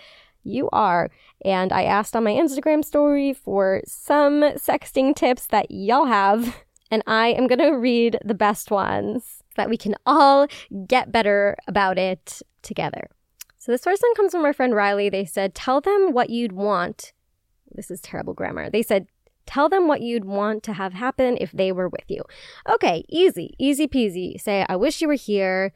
you 0.46 0.68
are. 0.72 1.10
And 1.44 1.72
I 1.72 1.84
asked 1.84 2.16
on 2.16 2.24
my 2.24 2.32
Instagram 2.32 2.84
story 2.84 3.32
for 3.32 3.82
some 3.86 4.42
sexting 4.54 5.14
tips 5.14 5.46
that 5.48 5.70
y'all 5.70 6.06
have, 6.06 6.56
and 6.90 7.02
I 7.06 7.28
am 7.28 7.46
going 7.46 7.58
to 7.58 7.76
read 7.76 8.18
the 8.24 8.34
best 8.34 8.70
ones 8.70 9.24
so 9.24 9.54
that 9.56 9.70
we 9.70 9.76
can 9.76 9.94
all 10.06 10.46
get 10.86 11.12
better 11.12 11.56
about 11.66 11.98
it 11.98 12.42
together. 12.62 13.08
So 13.58 13.72
this 13.72 13.84
first 13.84 14.02
one 14.02 14.14
comes 14.14 14.32
from 14.32 14.44
our 14.44 14.52
friend 14.52 14.74
Riley. 14.74 15.08
They 15.08 15.24
said, 15.24 15.54
Tell 15.54 15.80
them 15.80 16.12
what 16.12 16.30
you'd 16.30 16.52
want. 16.52 17.12
This 17.76 17.90
is 17.90 18.00
terrible 18.00 18.34
grammar. 18.34 18.70
They 18.70 18.82
said, 18.82 19.06
Tell 19.46 19.68
them 19.68 19.86
what 19.86 20.00
you'd 20.00 20.24
want 20.24 20.64
to 20.64 20.72
have 20.72 20.92
happen 20.92 21.38
if 21.40 21.52
they 21.52 21.70
were 21.70 21.88
with 21.88 22.04
you. 22.08 22.22
Okay, 22.68 23.04
easy, 23.08 23.54
easy 23.58 23.86
peasy. 23.86 24.40
Say, 24.40 24.66
I 24.68 24.74
wish 24.74 25.00
you 25.00 25.06
were 25.06 25.14
here, 25.14 25.72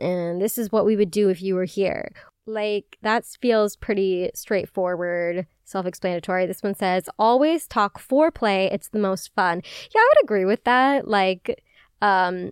and 0.00 0.42
this 0.42 0.58
is 0.58 0.72
what 0.72 0.84
we 0.84 0.96
would 0.96 1.12
do 1.12 1.28
if 1.28 1.40
you 1.40 1.54
were 1.54 1.64
here. 1.64 2.10
Like, 2.46 2.98
that 3.02 3.24
feels 3.24 3.76
pretty 3.76 4.30
straightforward, 4.34 5.46
self 5.64 5.86
explanatory. 5.86 6.46
This 6.46 6.62
one 6.62 6.74
says, 6.74 7.08
always 7.16 7.68
talk 7.68 8.00
foreplay. 8.00 8.72
It's 8.72 8.88
the 8.88 8.98
most 8.98 9.32
fun. 9.34 9.62
Yeah, 9.94 10.00
I 10.00 10.08
would 10.10 10.24
agree 10.24 10.44
with 10.44 10.64
that. 10.64 11.06
Like, 11.06 11.62
um, 12.02 12.50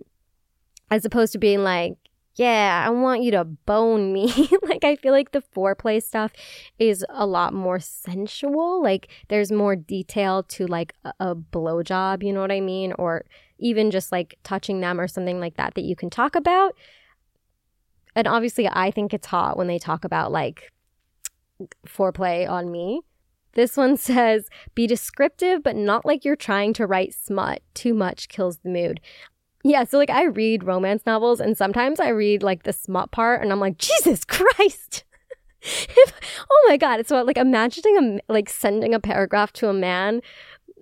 as 0.89 1.03
opposed 1.03 1.33
to 1.33 1.39
being 1.39 1.63
like, 1.63 1.97
yeah, 2.35 2.83
I 2.85 2.89
want 2.89 3.21
you 3.21 3.31
to 3.31 3.43
bone 3.43 4.11
me. 4.11 4.49
like, 4.63 4.83
I 4.83 4.95
feel 4.95 5.11
like 5.11 5.31
the 5.31 5.43
foreplay 5.55 6.01
stuff 6.01 6.31
is 6.79 7.05
a 7.09 7.25
lot 7.25 7.53
more 7.53 7.79
sensual. 7.79 8.81
Like, 8.81 9.07
there's 9.29 9.51
more 9.51 9.75
detail 9.75 10.43
to 10.43 10.65
like 10.65 10.93
a, 11.05 11.13
a 11.19 11.35
blowjob, 11.35 12.23
you 12.23 12.33
know 12.33 12.41
what 12.41 12.51
I 12.51 12.59
mean? 12.59 12.93
Or 12.97 13.25
even 13.59 13.91
just 13.91 14.11
like 14.11 14.37
touching 14.43 14.81
them 14.81 14.99
or 14.99 15.07
something 15.07 15.39
like 15.39 15.57
that 15.57 15.75
that 15.75 15.83
you 15.83 15.95
can 15.95 16.09
talk 16.09 16.35
about. 16.35 16.75
And 18.15 18.27
obviously, 18.27 18.67
I 18.67 18.89
think 18.91 19.13
it's 19.13 19.27
hot 19.27 19.57
when 19.57 19.67
they 19.67 19.79
talk 19.79 20.03
about 20.03 20.31
like 20.31 20.71
foreplay 21.87 22.49
on 22.49 22.71
me. 22.71 23.01
This 23.53 23.77
one 23.77 23.95
says, 23.97 24.49
be 24.73 24.87
descriptive, 24.87 25.61
but 25.61 25.75
not 25.75 26.05
like 26.05 26.25
you're 26.25 26.35
trying 26.35 26.73
to 26.73 26.87
write 26.87 27.13
smut. 27.13 27.61
Too 27.73 27.93
much 27.93 28.27
kills 28.27 28.57
the 28.57 28.69
mood. 28.69 28.99
Yeah, 29.63 29.85
so 29.85 29.97
like 29.97 30.09
I 30.09 30.25
read 30.25 30.65
romance 30.65 31.03
novels 31.05 31.39
and 31.39 31.57
sometimes 31.57 31.99
I 31.99 32.09
read 32.09 32.43
like 32.43 32.63
the 32.63 32.73
smut 32.73 33.11
part 33.11 33.41
and 33.41 33.51
I'm 33.51 33.61
like, 33.61 33.77
Jesus 33.77 34.25
Christ. 34.25 35.05
if, 35.61 36.13
oh 36.49 36.65
my 36.67 36.75
God. 36.75 37.07
So 37.07 37.21
like 37.23 37.37
imagining 37.37 38.21
a, 38.27 38.31
like 38.31 38.49
sending 38.49 38.93
a 38.93 38.99
paragraph 38.99 39.53
to 39.53 39.69
a 39.69 39.73
man 39.73 40.21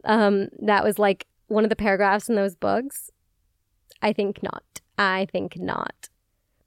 um, 0.04 0.50
that 0.60 0.84
was 0.84 0.98
like 0.98 1.28
one 1.48 1.64
of 1.64 1.70
the 1.70 1.76
paragraphs 1.76 2.28
in 2.28 2.36
those 2.36 2.56
books. 2.56 3.12
I 4.02 4.14
think 4.14 4.42
not. 4.42 4.64
I 4.98 5.28
think 5.32 5.58
not. 5.60 6.10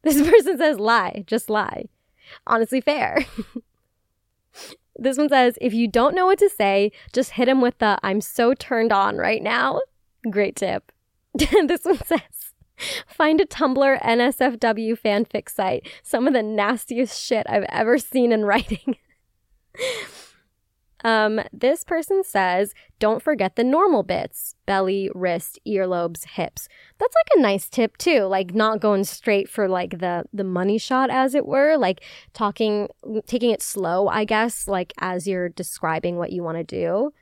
This 0.02 0.20
person 0.30 0.56
says 0.56 0.78
lie, 0.78 1.24
just 1.26 1.50
lie. 1.50 1.86
Honestly, 2.46 2.80
fair. 2.80 3.26
this 4.96 5.18
one 5.18 5.28
says 5.28 5.58
if 5.60 5.74
you 5.74 5.88
don't 5.88 6.14
know 6.14 6.26
what 6.26 6.38
to 6.38 6.48
say, 6.48 6.92
just 7.12 7.32
hit 7.32 7.48
him 7.48 7.60
with 7.60 7.78
the 7.78 7.98
I'm 8.04 8.20
so 8.20 8.54
turned 8.54 8.92
on 8.92 9.16
right 9.16 9.42
now. 9.42 9.80
Great 10.30 10.54
tip. 10.54 10.92
this 11.66 11.84
one 11.84 11.98
says, 11.98 12.52
find 13.08 13.40
a 13.40 13.46
Tumblr 13.46 14.00
NSFW 14.02 14.98
fanfic 14.98 15.48
site. 15.48 15.88
Some 16.02 16.28
of 16.28 16.32
the 16.32 16.42
nastiest 16.42 17.20
shit 17.20 17.44
I've 17.48 17.66
ever 17.68 17.98
seen 17.98 18.30
in 18.30 18.44
writing. 18.44 18.96
um, 21.04 21.40
this 21.52 21.82
person 21.82 22.22
says, 22.22 22.72
don't 23.00 23.20
forget 23.20 23.56
the 23.56 23.64
normal 23.64 24.04
bits 24.04 24.54
belly, 24.64 25.10
wrist, 25.12 25.58
earlobes, 25.66 26.24
hips. 26.24 26.68
That's 26.98 27.14
like 27.14 27.38
a 27.38 27.42
nice 27.42 27.68
tip 27.68 27.96
too. 27.96 28.22
Like 28.22 28.54
not 28.54 28.80
going 28.80 29.02
straight 29.02 29.48
for 29.48 29.68
like 29.68 29.98
the 29.98 30.24
the 30.32 30.44
money 30.44 30.78
shot 30.78 31.10
as 31.10 31.34
it 31.34 31.46
were, 31.46 31.76
like 31.76 32.02
talking 32.32 32.88
taking 33.26 33.50
it 33.50 33.60
slow, 33.60 34.06
I 34.06 34.24
guess, 34.24 34.68
like 34.68 34.92
as 34.98 35.26
you're 35.26 35.48
describing 35.48 36.16
what 36.16 36.32
you 36.32 36.44
want 36.44 36.58
to 36.58 36.64
do. 36.64 37.12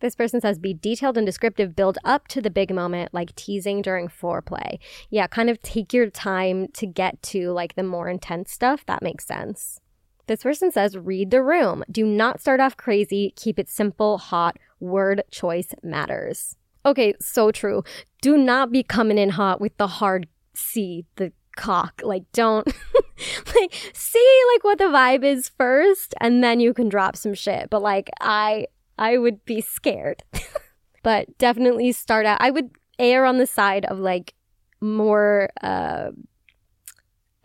This 0.00 0.14
person 0.14 0.40
says 0.40 0.58
be 0.58 0.74
detailed 0.74 1.16
and 1.16 1.26
descriptive, 1.26 1.74
build 1.74 1.98
up 2.04 2.28
to 2.28 2.42
the 2.42 2.50
big 2.50 2.72
moment, 2.74 3.14
like 3.14 3.34
teasing 3.34 3.80
during 3.80 4.08
foreplay. 4.08 4.78
Yeah, 5.10 5.26
kind 5.26 5.48
of 5.48 5.62
take 5.62 5.92
your 5.92 6.10
time 6.10 6.68
to 6.74 6.86
get 6.86 7.22
to 7.24 7.50
like 7.50 7.74
the 7.74 7.82
more 7.82 8.08
intense 8.08 8.52
stuff. 8.52 8.84
That 8.86 9.02
makes 9.02 9.26
sense. 9.26 9.80
This 10.26 10.42
person 10.42 10.70
says 10.70 10.98
read 10.98 11.30
the 11.30 11.42
room. 11.42 11.84
Do 11.90 12.04
not 12.04 12.40
start 12.40 12.60
off 12.60 12.76
crazy. 12.76 13.32
Keep 13.36 13.58
it 13.58 13.68
simple, 13.68 14.18
hot. 14.18 14.58
Word 14.80 15.22
choice 15.30 15.74
matters. 15.82 16.56
Okay, 16.84 17.14
so 17.20 17.50
true. 17.50 17.82
Do 18.20 18.36
not 18.36 18.70
be 18.70 18.82
coming 18.82 19.18
in 19.18 19.30
hot 19.30 19.60
with 19.60 19.76
the 19.76 19.86
hard 19.86 20.28
C, 20.54 21.06
the 21.16 21.32
cock. 21.56 22.00
Like, 22.04 22.24
don't 22.32 22.66
like 23.56 23.92
see 23.94 24.42
like 24.52 24.62
what 24.62 24.78
the 24.78 24.84
vibe 24.84 25.24
is 25.24 25.50
first, 25.56 26.14
and 26.20 26.44
then 26.44 26.60
you 26.60 26.74
can 26.74 26.88
drop 26.88 27.16
some 27.16 27.34
shit. 27.34 27.70
But 27.70 27.82
like, 27.82 28.10
I 28.20 28.66
I 28.98 29.18
would 29.18 29.44
be 29.44 29.60
scared. 29.60 30.22
but 31.02 31.38
definitely 31.38 31.92
start 31.92 32.26
out. 32.26 32.38
I 32.40 32.50
would 32.50 32.70
err 32.98 33.24
on 33.24 33.38
the 33.38 33.46
side 33.46 33.84
of 33.84 33.98
like 33.98 34.34
more 34.80 35.50
uh 35.62 36.10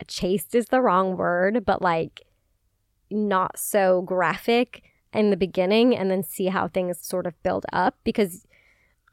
chaste 0.08 0.54
is 0.54 0.66
the 0.66 0.80
wrong 0.80 1.16
word, 1.16 1.64
but 1.64 1.80
like 1.82 2.22
not 3.10 3.58
so 3.58 4.02
graphic 4.02 4.82
in 5.12 5.30
the 5.30 5.36
beginning 5.36 5.96
and 5.96 6.10
then 6.10 6.22
see 6.22 6.46
how 6.46 6.66
things 6.68 6.98
sort 6.98 7.26
of 7.26 7.40
build 7.42 7.66
up 7.72 7.96
because 8.04 8.46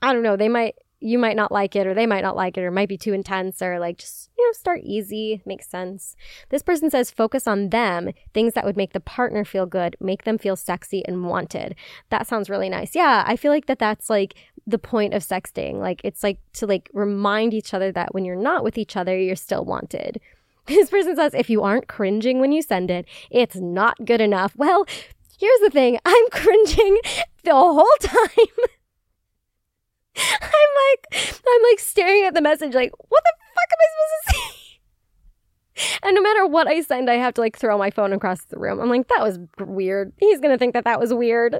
I 0.01 0.13
don't 0.13 0.23
know, 0.23 0.37
they 0.37 0.49
might 0.49 0.75
you 1.01 1.17
might 1.17 1.35
not 1.35 1.51
like 1.51 1.75
it 1.75 1.87
or 1.87 1.93
they 1.93 2.05
might 2.05 2.23
not 2.23 2.35
like 2.35 2.57
it 2.57 2.61
or 2.61 2.67
it 2.67 2.71
might 2.71 2.89
be 2.89 2.97
too 2.97 3.13
intense 3.13 3.61
or 3.61 3.79
like 3.79 3.97
just 3.97 4.29
you 4.37 4.45
know 4.45 4.51
start 4.51 4.81
easy 4.83 5.41
makes 5.45 5.67
sense. 5.67 6.15
This 6.49 6.61
person 6.61 6.89
says 6.89 7.11
focus 7.11 7.47
on 7.47 7.69
them 7.69 8.09
things 8.33 8.53
that 8.53 8.65
would 8.65 8.77
make 8.77 8.93
the 8.93 8.99
partner 8.99 9.45
feel 9.45 9.65
good 9.65 9.95
make 9.99 10.23
them 10.23 10.37
feel 10.37 10.55
sexy 10.55 11.03
and 11.05 11.25
wanted. 11.25 11.75
That 12.09 12.27
sounds 12.27 12.49
really 12.49 12.69
nice. 12.69 12.95
Yeah 12.95 13.23
i 13.25 13.35
feel 13.35 13.51
like 13.51 13.67
that 13.67 13.79
that's 13.79 14.09
like 14.09 14.35
the 14.67 14.79
point 14.79 15.13
of 15.13 15.23
sexting. 15.23 15.75
Like 15.75 16.01
it's 16.03 16.23
like 16.23 16.39
to 16.53 16.67
like 16.67 16.89
remind 16.93 17.53
each 17.53 17.73
other 17.73 17.91
that 17.91 18.13
when 18.13 18.25
you're 18.25 18.35
not 18.35 18.63
with 18.63 18.77
each 18.77 18.97
other 18.97 19.17
you're 19.17 19.35
still 19.35 19.65
wanted. 19.65 20.19
This 20.65 20.91
person 20.91 21.15
says 21.15 21.33
if 21.33 21.49
you 21.49 21.63
aren't 21.63 21.87
cringing 21.87 22.39
when 22.39 22.51
you 22.51 22.61
send 22.61 22.91
it 22.91 23.07
it's 23.31 23.55
not 23.55 24.05
good 24.05 24.21
enough. 24.21 24.55
Well 24.55 24.85
here's 25.39 25.59
the 25.61 25.69
thing. 25.71 25.97
I'm 26.05 26.25
cringing 26.31 26.99
the 27.43 27.53
whole 27.53 27.97
time 28.01 28.67
I'm 30.17 30.71
like, 31.11 31.41
I'm 31.47 31.63
like 31.71 31.79
staring 31.79 32.25
at 32.25 32.33
the 32.33 32.41
message, 32.41 32.73
like, 32.73 32.91
what 33.09 33.23
the 33.23 33.33
fuck 33.55 33.69
am 33.71 33.77
I 33.79 33.87
supposed 33.91 34.27
to 34.27 34.53
see? 34.53 34.55
And 36.03 36.13
no 36.13 36.21
matter 36.21 36.45
what 36.45 36.67
I 36.67 36.81
send, 36.81 37.09
I 37.09 37.13
have 37.13 37.35
to 37.35 37.41
like 37.41 37.57
throw 37.57 37.77
my 37.77 37.89
phone 37.89 38.11
across 38.11 38.43
the 38.45 38.59
room. 38.59 38.81
I'm 38.81 38.89
like, 38.89 39.07
that 39.07 39.23
was 39.23 39.39
weird. 39.59 40.11
He's 40.17 40.41
gonna 40.41 40.57
think 40.57 40.73
that 40.73 40.83
that 40.83 40.99
was 40.99 41.13
weird. 41.13 41.57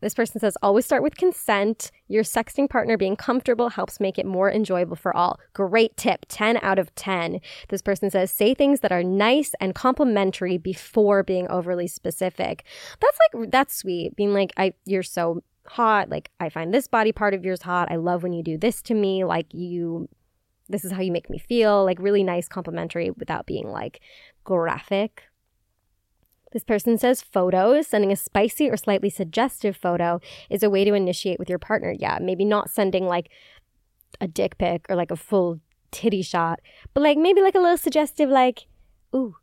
This 0.00 0.14
person 0.14 0.40
says, 0.40 0.56
always 0.62 0.84
start 0.84 1.02
with 1.02 1.16
consent. 1.16 1.90
Your 2.08 2.22
sexting 2.22 2.68
partner 2.68 2.96
being 2.96 3.16
comfortable 3.16 3.70
helps 3.70 3.98
make 3.98 4.18
it 4.18 4.26
more 4.26 4.50
enjoyable 4.50 4.96
for 4.96 5.16
all. 5.16 5.40
Great 5.54 5.96
tip, 5.96 6.26
10 6.28 6.58
out 6.58 6.78
of 6.78 6.94
10. 6.96 7.40
This 7.70 7.80
person 7.80 8.10
says, 8.10 8.30
say 8.30 8.54
things 8.54 8.80
that 8.80 8.92
are 8.92 9.02
nice 9.02 9.52
and 9.58 9.74
complimentary 9.74 10.58
before 10.58 11.22
being 11.22 11.48
overly 11.48 11.86
specific. 11.86 12.64
That's 13.00 13.18
like, 13.34 13.50
that's 13.50 13.74
sweet. 13.74 14.14
Being 14.16 14.34
like, 14.34 14.52
I, 14.58 14.74
you're 14.84 15.02
so 15.02 15.42
hot. 15.70 16.08
Like, 16.08 16.30
I 16.40 16.48
find 16.48 16.72
this 16.72 16.88
body 16.88 17.12
part 17.12 17.34
of 17.34 17.44
yours 17.44 17.62
hot. 17.62 17.90
I 17.90 17.96
love 17.96 18.22
when 18.22 18.32
you 18.32 18.42
do 18.42 18.58
this 18.58 18.82
to 18.82 18.94
me. 18.94 19.24
Like, 19.24 19.52
you, 19.52 20.08
this 20.68 20.84
is 20.84 20.92
how 20.92 21.00
you 21.00 21.12
make 21.12 21.30
me 21.30 21.38
feel. 21.38 21.84
Like, 21.84 21.98
really 21.98 22.22
nice, 22.22 22.48
complimentary 22.48 23.10
without 23.10 23.46
being 23.46 23.68
like 23.68 24.00
graphic. 24.44 25.24
This 26.52 26.64
person 26.64 26.96
says 26.96 27.22
photos, 27.22 27.86
sending 27.86 28.12
a 28.12 28.16
spicy 28.16 28.70
or 28.70 28.76
slightly 28.76 29.10
suggestive 29.10 29.76
photo 29.76 30.20
is 30.48 30.62
a 30.62 30.70
way 30.70 30.84
to 30.84 30.94
initiate 30.94 31.38
with 31.38 31.50
your 31.50 31.58
partner. 31.58 31.92
Yeah, 31.92 32.18
maybe 32.20 32.44
not 32.44 32.70
sending 32.70 33.06
like 33.06 33.30
a 34.20 34.28
dick 34.28 34.56
pic 34.56 34.86
or 34.88 34.96
like 34.96 35.10
a 35.10 35.16
full 35.16 35.60
titty 35.90 36.22
shot, 36.22 36.60
but 36.94 37.02
like 37.02 37.18
maybe 37.18 37.42
like 37.42 37.54
a 37.54 37.60
little 37.60 37.76
suggestive, 37.76 38.30
like, 38.30 38.66
ooh, 39.14 39.36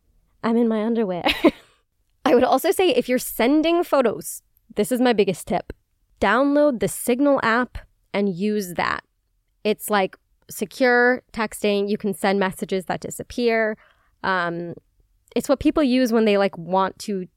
I'm 0.44 0.58
in 0.58 0.68
my 0.68 0.84
underwear. 0.84 1.24
I 2.26 2.34
would 2.34 2.44
also 2.44 2.72
say 2.72 2.90
if 2.90 3.10
you're 3.10 3.20
sending 3.20 3.84
photos, 3.84 4.42
this 4.76 4.92
is 4.92 5.02
my 5.02 5.14
biggest 5.14 5.48
tip 5.48 5.74
download 6.24 6.80
the 6.80 6.88
Signal 6.88 7.40
app 7.44 7.78
and 8.14 8.34
use 8.34 8.76
that. 8.76 9.04
It's 9.64 9.90
like 9.90 10.16
secure 10.50 11.22
texting. 11.34 11.90
You 11.90 11.98
can 11.98 12.14
send 12.14 12.40
messages 12.40 12.86
that 12.86 13.02
disappear. 13.02 13.78
Um, 14.24 14.76
it's 15.36 15.50
what 15.50 15.60
people 15.60 15.84
use 15.84 16.14
when 16.14 16.26
they 16.26 16.38
like 16.38 16.58
want 16.58 16.98
to 17.00 17.28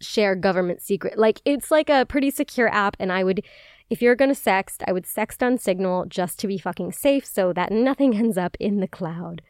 share 0.00 0.34
government 0.36 0.80
secret. 0.80 1.18
Like 1.18 1.40
it's 1.44 1.70
like 1.70 1.90
a 1.90 2.06
pretty 2.06 2.30
secure 2.30 2.72
app, 2.72 2.96
and 3.00 3.10
I 3.10 3.24
would, 3.24 3.44
if 3.90 4.00
you're 4.00 4.14
gonna 4.14 4.34
sext, 4.34 4.82
I 4.86 4.92
would 4.92 5.04
sext 5.04 5.44
on 5.44 5.58
Signal 5.58 6.06
just 6.06 6.38
to 6.40 6.46
be 6.46 6.58
fucking 6.58 6.92
safe, 6.92 7.26
so 7.26 7.52
that 7.52 7.72
nothing 7.72 8.16
ends 8.22 8.38
up 8.38 8.56
in 8.60 8.80
the 8.80 8.88
cloud. 8.88 9.42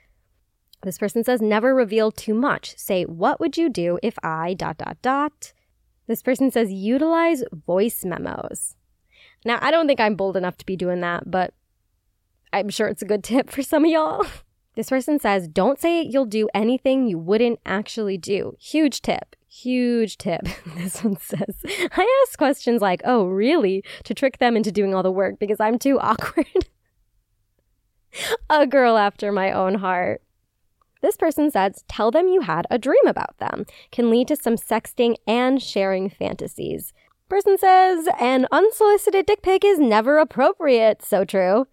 This 0.82 0.98
person 0.98 1.24
says 1.24 1.40
never 1.40 1.74
reveal 1.74 2.10
too 2.10 2.34
much. 2.34 2.76
Say 2.78 3.04
what 3.04 3.40
would 3.40 3.56
you 3.56 3.68
do 3.68 3.98
if 4.02 4.16
I 4.22 4.54
dot 4.54 4.78
dot 4.78 4.98
dot. 5.02 5.52
This 6.06 6.22
person 6.22 6.50
says 6.50 6.72
utilize 6.72 7.42
voice 7.66 8.04
memos. 8.04 8.76
Now, 9.44 9.58
I 9.60 9.70
don't 9.70 9.86
think 9.86 10.00
I'm 10.00 10.16
bold 10.16 10.36
enough 10.36 10.56
to 10.58 10.66
be 10.66 10.76
doing 10.76 11.00
that, 11.00 11.30
but 11.30 11.54
I'm 12.52 12.68
sure 12.68 12.88
it's 12.88 13.02
a 13.02 13.06
good 13.06 13.24
tip 13.24 13.50
for 13.50 13.62
some 13.62 13.84
of 13.84 13.90
y'all. 13.90 14.26
This 14.76 14.88
person 14.88 15.20
says, 15.20 15.46
don't 15.46 15.78
say 15.78 16.02
you'll 16.02 16.26
do 16.26 16.48
anything 16.52 17.06
you 17.06 17.16
wouldn't 17.16 17.60
actually 17.64 18.18
do. 18.18 18.56
Huge 18.58 19.02
tip. 19.02 19.36
Huge 19.48 20.18
tip. 20.18 20.40
This 20.76 21.04
one 21.04 21.16
says, 21.16 21.62
I 21.92 22.24
ask 22.26 22.36
questions 22.36 22.82
like, 22.82 23.00
oh, 23.04 23.26
really? 23.26 23.84
To 24.02 24.14
trick 24.14 24.38
them 24.38 24.56
into 24.56 24.72
doing 24.72 24.92
all 24.92 25.04
the 25.04 25.12
work 25.12 25.38
because 25.38 25.60
I'm 25.60 25.78
too 25.78 26.00
awkward. 26.00 26.48
a 28.50 28.66
girl 28.66 28.98
after 28.98 29.30
my 29.30 29.52
own 29.52 29.76
heart. 29.76 30.23
This 31.04 31.18
person 31.18 31.50
says, 31.50 31.84
tell 31.86 32.10
them 32.10 32.28
you 32.28 32.40
had 32.40 32.66
a 32.70 32.78
dream 32.78 33.06
about 33.06 33.36
them. 33.36 33.66
Can 33.92 34.08
lead 34.08 34.26
to 34.28 34.36
some 34.36 34.56
sexting 34.56 35.16
and 35.26 35.60
sharing 35.62 36.08
fantasies. 36.08 36.94
Person 37.28 37.58
says, 37.58 38.08
an 38.18 38.46
unsolicited 38.50 39.26
dick 39.26 39.42
pic 39.42 39.66
is 39.66 39.78
never 39.78 40.16
appropriate. 40.16 41.02
So 41.02 41.26
true. 41.26 41.66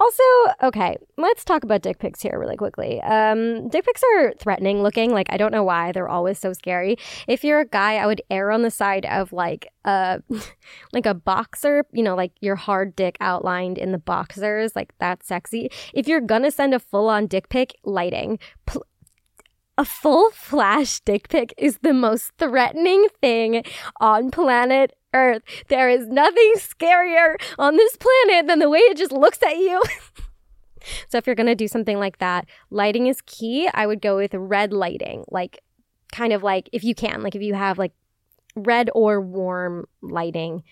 Also, 0.00 0.22
okay, 0.62 0.96
let's 1.18 1.44
talk 1.44 1.62
about 1.62 1.82
dick 1.82 1.98
pics 1.98 2.22
here 2.22 2.38
really 2.38 2.56
quickly. 2.56 3.02
Um, 3.02 3.68
dick 3.68 3.84
pics 3.84 4.02
are 4.14 4.32
threatening 4.32 4.82
looking. 4.82 5.12
Like, 5.12 5.26
I 5.30 5.36
don't 5.36 5.52
know 5.52 5.62
why 5.62 5.92
they're 5.92 6.08
always 6.08 6.38
so 6.38 6.54
scary. 6.54 6.96
If 7.28 7.44
you're 7.44 7.60
a 7.60 7.66
guy, 7.66 7.96
I 7.96 8.06
would 8.06 8.22
err 8.30 8.50
on 8.50 8.62
the 8.62 8.70
side 8.70 9.04
of 9.04 9.30
like 9.30 9.70
a 9.84 10.22
like 10.94 11.04
a 11.04 11.12
boxer. 11.12 11.84
You 11.92 12.02
know, 12.02 12.16
like 12.16 12.32
your 12.40 12.56
hard 12.56 12.96
dick 12.96 13.18
outlined 13.20 13.76
in 13.76 13.92
the 13.92 13.98
boxers. 13.98 14.74
Like 14.74 14.94
that's 14.98 15.28
sexy. 15.28 15.68
If 15.92 16.08
you're 16.08 16.22
gonna 16.22 16.50
send 16.50 16.72
a 16.72 16.78
full 16.78 17.10
on 17.10 17.26
dick 17.26 17.50
pic, 17.50 17.76
lighting. 17.84 18.38
Pl- 18.64 18.86
a 19.76 19.84
full 19.84 20.30
flash 20.32 21.00
dick 21.00 21.28
pic 21.28 21.54
is 21.56 21.78
the 21.78 21.94
most 21.94 22.32
threatening 22.38 23.06
thing 23.20 23.64
on 23.98 24.30
planet 24.30 24.94
Earth. 25.14 25.42
There 25.68 25.88
is 25.88 26.06
nothing 26.08 26.54
scarier 26.56 27.34
on 27.58 27.76
this 27.76 27.96
planet 27.96 28.46
than 28.46 28.58
the 28.58 28.68
way 28.68 28.78
it 28.78 28.96
just 28.96 29.12
looks 29.12 29.42
at 29.42 29.56
you. 29.56 29.82
so 31.08 31.18
if 31.18 31.26
you're 31.26 31.36
going 31.36 31.46
to 31.46 31.54
do 31.54 31.68
something 31.68 31.98
like 31.98 32.18
that, 32.18 32.46
lighting 32.70 33.06
is 33.06 33.20
key. 33.22 33.68
I 33.72 33.86
would 33.86 34.00
go 34.00 34.16
with 34.16 34.34
red 34.34 34.72
lighting, 34.72 35.24
like 35.30 35.62
kind 36.12 36.32
of 36.32 36.42
like 36.42 36.68
if 36.72 36.84
you 36.84 36.94
can, 36.94 37.22
like 37.22 37.34
if 37.34 37.42
you 37.42 37.54
have 37.54 37.78
like 37.78 37.92
red 38.56 38.90
or 38.94 39.20
warm 39.20 39.86
lighting 40.02 40.64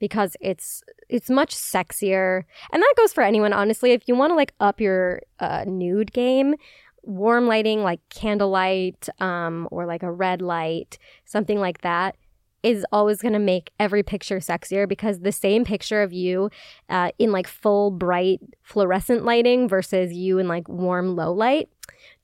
because 0.00 0.36
it's 0.40 0.82
it's 1.08 1.30
much 1.30 1.54
sexier 1.54 2.42
and 2.72 2.82
that 2.82 2.94
goes 2.96 3.12
for 3.12 3.22
anyone 3.22 3.52
honestly 3.52 3.92
if 3.92 4.02
you 4.08 4.16
want 4.16 4.30
to 4.32 4.34
like 4.34 4.52
up 4.58 4.80
your 4.80 5.20
uh, 5.38 5.62
nude 5.64 6.12
game 6.12 6.56
warm 7.02 7.46
lighting 7.46 7.82
like 7.82 8.00
candlelight 8.10 9.08
um, 9.20 9.68
or 9.70 9.86
like 9.86 10.02
a 10.02 10.12
red 10.12 10.42
light, 10.42 10.98
something 11.24 11.58
like 11.58 11.80
that, 11.82 12.16
is 12.62 12.84
always 12.92 13.20
going 13.22 13.32
to 13.32 13.38
make 13.38 13.70
every 13.78 14.02
picture 14.02 14.38
sexier 14.38 14.88
because 14.88 15.20
the 15.20 15.32
same 15.32 15.64
picture 15.64 16.02
of 16.02 16.12
you 16.12 16.50
uh, 16.88 17.10
in 17.18 17.32
like 17.32 17.46
full 17.46 17.90
bright 17.90 18.40
fluorescent 18.62 19.24
lighting 19.24 19.68
versus 19.68 20.12
you 20.12 20.38
in 20.38 20.48
like 20.48 20.68
warm 20.68 21.16
low 21.16 21.32
light, 21.32 21.68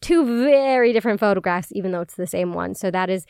two 0.00 0.44
very 0.44 0.92
different 0.92 1.20
photographs, 1.20 1.72
even 1.72 1.92
though 1.92 2.00
it's 2.00 2.16
the 2.16 2.26
same 2.26 2.52
one. 2.52 2.74
So 2.74 2.90
that 2.90 3.08
is 3.08 3.26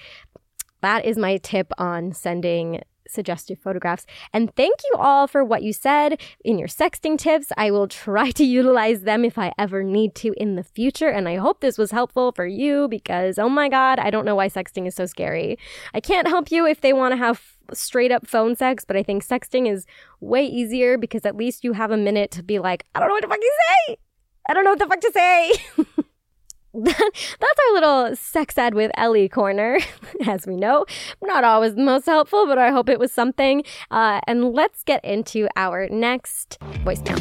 that 0.83 1.05
is 1.05 1.17
my 1.17 1.39
tip 1.39 1.73
on 1.79 2.13
sending 2.13 2.81
suggestive 3.09 3.59
photographs. 3.59 4.07
And 4.33 4.55
thank 4.55 4.75
you 4.85 4.99
all 4.99 5.27
for 5.27 5.45
what 5.45 5.63
you 5.63 5.73
said 5.73 6.21
in 6.45 6.59
your 6.59 6.69
sexting 6.69 7.19
tips. 7.19 7.53
I 7.57 7.71
will 7.71 7.89
try 7.89 8.31
to 8.33 8.45
utilize 8.59 9.03
them 9.03 9.25
if 9.25 9.39
I 9.39 9.53
ever 9.59 9.83
need 9.83 10.15
to 10.17 10.35
in 10.37 10.57
the 10.57 10.63
future. 10.63 11.09
And 11.09 11.29
I 11.29 11.37
hope 11.37 11.61
this 11.61 11.79
was 11.79 11.91
helpful 11.91 12.33
for 12.33 12.47
you 12.47 12.89
because, 12.89 13.39
oh 13.39 13.49
my 13.49 13.69
God, 13.69 13.99
I 13.99 14.11
don't 14.11 14.25
know 14.25 14.37
why 14.37 14.49
sexting 14.49 14.87
is 14.87 14.95
so 14.95 15.07
scary. 15.07 15.59
I 15.95 16.01
can't 16.01 16.29
help 16.29 16.51
you 16.51 16.67
if 16.67 16.81
they 16.81 16.93
want 16.93 17.13
to 17.13 17.17
have 17.17 17.57
straight 17.73 18.13
up 18.13 18.27
phone 18.27 18.55
sex, 18.57 18.85
but 18.85 18.97
I 18.97 19.03
think 19.03 19.25
sexting 19.25 19.71
is 19.71 19.87
way 20.21 20.45
easier 20.45 20.99
because 20.99 21.25
at 21.27 21.37
least 21.37 21.65
you 21.65 21.73
have 21.73 21.91
a 21.91 21.97
minute 21.97 22.31
to 22.33 22.43
be 22.43 22.59
like, 22.59 22.85
I 22.95 23.01
don't 23.01 23.09
know 23.09 23.15
what 23.15 23.23
the 23.23 23.29
fuck 23.29 23.41
to 23.41 23.53
say. 23.89 23.97
I 24.49 24.55
don't 24.55 24.65
know 24.65 24.71
what 24.71 24.79
the 24.79 24.87
fuck 24.87 25.01
to 25.01 25.13
say. 25.13 25.53
that's 26.85 27.61
our 27.69 27.73
little 27.73 28.17
sex 28.17 28.59
ed 28.59 28.75
with 28.75 28.91
Ellie 28.97 29.31
corner. 29.31 29.79
As 30.27 30.47
we 30.47 30.57
know, 30.57 30.85
not 31.23 31.43
always 31.43 31.75
the 31.75 31.83
most 31.83 32.05
helpful, 32.05 32.47
but 32.47 32.59
I 32.59 32.71
hope 32.71 32.91
it 32.91 32.99
was 32.99 33.13
something. 33.13 33.65
Uh, 33.91 34.21
and 34.27 34.53
let's 34.53 34.83
get 34.83 35.03
into 35.03 35.49
our 35.57 35.89
next 35.89 36.59
voicemail. 36.85 37.17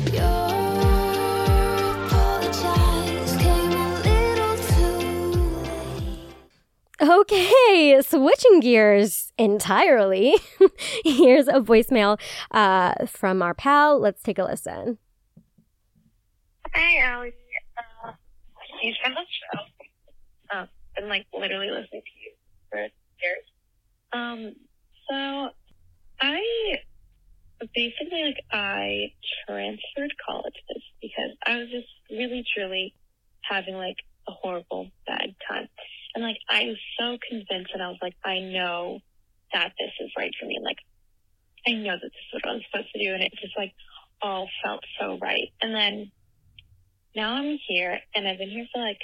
Okay, 7.01 8.01
switching 8.01 8.59
gears 8.61 9.31
entirely. 9.37 10.37
Here's 11.05 11.47
a 11.47 11.61
voicemail 11.61 12.19
uh, 12.51 13.05
from 13.05 13.41
our 13.41 13.53
pal. 13.53 13.99
Let's 13.99 14.21
take 14.21 14.39
a 14.39 14.43
listen. 14.43 14.97
Hi, 16.73 16.97
Allie 16.99 17.33
huge 18.85 18.97
fan 19.03 19.13
the 19.13 19.25
show. 19.29 20.67
Been 20.95 21.09
like 21.09 21.25
literally 21.33 21.69
listening 21.69 22.01
to 22.01 22.15
you 22.23 22.31
for 22.69 22.79
years. 22.79 23.45
Um, 24.13 24.55
so 25.09 25.49
I 26.21 26.41
basically 27.75 28.23
like 28.23 28.43
I 28.51 29.11
transferred 29.45 30.13
colleges 30.25 30.83
because 31.01 31.31
I 31.45 31.57
was 31.57 31.69
just 31.69 31.87
really 32.09 32.45
truly 32.55 32.93
having 33.41 33.75
like 33.75 33.97
a 34.27 34.31
horrible 34.31 34.87
bad 35.05 35.35
time. 35.49 35.67
And 36.13 36.23
like 36.23 36.37
I 36.49 36.65
was 36.65 36.77
so 36.97 37.17
convinced 37.29 37.71
and 37.73 37.83
I 37.83 37.89
was 37.89 37.99
like, 38.01 38.15
I 38.23 38.39
know 38.39 38.99
that 39.53 39.73
this 39.77 39.91
is 39.99 40.11
right 40.17 40.31
for 40.39 40.45
me. 40.45 40.59
Like 40.63 40.79
I 41.67 41.71
know 41.71 41.93
that 41.93 42.01
this 42.01 42.25
is 42.33 42.41
what 42.41 42.49
I'm 42.49 42.61
supposed 42.71 42.91
to 42.93 43.03
do 43.03 43.13
and 43.13 43.23
it 43.23 43.33
just 43.41 43.57
like 43.57 43.73
all 44.21 44.47
felt 44.63 44.83
so 44.99 45.17
right. 45.21 45.51
And 45.61 45.75
then 45.75 46.11
now 47.15 47.35
I'm 47.35 47.57
here 47.67 47.99
and 48.13 48.27
I've 48.27 48.37
been 48.37 48.49
here 48.49 48.67
for 48.73 48.81
like 48.81 48.99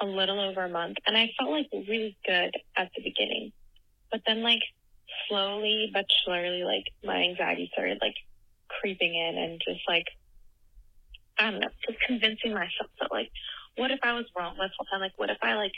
a 0.00 0.06
little 0.06 0.40
over 0.40 0.64
a 0.64 0.68
month 0.68 0.96
and 1.06 1.16
I 1.16 1.30
felt 1.38 1.50
like 1.50 1.66
really 1.72 2.16
good 2.24 2.52
at 2.76 2.90
the 2.96 3.02
beginning. 3.02 3.52
But 4.10 4.22
then 4.26 4.42
like 4.42 4.62
slowly 5.28 5.90
but 5.92 6.06
surely 6.24 6.62
like 6.64 6.84
my 7.04 7.22
anxiety 7.22 7.70
started 7.72 7.98
like 8.00 8.14
creeping 8.68 9.14
in 9.14 9.38
and 9.38 9.60
just 9.66 9.80
like 9.88 10.06
I 11.38 11.50
don't 11.50 11.60
know, 11.60 11.68
just 11.86 12.00
convincing 12.06 12.54
myself 12.54 12.90
that 13.00 13.12
like 13.12 13.30
what 13.76 13.90
if 13.90 14.00
I 14.02 14.14
was 14.14 14.24
wrong 14.36 14.56
this 14.58 14.70
whole 14.76 14.86
time? 14.90 15.00
Like 15.00 15.16
what 15.16 15.30
if 15.30 15.38
I 15.42 15.54
like 15.54 15.74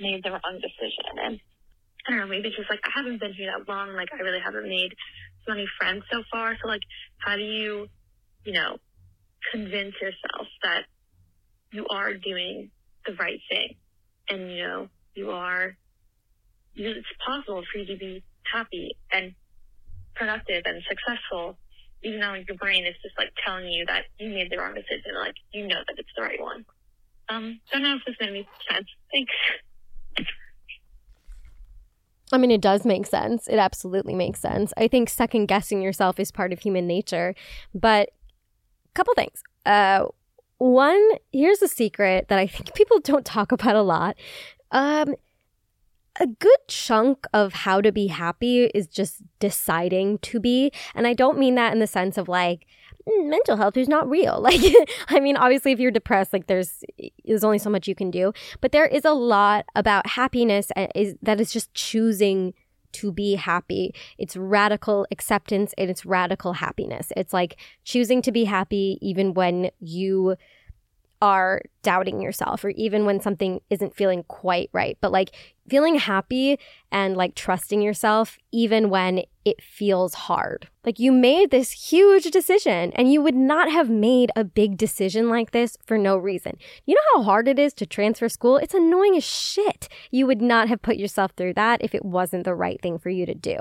made 0.00 0.22
the 0.24 0.30
wrong 0.30 0.60
decision? 0.60 1.18
And 1.24 1.40
I 2.06 2.10
don't 2.10 2.20
know, 2.20 2.26
maybe 2.26 2.48
it's 2.48 2.56
just 2.56 2.70
like 2.70 2.80
I 2.84 2.90
haven't 2.94 3.20
been 3.20 3.32
here 3.34 3.52
that 3.56 3.70
long, 3.70 3.94
like 3.94 4.08
I 4.12 4.22
really 4.22 4.40
haven't 4.40 4.68
made 4.68 4.92
so 5.46 5.54
many 5.54 5.66
friends 5.78 6.04
so 6.10 6.22
far. 6.30 6.56
So 6.60 6.68
like 6.68 6.82
how 7.18 7.36
do 7.36 7.42
you, 7.42 7.86
you 8.44 8.52
know, 8.52 8.78
convince 9.50 9.94
yourself 10.00 10.46
that 10.62 10.82
you 11.72 11.86
are 11.88 12.14
doing 12.14 12.70
the 13.06 13.14
right 13.14 13.40
thing 13.50 13.74
and 14.28 14.50
you 14.50 14.62
know 14.62 14.88
you 15.14 15.30
are 15.30 15.76
you 16.74 16.90
it's 16.90 17.06
possible 17.26 17.62
for 17.72 17.78
you 17.78 17.86
to 17.86 17.96
be 17.96 18.22
happy 18.50 18.96
and 19.10 19.34
productive 20.14 20.62
and 20.66 20.82
successful 20.88 21.58
even 22.02 22.20
though 22.20 22.34
your 22.34 22.56
brain 22.58 22.84
is 22.84 22.94
just 23.02 23.16
like 23.18 23.30
telling 23.44 23.68
you 23.68 23.84
that 23.86 24.04
you 24.18 24.28
made 24.30 24.50
the 24.50 24.58
wrong 24.58 24.74
decision 24.74 25.14
like 25.16 25.34
you 25.52 25.66
know 25.66 25.80
that 25.86 25.96
it's 25.98 26.08
the 26.16 26.22
right 26.22 26.40
one 26.40 26.64
um 27.28 27.60
don't 27.72 27.82
know 27.82 27.96
if 27.96 28.02
this 28.06 28.16
made 28.20 28.28
any 28.28 28.48
sense 28.70 28.86
thanks 29.12 29.32
I 32.34 32.38
mean, 32.38 32.50
it 32.50 32.62
does 32.62 32.86
make 32.86 33.06
sense. 33.06 33.46
It 33.46 33.58
absolutely 33.58 34.14
makes 34.14 34.40
sense. 34.40 34.72
I 34.78 34.88
think 34.88 35.10
second 35.10 35.46
guessing 35.46 35.82
yourself 35.82 36.18
is 36.18 36.32
part 36.32 36.50
of 36.50 36.60
human 36.60 36.86
nature. 36.86 37.34
But 37.74 38.10
couple 38.94 39.14
things. 39.14 39.42
Uh, 39.64 40.06
one, 40.58 41.02
here's 41.32 41.62
a 41.62 41.68
secret 41.68 42.28
that 42.28 42.38
I 42.38 42.46
think 42.46 42.74
people 42.74 43.00
don't 43.00 43.24
talk 43.24 43.52
about 43.52 43.74
a 43.74 43.82
lot. 43.82 44.16
Um, 44.70 45.14
a 46.20 46.26
good 46.26 46.58
chunk 46.68 47.26
of 47.32 47.52
how 47.52 47.80
to 47.80 47.90
be 47.90 48.08
happy 48.08 48.64
is 48.66 48.86
just 48.86 49.22
deciding 49.40 50.18
to 50.18 50.40
be. 50.40 50.70
And 50.94 51.06
I 51.06 51.14
don't 51.14 51.38
mean 51.38 51.54
that 51.54 51.72
in 51.72 51.78
the 51.78 51.86
sense 51.86 52.18
of 52.18 52.28
like, 52.28 52.66
mm, 53.08 53.28
mental 53.28 53.56
health 53.56 53.76
is 53.76 53.88
not 53.88 54.08
real. 54.08 54.40
Like, 54.42 54.60
I 55.08 55.20
mean, 55.20 55.36
obviously, 55.36 55.72
if 55.72 55.80
you're 55.80 55.90
depressed, 55.90 56.32
like 56.32 56.46
there's 56.46 56.84
there's 57.24 57.44
only 57.44 57.58
so 57.58 57.70
much 57.70 57.88
you 57.88 57.94
can 57.94 58.10
do. 58.10 58.32
But 58.60 58.72
there 58.72 58.86
is 58.86 59.04
a 59.04 59.12
lot 59.12 59.64
about 59.74 60.06
happiness 60.06 60.70
uh, 60.76 60.88
is 60.94 61.14
that 61.22 61.40
is 61.40 61.52
just 61.52 61.72
choosing 61.74 62.54
to 62.92 63.12
be 63.12 63.34
happy. 63.34 63.94
It's 64.18 64.36
radical 64.36 65.06
acceptance 65.10 65.74
and 65.78 65.90
it's 65.90 66.06
radical 66.06 66.54
happiness. 66.54 67.12
It's 67.16 67.32
like 67.32 67.56
choosing 67.84 68.22
to 68.22 68.32
be 68.32 68.44
happy 68.44 68.98
even 69.00 69.34
when 69.34 69.70
you 69.80 70.36
are 71.22 71.62
doubting 71.82 72.20
yourself 72.20 72.64
or 72.64 72.70
even 72.70 73.06
when 73.06 73.20
something 73.20 73.60
isn't 73.70 73.94
feeling 73.94 74.24
quite 74.24 74.68
right. 74.72 74.98
But 75.00 75.12
like 75.12 75.30
feeling 75.70 75.94
happy 75.94 76.58
and 76.90 77.16
like 77.16 77.36
trusting 77.36 77.80
yourself 77.80 78.36
even 78.50 78.90
when 78.90 79.22
it 79.44 79.62
feels 79.62 80.14
hard. 80.14 80.68
Like 80.84 80.98
you 80.98 81.12
made 81.12 81.52
this 81.52 81.70
huge 81.70 82.24
decision 82.32 82.92
and 82.94 83.12
you 83.12 83.22
would 83.22 83.36
not 83.36 83.70
have 83.70 83.88
made 83.88 84.32
a 84.34 84.42
big 84.42 84.76
decision 84.76 85.28
like 85.28 85.52
this 85.52 85.76
for 85.86 85.96
no 85.96 86.16
reason. 86.16 86.58
You 86.86 86.96
know 86.96 87.18
how 87.18 87.22
hard 87.22 87.46
it 87.46 87.58
is 87.58 87.72
to 87.74 87.86
transfer 87.86 88.28
school? 88.28 88.56
It's 88.56 88.74
annoying 88.74 89.16
as 89.16 89.24
shit. 89.24 89.88
You 90.10 90.26
would 90.26 90.42
not 90.42 90.68
have 90.68 90.82
put 90.82 90.96
yourself 90.96 91.34
through 91.36 91.54
that 91.54 91.82
if 91.84 91.94
it 91.94 92.04
wasn't 92.04 92.44
the 92.44 92.54
right 92.54 92.82
thing 92.82 92.98
for 92.98 93.10
you 93.10 93.26
to 93.26 93.34
do. 93.34 93.58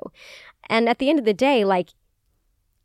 And 0.68 0.89
at 0.89 0.97
the 0.97 1.12
end 1.12 1.20
of 1.20 1.26
the 1.26 1.34
day, 1.34 1.64
like 1.64 1.89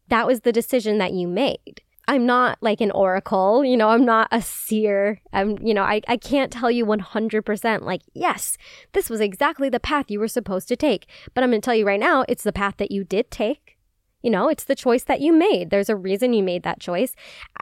that 0.09 0.27
was 0.27 0.43
the 0.43 0.53
decision 0.53 0.99
that 0.99 1.15
you 1.15 1.27
made. 1.27 1.81
I'm 2.09 2.25
not 2.25 2.59
like 2.61 2.81
an 2.81 2.93
oracle, 2.93 3.65
you 3.65 3.77
know, 3.77 3.89
I'm 3.89 4.05
not 4.05 4.29
a 4.31 4.41
seer. 4.41 5.21
I'm, 5.33 5.59
you 5.59 5.75
know, 5.75 5.83
I, 5.83 6.01
I 6.07 6.17
can't 6.17 6.53
tell 6.53 6.71
you 6.71 6.87
100% 6.87 7.83
like, 7.83 8.03
yes, 8.15 8.57
this 8.93 9.11
was 9.11 9.21
exactly 9.21 9.69
the 9.69 9.81
path 9.81 10.11
you 10.11 10.21
were 10.21 10.29
supposed 10.29 10.69
to 10.69 10.77
take. 10.77 11.07
But 11.35 11.43
I'm 11.43 11.51
going 11.51 11.61
to 11.61 11.65
tell 11.65 11.75
you 11.75 11.87
right 11.87 11.99
now, 11.99 12.25
it's 12.29 12.45
the 12.45 12.53
path 12.53 12.75
that 12.77 12.93
you 12.93 13.03
did 13.03 13.31
take. 13.31 13.77
You 14.23 14.31
know, 14.31 14.49
it's 14.49 14.65
the 14.65 14.77
choice 14.77 15.05
that 15.05 15.21
you 15.21 15.33
made. 15.33 15.71
There's 15.71 15.89
a 15.89 15.97
reason 15.97 16.33
you 16.33 16.43
made 16.43 16.63
that 16.63 16.81
choice. 16.81 17.15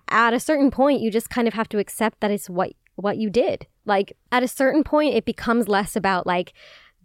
At 0.09 0.34
a 0.34 0.40
certain 0.40 0.70
point, 0.70 1.01
you 1.01 1.11
just 1.11 1.30
kind 1.30 1.49
of 1.49 1.55
have 1.55 1.68
to 1.70 1.78
accept 1.78 2.20
that 2.20 2.30
it's 2.30 2.49
what 2.49 2.72
what 2.97 3.16
you 3.16 3.28
did. 3.28 3.66
Like 3.84 4.16
at 4.30 4.42
a 4.42 4.49
certain 4.49 4.84
point, 4.84 5.14
it 5.14 5.24
becomes 5.24 5.68
less 5.68 5.97
about 5.97 6.26
like, 6.26 6.53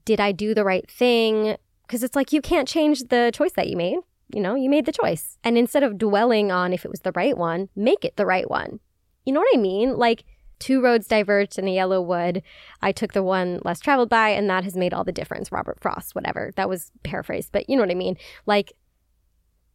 did 0.05 0.19
I 0.19 0.31
do 0.31 0.53
the 0.53 0.63
right 0.63 0.89
thing? 0.89 1.57
Because 1.87 2.03
it's 2.03 2.15
like 2.15 2.31
you 2.31 2.41
can't 2.41 2.67
change 2.67 3.05
the 3.05 3.31
choice 3.33 3.53
that 3.53 3.67
you 3.67 3.75
made 3.75 3.97
you 4.33 4.41
know, 4.41 4.55
you 4.55 4.69
made 4.69 4.85
the 4.85 4.91
choice. 4.91 5.37
And 5.43 5.57
instead 5.57 5.83
of 5.83 5.97
dwelling 5.97 6.51
on 6.51 6.73
if 6.73 6.85
it 6.85 6.91
was 6.91 7.01
the 7.01 7.13
right 7.13 7.37
one, 7.37 7.69
make 7.75 8.05
it 8.05 8.15
the 8.15 8.25
right 8.25 8.49
one. 8.49 8.79
You 9.25 9.33
know 9.33 9.39
what 9.39 9.55
I 9.55 9.57
mean? 9.57 9.97
Like, 9.97 10.23
two 10.59 10.81
roads 10.81 11.07
diverged 11.07 11.57
in 11.57 11.67
a 11.67 11.73
yellow 11.73 12.01
wood. 12.01 12.43
I 12.81 12.91
took 12.91 13.13
the 13.13 13.23
one 13.23 13.59
less 13.63 13.79
traveled 13.79 14.09
by, 14.09 14.29
and 14.29 14.49
that 14.49 14.63
has 14.63 14.75
made 14.75 14.93
all 14.93 15.03
the 15.03 15.11
difference. 15.11 15.51
Robert 15.51 15.79
Frost, 15.79 16.15
whatever. 16.15 16.51
That 16.55 16.69
was 16.69 16.91
paraphrased, 17.03 17.51
but 17.51 17.69
you 17.69 17.75
know 17.75 17.83
what 17.83 17.91
I 17.91 17.95
mean? 17.95 18.17
Like, 18.45 18.73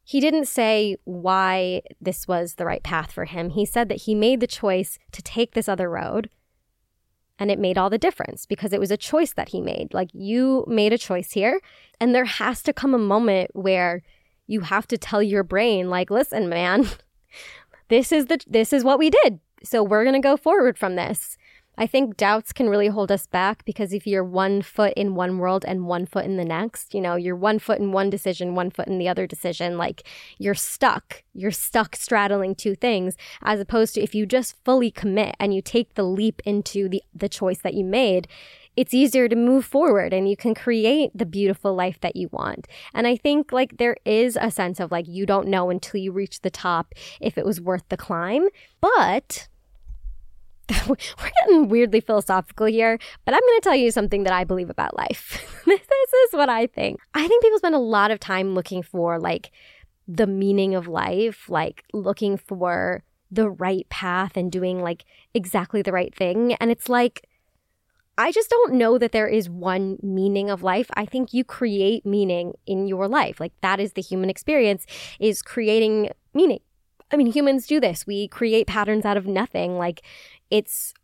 he 0.04 0.20
didn't 0.20 0.46
say 0.46 0.96
why 1.04 1.82
this 2.00 2.28
was 2.28 2.54
the 2.54 2.66
right 2.66 2.82
path 2.82 3.10
for 3.10 3.24
him. 3.24 3.50
He 3.50 3.64
said 3.64 3.88
that 3.88 4.02
he 4.02 4.14
made 4.14 4.40
the 4.40 4.46
choice 4.46 4.98
to 5.12 5.22
take 5.22 5.54
this 5.54 5.68
other 5.68 5.88
road, 5.88 6.28
and 7.38 7.50
it 7.50 7.58
made 7.58 7.78
all 7.78 7.90
the 7.90 7.98
difference 7.98 8.44
because 8.44 8.72
it 8.72 8.80
was 8.80 8.90
a 8.90 8.98
choice 8.98 9.32
that 9.32 9.48
he 9.48 9.60
made. 9.60 9.94
Like, 9.94 10.10
you 10.12 10.64
made 10.68 10.92
a 10.92 10.98
choice 10.98 11.32
here, 11.32 11.60
and 11.98 12.14
there 12.14 12.26
has 12.26 12.62
to 12.64 12.72
come 12.72 12.94
a 12.94 12.98
moment 12.98 13.50
where 13.54 14.02
you 14.46 14.60
have 14.60 14.86
to 14.86 14.98
tell 14.98 15.22
your 15.22 15.42
brain 15.42 15.88
like 15.88 16.10
listen 16.10 16.48
man 16.48 16.86
this 17.88 18.12
is 18.12 18.26
the 18.26 18.38
this 18.46 18.72
is 18.72 18.84
what 18.84 18.98
we 18.98 19.10
did. 19.10 19.40
So 19.62 19.82
we're 19.82 20.04
going 20.04 20.20
to 20.20 20.28
go 20.28 20.36
forward 20.36 20.78
from 20.78 20.96
this. 20.96 21.36
I 21.76 21.88
think 21.88 22.16
doubts 22.16 22.52
can 22.52 22.68
really 22.68 22.86
hold 22.86 23.10
us 23.10 23.26
back 23.26 23.64
because 23.64 23.92
if 23.92 24.06
you're 24.06 24.22
one 24.22 24.62
foot 24.62 24.92
in 24.96 25.16
one 25.16 25.38
world 25.38 25.64
and 25.66 25.88
one 25.88 26.06
foot 26.06 26.24
in 26.24 26.36
the 26.36 26.44
next 26.44 26.94
you 26.94 27.00
know 27.00 27.16
you're 27.16 27.34
one 27.34 27.58
foot 27.58 27.80
in 27.80 27.90
one 27.90 28.10
decision 28.10 28.54
one 28.54 28.70
foot 28.70 28.86
in 28.86 28.98
the 28.98 29.08
other 29.08 29.26
decision 29.26 29.76
like 29.76 30.06
you're 30.38 30.54
stuck. 30.54 31.24
You're 31.34 31.50
stuck 31.50 31.96
straddling 31.96 32.54
two 32.54 32.74
things 32.74 33.16
as 33.42 33.60
opposed 33.60 33.94
to 33.94 34.02
if 34.02 34.14
you 34.14 34.24
just 34.24 34.56
fully 34.64 34.90
commit 34.90 35.34
and 35.40 35.52
you 35.54 35.62
take 35.62 35.94
the 35.94 36.04
leap 36.04 36.40
into 36.44 36.88
the 36.88 37.02
the 37.14 37.28
choice 37.28 37.58
that 37.58 37.74
you 37.74 37.84
made 37.84 38.28
it's 38.76 38.94
easier 38.94 39.28
to 39.28 39.36
move 39.36 39.64
forward 39.64 40.12
and 40.12 40.28
you 40.28 40.36
can 40.36 40.54
create 40.54 41.10
the 41.14 41.26
beautiful 41.26 41.74
life 41.74 42.00
that 42.00 42.16
you 42.16 42.28
want. 42.32 42.66
And 42.92 43.06
I 43.06 43.16
think 43.16 43.52
like 43.52 43.78
there 43.78 43.96
is 44.04 44.38
a 44.40 44.50
sense 44.50 44.80
of 44.80 44.90
like 44.90 45.06
you 45.08 45.26
don't 45.26 45.48
know 45.48 45.70
until 45.70 46.00
you 46.00 46.12
reach 46.12 46.40
the 46.40 46.50
top 46.50 46.94
if 47.20 47.38
it 47.38 47.44
was 47.44 47.60
worth 47.60 47.84
the 47.88 47.96
climb. 47.96 48.48
But 48.80 49.48
we're 50.88 50.96
getting 51.40 51.68
weirdly 51.68 52.00
philosophical 52.00 52.66
here, 52.66 52.98
but 53.24 53.34
I'm 53.34 53.40
going 53.40 53.60
to 53.60 53.64
tell 53.64 53.74
you 53.76 53.90
something 53.90 54.24
that 54.24 54.32
I 54.32 54.44
believe 54.44 54.70
about 54.70 54.96
life. 54.96 55.62
this 55.66 55.80
is 55.80 56.32
what 56.32 56.48
I 56.48 56.66
think. 56.66 57.00
I 57.12 57.28
think 57.28 57.42
people 57.42 57.58
spend 57.58 57.74
a 57.74 57.78
lot 57.78 58.10
of 58.10 58.18
time 58.18 58.54
looking 58.54 58.82
for 58.82 59.18
like 59.18 59.50
the 60.08 60.26
meaning 60.26 60.74
of 60.74 60.88
life, 60.88 61.48
like 61.48 61.84
looking 61.92 62.36
for 62.36 63.02
the 63.30 63.50
right 63.50 63.88
path 63.88 64.36
and 64.36 64.50
doing 64.50 64.80
like 64.80 65.04
exactly 65.34 65.82
the 65.82 65.92
right 65.92 66.14
thing. 66.14 66.54
And 66.54 66.70
it's 66.70 66.88
like, 66.88 67.26
I 68.16 68.30
just 68.30 68.48
don't 68.48 68.74
know 68.74 68.96
that 68.98 69.12
there 69.12 69.26
is 69.26 69.50
one 69.50 69.98
meaning 70.02 70.50
of 70.50 70.62
life. 70.62 70.88
I 70.94 71.04
think 71.04 71.32
you 71.32 71.44
create 71.44 72.06
meaning 72.06 72.54
in 72.66 72.86
your 72.86 73.08
life. 73.08 73.40
Like 73.40 73.52
that 73.60 73.80
is 73.80 73.94
the 73.94 74.02
human 74.02 74.30
experience 74.30 74.86
is 75.18 75.42
creating 75.42 76.10
meaning. 76.32 76.60
I 77.10 77.16
mean, 77.16 77.26
humans 77.26 77.66
do 77.66 77.80
this. 77.80 78.06
We 78.06 78.28
create 78.28 78.66
patterns 78.66 79.04
out 79.04 79.16
of 79.16 79.26
nothing. 79.26 79.76
Like 79.78 80.02
it's 80.50 80.94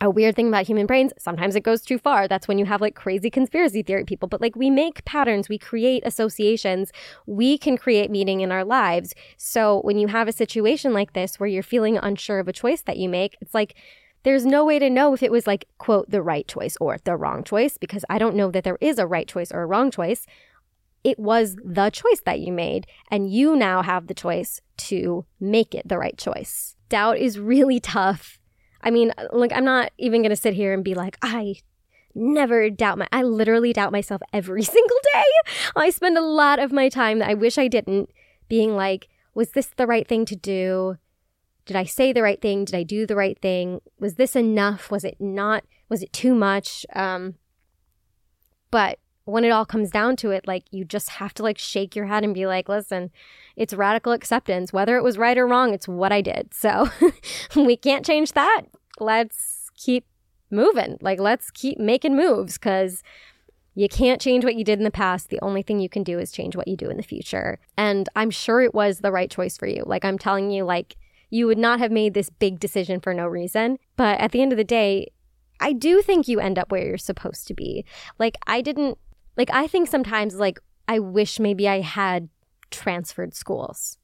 a 0.00 0.10
weird 0.10 0.36
thing 0.36 0.48
about 0.48 0.66
human 0.66 0.86
brains. 0.86 1.12
Sometimes 1.18 1.56
it 1.56 1.62
goes 1.62 1.82
too 1.82 1.98
far. 1.98 2.28
That's 2.28 2.46
when 2.46 2.58
you 2.58 2.64
have 2.66 2.80
like 2.80 2.94
crazy 2.94 3.30
conspiracy 3.30 3.82
theory 3.82 4.04
people. 4.04 4.28
But 4.28 4.40
like 4.40 4.54
we 4.54 4.70
make 4.70 5.04
patterns, 5.04 5.48
we 5.48 5.58
create 5.58 6.02
associations, 6.06 6.92
we 7.26 7.58
can 7.58 7.76
create 7.76 8.10
meaning 8.10 8.40
in 8.40 8.52
our 8.52 8.64
lives. 8.64 9.14
So 9.36 9.80
when 9.80 9.98
you 9.98 10.08
have 10.08 10.28
a 10.28 10.32
situation 10.32 10.92
like 10.92 11.14
this 11.14 11.40
where 11.40 11.48
you're 11.48 11.62
feeling 11.64 11.96
unsure 11.96 12.38
of 12.38 12.48
a 12.48 12.52
choice 12.52 12.82
that 12.82 12.96
you 12.96 13.08
make, 13.08 13.36
it's 13.40 13.54
like, 13.54 13.74
there's 14.22 14.44
no 14.44 14.64
way 14.64 14.78
to 14.78 14.90
know 14.90 15.14
if 15.14 15.22
it 15.22 15.30
was 15.30 15.46
like, 15.46 15.66
quote, 15.78 16.10
the 16.10 16.22
right 16.22 16.46
choice 16.46 16.76
or 16.80 16.98
the 17.04 17.16
wrong 17.16 17.44
choice, 17.44 17.78
because 17.78 18.04
I 18.10 18.18
don't 18.18 18.36
know 18.36 18.50
that 18.50 18.64
there 18.64 18.78
is 18.80 18.98
a 18.98 19.06
right 19.06 19.28
choice 19.28 19.52
or 19.52 19.62
a 19.62 19.66
wrong 19.66 19.90
choice. 19.90 20.26
It 21.04 21.18
was 21.18 21.56
the 21.64 21.90
choice 21.90 22.20
that 22.24 22.40
you 22.40 22.52
made, 22.52 22.86
and 23.10 23.32
you 23.32 23.54
now 23.56 23.82
have 23.82 24.06
the 24.06 24.14
choice 24.14 24.60
to 24.78 25.24
make 25.40 25.74
it 25.74 25.86
the 25.88 25.98
right 25.98 26.18
choice. 26.18 26.76
Doubt 26.88 27.18
is 27.18 27.38
really 27.38 27.80
tough. 27.80 28.38
I 28.82 28.90
mean, 28.90 29.12
like, 29.32 29.52
I'm 29.52 29.64
not 29.64 29.92
even 29.98 30.22
to 30.24 30.36
sit 30.36 30.54
here 30.54 30.72
and 30.72 30.84
be 30.84 30.94
like, 30.94 31.16
I 31.22 31.56
never 32.14 32.68
doubt 32.68 32.98
my 32.98 33.06
I 33.12 33.22
literally 33.22 33.72
doubt 33.72 33.92
myself 33.92 34.20
every 34.32 34.62
single 34.76 34.96
day. 35.14 35.24
I 35.76 35.90
spend 35.90 36.18
a 36.18 36.22
lot 36.22 36.58
of 36.58 36.72
my 36.72 36.88
time 36.88 37.20
that 37.20 37.28
I 37.30 37.34
wish 37.34 37.58
I 37.58 37.68
didn't 37.68 38.10
being 38.48 38.74
like, 38.74 39.08
was 39.34 39.50
this 39.50 39.66
the 39.76 39.86
right 39.86 40.06
thing 40.06 40.24
to 40.26 40.36
do? 40.36 40.96
Did 41.68 41.76
I 41.76 41.84
say 41.84 42.14
the 42.14 42.22
right 42.22 42.40
thing? 42.40 42.64
Did 42.64 42.74
I 42.74 42.82
do 42.82 43.06
the 43.06 43.14
right 43.14 43.38
thing? 43.38 43.82
Was 44.00 44.14
this 44.14 44.34
enough? 44.34 44.90
Was 44.90 45.04
it 45.04 45.20
not? 45.20 45.64
Was 45.90 46.02
it 46.02 46.14
too 46.14 46.34
much? 46.34 46.86
Um, 46.94 47.34
but 48.70 48.98
when 49.26 49.44
it 49.44 49.50
all 49.50 49.66
comes 49.66 49.90
down 49.90 50.16
to 50.16 50.30
it, 50.30 50.48
like 50.48 50.64
you 50.70 50.86
just 50.86 51.10
have 51.10 51.34
to 51.34 51.42
like 51.42 51.58
shake 51.58 51.94
your 51.94 52.06
head 52.06 52.24
and 52.24 52.32
be 52.32 52.46
like, 52.46 52.70
listen, 52.70 53.10
it's 53.54 53.74
radical 53.74 54.12
acceptance. 54.12 54.72
Whether 54.72 54.96
it 54.96 55.04
was 55.04 55.18
right 55.18 55.36
or 55.36 55.46
wrong, 55.46 55.74
it's 55.74 55.86
what 55.86 56.10
I 56.10 56.22
did. 56.22 56.54
So 56.54 56.88
we 57.54 57.76
can't 57.76 58.06
change 58.06 58.32
that. 58.32 58.62
Let's 58.98 59.70
keep 59.76 60.06
moving. 60.50 60.96
Like, 61.02 61.20
let's 61.20 61.50
keep 61.50 61.78
making 61.78 62.16
moves 62.16 62.54
because 62.54 63.02
you 63.74 63.90
can't 63.90 64.22
change 64.22 64.42
what 64.42 64.54
you 64.54 64.64
did 64.64 64.78
in 64.78 64.84
the 64.84 64.90
past. 64.90 65.28
The 65.28 65.40
only 65.42 65.60
thing 65.60 65.80
you 65.80 65.90
can 65.90 66.02
do 66.02 66.18
is 66.18 66.32
change 66.32 66.56
what 66.56 66.66
you 66.66 66.78
do 66.78 66.88
in 66.88 66.96
the 66.96 67.02
future. 67.02 67.58
And 67.76 68.08
I'm 68.16 68.30
sure 68.30 68.62
it 68.62 68.72
was 68.72 69.00
the 69.00 69.12
right 69.12 69.30
choice 69.30 69.58
for 69.58 69.66
you. 69.66 69.82
Like, 69.84 70.06
I'm 70.06 70.18
telling 70.18 70.50
you, 70.50 70.64
like, 70.64 70.96
you 71.30 71.46
would 71.46 71.58
not 71.58 71.78
have 71.78 71.90
made 71.90 72.14
this 72.14 72.30
big 72.30 72.58
decision 72.58 73.00
for 73.00 73.12
no 73.12 73.26
reason. 73.26 73.78
But 73.96 74.20
at 74.20 74.32
the 74.32 74.40
end 74.40 74.52
of 74.52 74.58
the 74.58 74.64
day, 74.64 75.12
I 75.60 75.72
do 75.72 76.02
think 76.02 76.28
you 76.28 76.40
end 76.40 76.58
up 76.58 76.70
where 76.70 76.86
you're 76.86 76.98
supposed 76.98 77.46
to 77.48 77.54
be. 77.54 77.84
Like, 78.18 78.36
I 78.46 78.60
didn't, 78.60 78.98
like, 79.36 79.50
I 79.52 79.66
think 79.66 79.88
sometimes, 79.88 80.36
like, 80.36 80.58
I 80.86 80.98
wish 80.98 81.38
maybe 81.38 81.68
I 81.68 81.80
had 81.80 82.28
transferred 82.70 83.34
schools 83.34 83.98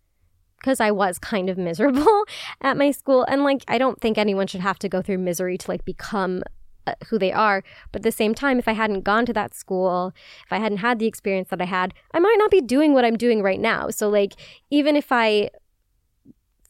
because 0.59 0.81
I 0.81 0.91
was 0.91 1.19
kind 1.19 1.49
of 1.49 1.59
miserable 1.59 2.25
at 2.61 2.77
my 2.77 2.91
school. 2.91 3.25
And, 3.25 3.45
like, 3.45 3.65
I 3.69 3.79
don't 3.79 4.01
think 4.01 4.19
anyone 4.19 4.47
should 4.47 4.61
have 4.61 4.79
to 4.81 4.89
go 4.89 5.01
through 5.01 5.19
misery 5.19 5.57
to, 5.59 5.71
like, 5.71 5.85
become 5.85 6.43
uh, 6.87 6.95
who 7.09 7.19
they 7.19 7.33
are. 7.33 7.63
But 7.93 8.01
at 8.01 8.03
the 8.05 8.13
same 8.13 8.35
time, 8.35 8.59
if 8.59 8.69
I 8.69 8.73
hadn't 8.73 9.03
gone 9.03 9.27
to 9.27 9.33
that 9.33 9.55
school, 9.55 10.13
if 10.45 10.53
I 10.53 10.59
hadn't 10.59 10.79
had 10.79 10.99
the 10.99 11.07
experience 11.07 11.49
that 11.51 11.63
I 11.63 11.67
had, 11.67 11.95
I 12.13 12.19
might 12.19 12.37
not 12.39 12.51
be 12.51 12.61
doing 12.61 12.93
what 12.93 13.05
I'm 13.05 13.17
doing 13.17 13.43
right 13.43 13.61
now. 13.61 13.91
So, 13.91 14.09
like, 14.09 14.35
even 14.71 14.97
if 14.97 15.11
I 15.11 15.51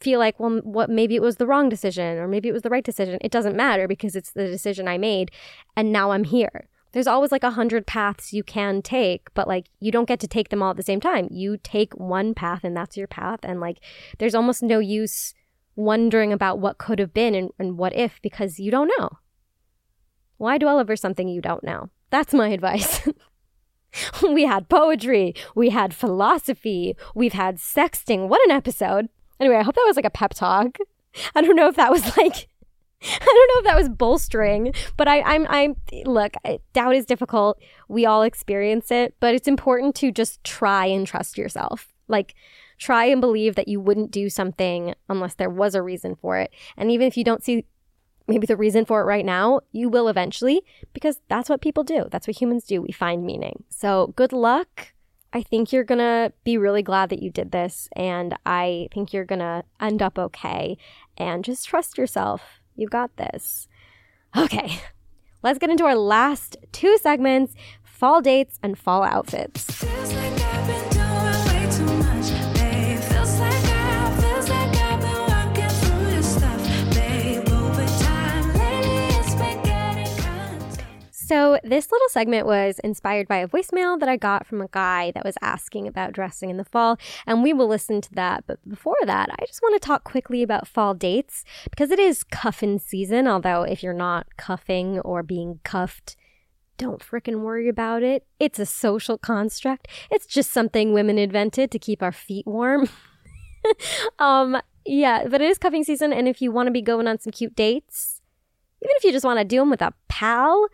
feel 0.05 0.19
like, 0.19 0.39
well, 0.39 0.61
what 0.63 0.91
maybe 0.91 1.17
it 1.17 1.23
was 1.23 1.37
the 1.37 1.47
wrong 1.47 1.71
decision 1.71 2.19
or 2.19 2.29
maybe 2.29 2.49
it 2.49 2.53
was 2.53 2.63
the 2.63 2.71
right 2.71 2.85
decision. 2.85 3.19
It 3.23 3.33
doesn't 3.33 3.57
matter 3.57 3.89
because 3.89 4.15
it's 4.15 4.33
the 4.33 4.47
decision 4.47 4.87
I 4.87 4.99
made 4.99 5.31
and 5.77 5.91
now 5.91 6.11
I'm 6.13 6.25
here. 6.25 6.69
There's 6.93 7.07
always 7.09 7.33
like 7.33 7.43
a 7.43 7.51
hundred 7.51 7.87
paths 7.87 8.33
you 8.33 8.45
can 8.45 8.83
take, 8.83 9.33
but 9.35 9.49
like 9.49 9.67
you 9.81 9.91
don't 9.91 10.07
get 10.07 10.21
to 10.21 10.29
take 10.29 10.51
them 10.51 10.63
all 10.63 10.71
at 10.71 10.77
the 10.77 10.83
same 10.83 11.01
time. 11.01 11.27
You 11.31 11.57
take 11.57 11.95
one 11.95 12.35
path 12.35 12.63
and 12.63 12.77
that's 12.77 12.97
your 12.97 13.09
path. 13.09 13.41
And 13.43 13.61
like 13.61 13.79
there's 14.19 14.35
almost 14.35 14.63
no 14.63 14.79
use 14.79 15.35
wondering 15.75 16.33
about 16.33 16.61
what 16.61 16.79
could 16.79 16.99
have 16.99 17.13
been 17.15 17.35
and, 17.35 17.51
and 17.59 17.79
what 17.79 17.97
if 17.97 18.21
because 18.23 18.61
you 18.61 18.71
don't 18.71 18.93
know. 18.99 19.09
Why 20.37 20.59
dwell 20.59 20.79
over 20.79 20.95
something 20.95 21.27
you 21.27 21.41
don't 21.41 21.65
know? 21.65 21.89
That's 22.11 22.35
my 22.35 22.49
advice. 22.49 23.09
we 24.23 24.45
had 24.45 24.69
poetry, 24.69 25.35
we 25.55 25.71
had 25.71 25.95
philosophy, 25.95 26.95
we've 27.15 27.33
had 27.33 27.57
sexting. 27.57 28.29
What 28.29 28.45
an 28.45 28.51
episode! 28.51 29.09
Anyway, 29.45 29.59
I 29.59 29.63
hope 29.63 29.75
that 29.75 29.85
was 29.87 29.97
like 29.97 30.07
a 30.07 30.11
pep 30.11 30.33
talk. 30.33 30.79
I 31.35 31.43
don't 31.43 31.55
know 31.55 31.69
if 31.69 31.77
that 31.77 31.91
was 31.91 32.17
like 32.17 32.49
I 33.05 33.19
don't 33.19 33.51
know 33.55 33.59
if 33.59 33.65
that 33.65 33.77
was 33.77 33.89
bolstering, 33.91 34.73
but 34.97 35.09
I, 35.09 35.21
I'm, 35.21 35.47
I'm, 35.51 35.77
look, 36.07 36.35
doubt 36.73 36.97
is 36.97 37.05
difficult. 37.05 37.59
We 37.87 38.07
all 38.07 38.23
experience 38.23 38.91
it, 38.91 39.15
but 39.21 39.35
it's 39.35 39.47
important 39.47 39.95
to 39.97 40.11
just 40.11 40.43
try 40.43 40.87
and 40.87 41.07
trust 41.07 41.37
yourself. 41.37 41.93
Like, 42.09 42.35
try 42.79 43.05
and 43.05 43.21
believe 43.21 43.57
that 43.57 43.69
you 43.69 43.79
wouldn't 43.79 44.11
do 44.11 44.31
something 44.31 44.95
unless 45.09 45.35
there 45.35 45.51
was 45.51 45.75
a 45.75 45.83
reason 45.83 46.17
for 46.17 46.39
it. 46.39 46.51
And 46.79 46.91
even 46.91 47.07
if 47.07 47.19
you 47.19 47.25
don't 47.25 47.45
see 47.45 47.67
maybe 48.27 48.47
the 48.47 48.57
reason 48.57 48.87
for 48.87 49.03
it 49.03 49.05
right 49.05 49.25
now, 49.25 49.61
you 49.73 49.91
will 49.91 50.09
eventually, 50.09 50.63
because 50.95 51.21
that's 51.29 51.51
what 51.51 51.61
people 51.61 51.85
do. 51.85 52.07
That's 52.11 52.27
what 52.27 52.41
humans 52.41 52.65
do. 52.65 52.81
We 52.81 52.93
find 52.93 53.25
meaning. 53.25 53.65
So, 53.69 54.15
good 54.17 54.33
luck. 54.33 54.94
I 55.35 55.43
think 55.43 55.73
you're 55.73 55.85
going 55.85 55.99
to 55.99 56.33
be 56.45 56.57
really 56.57 56.83
glad 56.83 57.09
that 57.11 57.21
you 57.21 57.29
did 57.29 57.51
this. 57.51 57.89
And 57.97 58.37
I 58.47 58.89
think 58.95 59.13
you're 59.13 59.25
going 59.25 59.41
to 59.41 59.65
end 59.81 60.01
up 60.01 60.17
okay. 60.17 60.79
And 61.19 61.45
just 61.45 61.67
trust 61.67 61.99
yourself. 61.99 62.61
You 62.77 62.89
got 62.89 63.17
this. 63.17 63.69
Okay, 64.37 64.81
let's 65.43 65.59
get 65.59 65.71
into 65.71 65.85
our 65.85 65.97
last 65.97 66.57
two 66.73 66.99
segments 66.99 67.55
fall 67.83 68.21
dates 68.21 68.59
and 68.63 68.77
fall 68.77 69.05
outfits. 69.05 69.85
So, 81.35 81.59
this 81.65 81.91
little 81.91 82.09
segment 82.11 82.47
was 82.47 82.79
inspired 82.85 83.27
by 83.27 83.39
a 83.39 83.49
voicemail 83.49 83.99
that 83.99 84.09
I 84.09 84.17
got 84.17 84.47
from 84.47 84.61
a 84.61 84.69
guy 84.69 85.11
that 85.17 85.25
was 85.25 85.35
asking 85.43 85.89
about 85.89 86.13
dressing 86.13 86.49
in 86.49 86.59
the 86.59 86.65
fall, 86.65 86.97
and 87.27 87.43
we 87.43 87.53
will 87.53 87.67
listen 87.67 88.01
to 88.03 88.15
that. 88.15 88.45
But 88.47 88.61
before 88.69 88.95
that, 89.05 89.31
I 89.33 89.45
just 89.45 89.61
want 89.61 89.75
to 89.75 89.85
talk 89.85 90.05
quickly 90.05 90.45
about 90.45 90.69
fall 90.69 90.95
dates 90.95 91.45
because 91.69 91.91
it 91.91 91.99
is 91.99 92.23
cuffing 92.23 92.79
season. 92.79 93.27
Although, 93.27 93.65
if 93.65 93.83
you're 93.83 93.93
not 93.93 94.37
cuffing 94.37 95.01
or 95.01 95.25
being 95.25 95.59
cuffed, 95.65 96.15
don't 96.79 97.05
fricking 97.05 97.41
worry 97.41 97.69
about 97.69 98.05
it. 98.05 98.25
It's 98.39 98.61
a 98.61 98.67
social 98.67 99.19
construct. 99.19 99.89
It's 100.13 100.27
just 100.27 100.53
something 100.53 100.93
women 100.93 101.19
invented 101.19 101.73
to 101.73 101.81
keep 101.81 102.01
our 102.01 102.13
feet 102.13 102.47
warm. 102.47 102.89
um, 104.21 104.63
yeah, 104.85 105.27
but 105.27 105.41
it 105.41 105.51
is 105.51 105.59
cuffing 105.59 105.83
season, 105.83 106.13
and 106.13 106.29
if 106.29 106.41
you 106.41 106.53
want 106.53 106.69
to 106.69 106.73
be 106.73 106.81
going 106.81 107.09
on 107.09 107.19
some 107.19 107.33
cute 107.33 107.57
dates, 107.57 108.21
even 108.81 108.95
if 108.99 109.03
you 109.03 109.11
just 109.11 109.25
want 109.25 109.41
to 109.41 109.45
do 109.45 109.59
them 109.59 109.71
with 109.71 109.83
a 109.83 109.93
pal, 110.07 110.69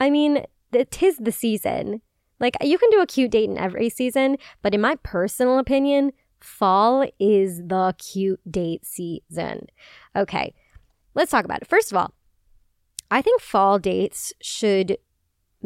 I 0.00 0.10
mean, 0.10 0.44
it 0.72 1.02
is 1.02 1.16
the 1.18 1.32
season. 1.32 2.02
Like, 2.38 2.56
you 2.62 2.78
can 2.78 2.90
do 2.90 3.00
a 3.00 3.06
cute 3.06 3.30
date 3.30 3.48
in 3.48 3.56
every 3.56 3.88
season, 3.88 4.36
but 4.62 4.74
in 4.74 4.80
my 4.80 4.96
personal 5.02 5.58
opinion, 5.58 6.12
fall 6.40 7.08
is 7.18 7.58
the 7.58 7.94
cute 7.98 8.40
date 8.50 8.84
season. 8.84 9.66
Okay, 10.14 10.54
let's 11.14 11.30
talk 11.30 11.44
about 11.44 11.62
it. 11.62 11.68
First 11.68 11.92
of 11.92 11.96
all, 11.96 12.12
I 13.10 13.22
think 13.22 13.40
fall 13.40 13.78
dates 13.78 14.32
should 14.42 14.98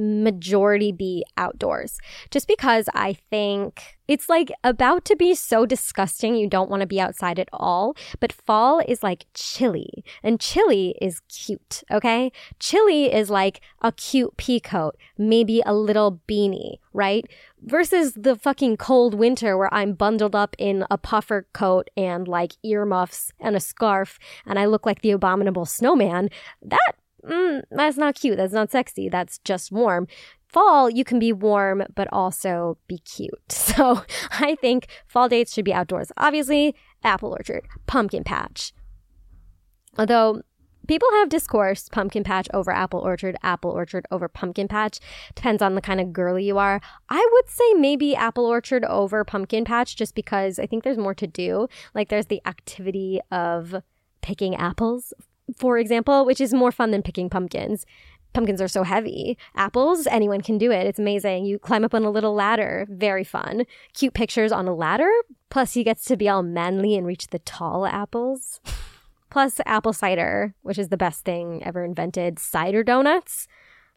majority 0.00 0.92
be 0.92 1.24
outdoors 1.36 1.98
just 2.30 2.48
because 2.48 2.88
I 2.94 3.12
think 3.12 3.98
it's 4.08 4.28
like 4.28 4.50
about 4.64 5.04
to 5.04 5.14
be 5.14 5.36
so 5.36 5.64
disgusting 5.64 6.34
you 6.34 6.48
don't 6.48 6.68
want 6.68 6.80
to 6.80 6.86
be 6.86 7.00
outside 7.00 7.38
at 7.38 7.48
all. 7.52 7.94
But 8.18 8.32
fall 8.32 8.82
is 8.88 9.04
like 9.04 9.26
chilly 9.34 10.02
and 10.24 10.40
chilly 10.40 10.96
is 11.00 11.20
cute, 11.28 11.84
okay? 11.92 12.32
Chilly 12.58 13.12
is 13.12 13.30
like 13.30 13.60
a 13.82 13.92
cute 13.92 14.36
pea 14.36 14.58
coat, 14.58 14.96
maybe 15.16 15.62
a 15.64 15.74
little 15.74 16.20
beanie, 16.28 16.78
right? 16.92 17.24
Versus 17.62 18.14
the 18.14 18.34
fucking 18.34 18.78
cold 18.78 19.14
winter 19.14 19.56
where 19.56 19.72
I'm 19.72 19.92
bundled 19.92 20.34
up 20.34 20.56
in 20.58 20.84
a 20.90 20.98
puffer 20.98 21.46
coat 21.52 21.88
and 21.96 22.26
like 22.26 22.54
earmuffs 22.64 23.30
and 23.38 23.54
a 23.54 23.60
scarf 23.60 24.18
and 24.44 24.58
I 24.58 24.64
look 24.64 24.86
like 24.86 25.02
the 25.02 25.12
abominable 25.12 25.66
snowman. 25.66 26.30
That 26.62 26.94
mm, 27.24 27.62
that's 27.70 27.96
not 27.96 28.14
cute. 28.14 28.36
That's 28.36 28.52
not 28.52 28.70
sexy. 28.70 29.08
That's 29.08 29.38
just 29.38 29.72
warm. 29.72 30.06
Fall, 30.48 30.90
you 30.90 31.04
can 31.04 31.18
be 31.18 31.32
warm, 31.32 31.84
but 31.94 32.08
also 32.12 32.78
be 32.88 32.98
cute. 32.98 33.40
So 33.50 34.02
I 34.32 34.56
think 34.56 34.88
fall 35.06 35.28
dates 35.28 35.54
should 35.54 35.64
be 35.64 35.72
outdoors. 35.72 36.10
Obviously, 36.16 36.74
apple 37.02 37.30
orchard, 37.30 37.62
pumpkin 37.86 38.24
patch. 38.24 38.72
Although 39.96 40.42
people 40.86 41.08
have 41.12 41.28
discourse 41.28 41.88
pumpkin 41.88 42.24
patch 42.24 42.48
over 42.52 42.72
apple 42.72 42.98
orchard, 43.00 43.36
apple 43.44 43.70
orchard 43.70 44.06
over 44.10 44.28
pumpkin 44.28 44.66
patch. 44.66 44.98
Depends 45.36 45.62
on 45.62 45.76
the 45.76 45.80
kind 45.80 46.00
of 46.00 46.12
girly 46.12 46.44
you 46.44 46.58
are. 46.58 46.80
I 47.08 47.28
would 47.32 47.48
say 47.48 47.74
maybe 47.74 48.16
apple 48.16 48.44
orchard 48.44 48.84
over 48.84 49.24
pumpkin 49.24 49.64
patch 49.64 49.94
just 49.94 50.16
because 50.16 50.58
I 50.58 50.66
think 50.66 50.82
there's 50.82 50.98
more 50.98 51.14
to 51.14 51.28
do. 51.28 51.68
Like 51.94 52.08
there's 52.08 52.26
the 52.26 52.42
activity 52.44 53.20
of 53.30 53.76
picking 54.20 54.56
apples 54.56 55.12
for 55.56 55.78
example, 55.78 56.24
which 56.24 56.40
is 56.40 56.54
more 56.54 56.72
fun 56.72 56.90
than 56.90 57.02
picking 57.02 57.30
pumpkins. 57.30 57.86
Pumpkins 58.32 58.60
are 58.60 58.68
so 58.68 58.84
heavy. 58.84 59.36
Apples, 59.56 60.06
anyone 60.06 60.40
can 60.40 60.56
do 60.56 60.70
it. 60.70 60.86
It's 60.86 60.98
amazing. 60.98 61.46
You 61.46 61.58
climb 61.58 61.84
up 61.84 61.94
on 61.94 62.04
a 62.04 62.10
little 62.10 62.34
ladder, 62.34 62.86
very 62.88 63.24
fun. 63.24 63.64
Cute 63.92 64.14
pictures 64.14 64.52
on 64.52 64.68
a 64.68 64.74
ladder. 64.74 65.10
Plus, 65.48 65.72
he 65.72 65.82
gets 65.82 66.04
to 66.04 66.16
be 66.16 66.28
all 66.28 66.42
manly 66.42 66.94
and 66.96 67.06
reach 67.06 67.28
the 67.28 67.40
tall 67.40 67.86
apples. 67.86 68.60
Plus, 69.30 69.60
apple 69.66 69.92
cider, 69.92 70.54
which 70.62 70.78
is 70.78 70.88
the 70.88 70.96
best 70.96 71.24
thing 71.24 71.62
ever 71.64 71.84
invented. 71.84 72.38
Cider 72.38 72.84
donuts. 72.84 73.48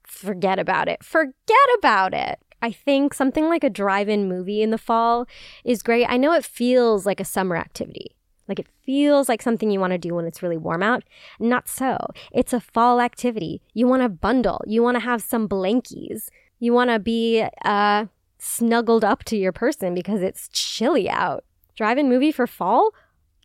Forget 0.04 0.60
about 0.60 0.88
it. 0.88 1.04
Forget 1.04 1.58
about 1.78 2.14
it. 2.14 2.40
I 2.62 2.72
think 2.72 3.14
something 3.14 3.50
like 3.50 3.64
a 3.64 3.70
drive 3.70 4.08
in 4.10 4.30
movie 4.30 4.62
in 4.62 4.72
the 4.72 4.78
fall 4.78 5.28
is 5.64 5.84
great. 5.84 6.06
I 6.06 6.18
know 6.18 6.34
it 6.34 6.46
feels 6.46 7.06
like 7.06 7.20
a 7.20 7.26
summer 7.26 7.56
activity. 7.56 8.16
Like 8.54 8.68
it 8.68 8.72
feels 8.86 9.28
like 9.30 9.42
something 9.42 9.72
you 9.72 9.80
want 9.80 9.94
to 9.94 9.98
do 9.98 10.14
when 10.14 10.26
it's 10.26 10.44
really 10.44 10.58
warm 10.58 10.84
out. 10.84 11.04
Not 11.40 11.68
so. 11.68 11.98
It's 12.32 12.54
a 12.54 12.60
fall 12.60 13.02
activity. 13.02 13.64
You 13.74 13.88
want 13.88 14.04
to 14.04 14.10
bundle. 14.10 14.62
You 14.68 14.84
want 14.84 14.94
to 14.94 15.00
have 15.00 15.24
some 15.24 15.50
blankies. 15.50 16.28
You 16.60 16.72
want 16.72 16.92
to 16.92 17.00
be 17.00 17.44
uh, 17.66 18.06
snuggled 18.38 19.04
up 19.04 19.24
to 19.24 19.36
your 19.36 19.54
person 19.54 19.96
because 19.96 20.22
it's 20.22 20.50
chilly 20.50 21.10
out. 21.10 21.44
Drive-in 21.76 22.08
movie 22.08 22.32
for 22.32 22.46
fall? 22.46 22.92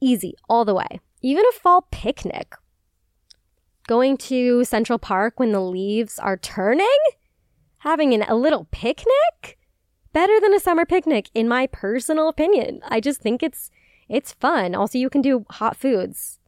Easy, 0.03 0.35
all 0.47 0.67
the 0.67 0.75
way. 0.75 1.01
Even 1.23 1.45
a 1.49 1.59
fall 1.59 1.89
picnic. 1.91 2.55
Going 3.87 4.19
to 4.19 4.63
Central 4.63 4.99
Park 4.99 5.41
when 5.41 5.53
the 5.53 5.63
leaves 5.63 6.19
are 6.19 6.37
turning? 6.37 6.99
Having 7.79 8.13
an, 8.13 8.25
a 8.29 8.35
little 8.35 8.69
picnic? 8.71 9.59
Better 10.13 10.39
than 10.39 10.53
a 10.53 10.61
summer 10.61 10.85
picnic, 10.85 11.31
in 11.35 11.49
my 11.49 11.67
personal 11.67 12.29
opinion. 12.29 12.83
I 12.87 13.01
just 13.01 13.23
think 13.23 13.43
it's 13.43 13.71
it's 14.09 14.33
fun. 14.33 14.75
Also, 14.75 14.99
you 14.99 15.11
can 15.11 15.23
do 15.23 15.45
hot 15.51 15.77
foods. 15.77 16.39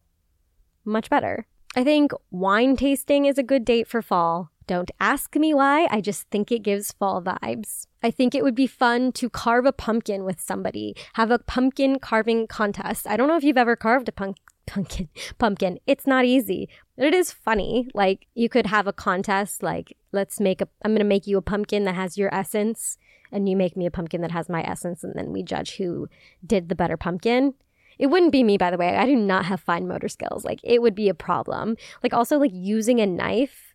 Much 0.85 1.11
better. 1.11 1.47
I 1.77 1.85
think 1.85 2.13
wine 2.31 2.77
tasting 2.77 3.27
is 3.27 3.39
a 3.39 3.45
good 3.45 3.65
date 3.65 3.87
for 3.87 4.03
fall. 4.03 4.51
Don't 4.67 4.91
ask 5.01 5.35
me 5.37 5.53
why, 5.53 5.89
I 5.91 6.01
just 6.01 6.29
think 6.31 6.53
it 6.53 6.63
gives 6.63 6.93
fall 6.93 7.21
vibes. 7.23 7.87
I 8.03 8.11
think 8.11 8.35
it 8.35 8.45
would 8.45 8.55
be 8.55 8.67
fun 8.67 9.13
to 9.13 9.29
carve 9.29 9.67
a 9.67 9.73
pumpkin 9.73 10.25
with 10.25 10.41
somebody, 10.41 10.95
have 11.15 11.31
a 11.31 11.41
pumpkin 11.41 11.99
carving 11.99 12.47
contest. 12.47 13.07
I 13.07 13.17
don't 13.17 13.29
know 13.29 13.37
if 13.37 13.45
you've 13.45 13.59
ever 13.59 13.77
carved 13.77 14.09
a 14.09 14.13
punk- 14.13 14.39
pumpkin. 14.67 15.09
Pumpkin. 15.39 15.79
It's 15.87 16.07
not 16.07 16.25
easy, 16.25 16.69
but 16.97 17.07
it 17.07 17.15
is 17.15 17.33
funny. 17.33 17.89
Like 17.95 18.27
you 18.35 18.49
could 18.49 18.67
have 18.67 18.87
a 18.87 18.93
contest 18.93 19.63
like 19.63 19.97
let's 20.13 20.41
make 20.41 20.61
a 20.61 20.69
I'm 20.85 20.97
to 20.97 21.05
make 21.05 21.27
you 21.27 21.37
a 21.37 21.43
pumpkin 21.43 21.85
that 21.85 21.97
has 21.97 22.17
your 22.17 22.33
essence 22.33 22.97
and 23.33 23.49
you 23.49 23.57
make 23.57 23.77
me 23.77 23.87
a 23.87 23.91
pumpkin 23.91 24.21
that 24.23 24.31
has 24.31 24.49
my 24.49 24.63
essence 24.63 25.05
and 25.05 25.15
then 25.15 25.33
we 25.33 25.43
judge 25.43 25.77
who 25.77 26.09
did 26.47 26.69
the 26.69 26.75
better 26.75 26.97
pumpkin. 26.97 27.55
It 27.99 28.07
wouldn't 28.07 28.33
be 28.33 28.43
me, 28.43 28.57
by 28.57 28.71
the 28.71 28.79
way. 28.79 28.97
I 28.97 29.05
do 29.05 29.15
not 29.15 29.45
have 29.45 29.61
fine 29.61 29.87
motor 29.87 30.09
skills. 30.09 30.45
Like, 30.45 30.61
it 30.63 30.81
would 30.81 30.95
be 30.95 31.11
a 31.11 31.15
problem. 31.15 31.77
Like, 32.03 32.15
also, 32.15 32.39
like 32.39 32.53
using 32.55 32.99
a 32.99 33.07
knife, 33.07 33.75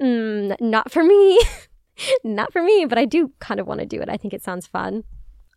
mm, 0.00 0.54
not 0.60 0.92
for 0.92 1.02
me. 1.02 1.40
not 2.24 2.52
for 2.52 2.62
me, 2.62 2.86
but 2.88 2.98
I 2.98 3.04
do 3.04 3.32
kind 3.40 3.58
of 3.58 3.66
want 3.66 3.80
to 3.80 3.86
do 3.86 4.00
it. 4.00 4.08
I 4.08 4.16
think 4.16 4.32
it 4.32 4.42
sounds 4.42 4.66
fun. 4.66 5.02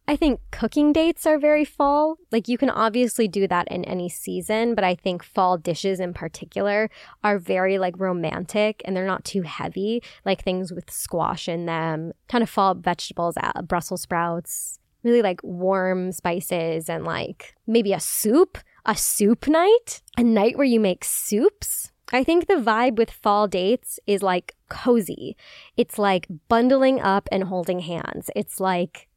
I 0.09 0.15
think 0.15 0.39
cooking 0.51 0.93
dates 0.93 1.25
are 1.25 1.37
very 1.37 1.65
fall. 1.65 2.15
Like 2.31 2.47
you 2.47 2.57
can 2.57 2.69
obviously 2.69 3.27
do 3.27 3.45
that 3.49 3.67
in 3.69 3.83
any 3.83 4.07
season, 4.07 4.73
but 4.73 4.85
I 4.85 4.95
think 4.95 5.21
fall 5.21 5.57
dishes 5.57 5.99
in 5.99 6.13
particular 6.13 6.89
are 7.25 7.37
very 7.37 7.77
like 7.77 7.99
romantic 7.99 8.81
and 8.85 8.95
they're 8.95 9.05
not 9.05 9.25
too 9.25 9.41
heavy, 9.41 10.01
like 10.23 10.41
things 10.41 10.71
with 10.71 10.89
squash 10.89 11.49
in 11.49 11.65
them, 11.65 12.13
kind 12.29 12.41
of 12.41 12.49
fall 12.49 12.73
vegetables, 12.73 13.35
uh, 13.43 13.61
Brussels 13.63 14.03
sprouts, 14.03 14.79
really 15.03 15.21
like 15.21 15.41
warm 15.43 16.13
spices 16.13 16.87
and 16.87 17.03
like 17.03 17.53
maybe 17.67 17.91
a 17.91 17.99
soup, 17.99 18.57
a 18.85 18.95
soup 18.95 19.45
night, 19.49 20.01
a 20.17 20.23
night 20.23 20.55
where 20.57 20.65
you 20.65 20.79
make 20.79 21.03
soups. 21.03 21.91
I 22.13 22.23
think 22.23 22.47
the 22.47 22.53
vibe 22.53 22.95
with 22.95 23.11
fall 23.11 23.49
dates 23.49 23.99
is 24.07 24.23
like 24.23 24.55
cozy. 24.69 25.35
It's 25.75 25.99
like 25.99 26.27
bundling 26.47 27.01
up 27.01 27.27
and 27.29 27.43
holding 27.43 27.79
hands. 27.79 28.29
It's 28.33 28.61
like 28.61 29.09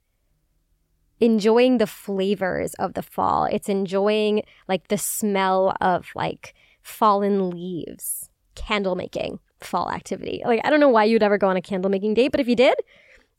enjoying 1.21 1.79
the 1.79 1.87
flavors 1.87 2.75
of 2.75 2.95
the 2.95 3.03
fall. 3.03 3.45
It's 3.45 3.69
enjoying 3.69 4.43
like 4.69 4.89
the 4.89 4.99
smell 4.99 5.77
of 5.81 6.09
like 6.15 6.55
fallen 6.83 7.51
leaves, 7.51 8.31
candle 8.55 8.97
making, 8.97 9.39
fall 9.61 9.91
activity. 9.91 10.43
Like, 10.45 10.61
I 10.65 10.71
don't 10.71 10.81
know 10.81 10.89
why 10.89 11.05
you'd 11.05 11.23
ever 11.23 11.39
go 11.39 11.49
on 11.49 11.57
a 11.57 11.63
candle 11.63 11.91
making 11.91 12.15
date, 12.15 12.31
but 12.33 12.41
if 12.41 12.49
you 12.49 12.57
did, 12.57 12.75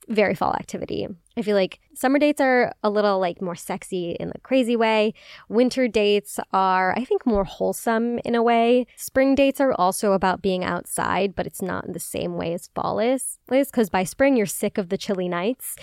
very 0.08 0.36
fall 0.36 0.54
activity. 0.54 1.08
I 1.38 1.42
feel 1.42 1.56
like 1.56 1.80
summer 1.94 2.20
dates 2.20 2.42
are 2.42 2.74
a 2.84 2.90
little 2.90 3.20
like 3.20 3.42
more 3.42 3.56
sexy 3.56 4.12
in 4.20 4.30
the 4.30 4.40
crazy 4.40 4.76
way. 4.76 5.14
Winter 5.48 5.88
dates 5.88 6.40
are, 6.52 6.94
I 6.98 7.06
think, 7.06 7.26
more 7.26 7.46
wholesome 7.46 8.20
in 8.26 8.36
a 8.36 8.44
way. 8.44 8.88
Spring 8.98 9.36
dates 9.36 9.62
are 9.62 9.74
also 9.74 10.12
about 10.12 10.42
being 10.42 10.64
outside, 10.64 11.36
but 11.36 11.48
it's 11.48 11.62
not 11.62 11.86
in 11.86 11.94
the 11.94 12.00
same 12.00 12.36
way 12.36 12.54
as 12.54 12.70
fall 12.76 13.00
is. 13.00 13.38
Because 13.48 13.90
by 13.90 14.04
spring, 14.04 14.36
you're 14.36 14.46
sick 14.46 14.78
of 14.78 14.90
the 14.90 14.98
chilly 14.98 15.30
nights. 15.30 15.76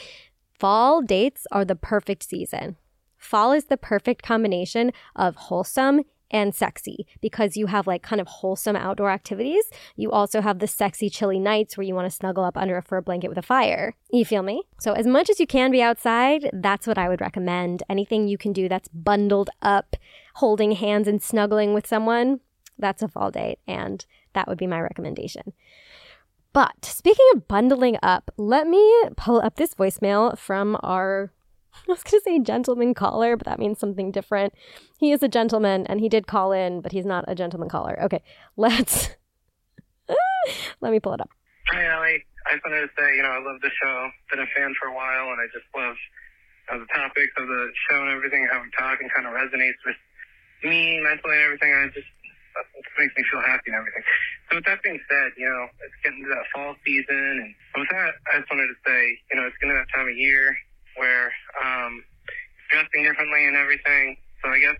Fall 0.58 1.02
dates 1.02 1.46
are 1.52 1.64
the 1.64 1.76
perfect 1.76 2.24
season. 2.24 2.76
Fall 3.16 3.52
is 3.52 3.66
the 3.66 3.76
perfect 3.76 4.24
combination 4.24 4.92
of 5.14 5.36
wholesome 5.36 6.02
and 6.32 6.52
sexy 6.52 7.06
because 7.20 7.56
you 7.56 7.66
have 7.66 7.86
like 7.86 8.02
kind 8.02 8.20
of 8.20 8.26
wholesome 8.26 8.74
outdoor 8.74 9.10
activities. 9.10 9.70
You 9.94 10.10
also 10.10 10.40
have 10.40 10.58
the 10.58 10.66
sexy, 10.66 11.08
chilly 11.08 11.38
nights 11.38 11.76
where 11.76 11.86
you 11.86 11.94
want 11.94 12.10
to 12.10 12.16
snuggle 12.16 12.42
up 12.42 12.56
under 12.56 12.76
a 12.76 12.82
fur 12.82 13.00
blanket 13.00 13.28
with 13.28 13.38
a 13.38 13.42
fire. 13.42 13.94
You 14.10 14.24
feel 14.24 14.42
me? 14.42 14.62
So, 14.80 14.92
as 14.92 15.06
much 15.06 15.30
as 15.30 15.38
you 15.38 15.46
can 15.46 15.70
be 15.70 15.80
outside, 15.80 16.50
that's 16.52 16.88
what 16.88 16.98
I 16.98 17.08
would 17.08 17.20
recommend. 17.20 17.84
Anything 17.88 18.26
you 18.26 18.36
can 18.36 18.52
do 18.52 18.68
that's 18.68 18.88
bundled 18.88 19.50
up, 19.62 19.94
holding 20.34 20.72
hands 20.72 21.06
and 21.06 21.22
snuggling 21.22 21.72
with 21.72 21.86
someone, 21.86 22.40
that's 22.76 23.02
a 23.02 23.08
fall 23.08 23.30
date. 23.30 23.60
And 23.66 24.04
that 24.32 24.48
would 24.48 24.58
be 24.58 24.66
my 24.66 24.80
recommendation. 24.80 25.52
But 26.52 26.84
speaking 26.84 27.26
of 27.34 27.46
bundling 27.46 27.98
up, 28.02 28.30
let 28.36 28.66
me 28.66 28.82
pull 29.16 29.40
up 29.40 29.56
this 29.56 29.74
voicemail 29.74 30.36
from 30.38 30.76
our, 30.82 31.32
I 31.74 31.92
was 31.92 32.02
going 32.02 32.20
to 32.20 32.24
say 32.24 32.38
gentleman 32.40 32.94
caller, 32.94 33.36
but 33.36 33.46
that 33.46 33.58
means 33.58 33.78
something 33.78 34.10
different. 34.10 34.54
He 34.98 35.12
is 35.12 35.22
a 35.22 35.28
gentleman 35.28 35.86
and 35.86 36.00
he 36.00 36.08
did 36.08 36.26
call 36.26 36.52
in, 36.52 36.80
but 36.80 36.92
he's 36.92 37.06
not 37.06 37.24
a 37.28 37.34
gentleman 37.34 37.68
caller. 37.68 38.02
Okay, 38.02 38.22
let's, 38.56 39.10
let 40.80 40.92
me 40.92 41.00
pull 41.00 41.14
it 41.14 41.20
up. 41.20 41.30
Hi, 41.68 41.84
Ellie. 41.84 42.24
I 42.46 42.52
just 42.52 42.64
wanted 42.64 42.80
to 42.80 42.90
say, 42.96 43.16
you 43.16 43.22
know, 43.22 43.28
I 43.28 43.44
love 43.44 43.60
the 43.60 43.70
show. 43.82 44.08
Been 44.30 44.40
a 44.40 44.48
fan 44.56 44.72
for 44.80 44.88
a 44.88 44.94
while, 44.94 45.28
and 45.28 45.36
I 45.36 45.46
just 45.52 45.68
love 45.76 45.96
uh, 46.72 46.78
the 46.78 46.88
topics 46.96 47.32
of 47.36 47.46
the 47.46 47.68
show 47.88 48.00
and 48.00 48.08
everything, 48.08 48.48
how 48.50 48.62
we 48.62 48.70
talk 48.72 49.00
and 49.04 49.12
kind 49.12 49.28
of 49.28 49.36
resonates 49.36 49.76
with 49.84 49.96
me 50.64 51.00
mentally 51.04 51.36
and 51.36 51.44
everything. 51.44 51.74
I 51.74 51.86
just 51.92 52.08
it 52.58 52.84
makes 52.98 53.14
me 53.16 53.22
feel 53.30 53.42
happy 53.42 53.70
and 53.70 53.76
everything. 53.76 54.04
So 54.50 54.56
with 54.58 54.66
that 54.66 54.82
being 54.82 55.00
said, 55.10 55.32
you 55.36 55.46
know, 55.46 55.64
it's 55.84 55.98
getting 56.02 56.22
to 56.24 56.30
that 56.34 56.46
fall 56.54 56.74
season, 56.84 57.44
and 57.44 57.50
with 57.78 57.90
that, 57.90 58.12
I 58.32 58.42
just 58.42 58.50
wanted 58.50 58.68
to 58.68 58.78
say, 58.86 59.00
you 59.30 59.36
know, 59.38 59.46
it's 59.46 59.56
getting 59.62 59.74
to 59.74 59.80
that 59.80 59.90
time 59.94 60.08
of 60.08 60.16
year 60.16 60.56
where 60.96 61.30
um, 61.62 62.02
dressing 62.70 63.04
differently 63.06 63.46
and 63.46 63.56
everything. 63.56 64.16
So 64.42 64.50
I 64.50 64.58
guess 64.58 64.78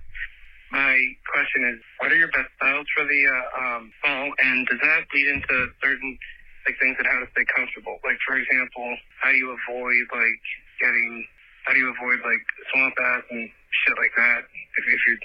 my 0.70 0.95
question 1.33 1.64
is, 1.64 1.79
what 1.99 2.12
are 2.12 2.18
your 2.18 2.33
best 2.35 2.51
styles 2.61 2.87
for 2.93 3.05
the 3.05 3.20
uh, 3.26 3.61
um, 3.62 3.93
fall, 4.03 4.29
and 4.43 4.66
does 4.68 4.81
that 4.83 5.09
lead 5.14 5.29
into 5.29 5.72
certain 5.83 6.18
like 6.66 6.76
things 6.81 6.97
that 7.01 7.07
how 7.07 7.18
to 7.20 7.29
stay 7.33 7.47
comfortable? 7.55 7.97
Like 8.05 8.20
for 8.26 8.37
example, 8.37 8.97
how 9.22 9.33
do 9.33 9.39
you 9.39 9.57
avoid 9.57 10.05
like 10.12 10.43
getting 10.81 11.24
how 11.64 11.72
do 11.72 11.81
you 11.81 11.93
avoid 11.93 12.20
like 12.24 12.45
swamp 12.72 12.95
ass 13.01 13.24
and 13.31 13.49
shit 13.85 13.97
like 13.97 14.12
that 14.16 14.45
if, 14.49 14.85
if 14.89 15.01
you're 15.07 15.20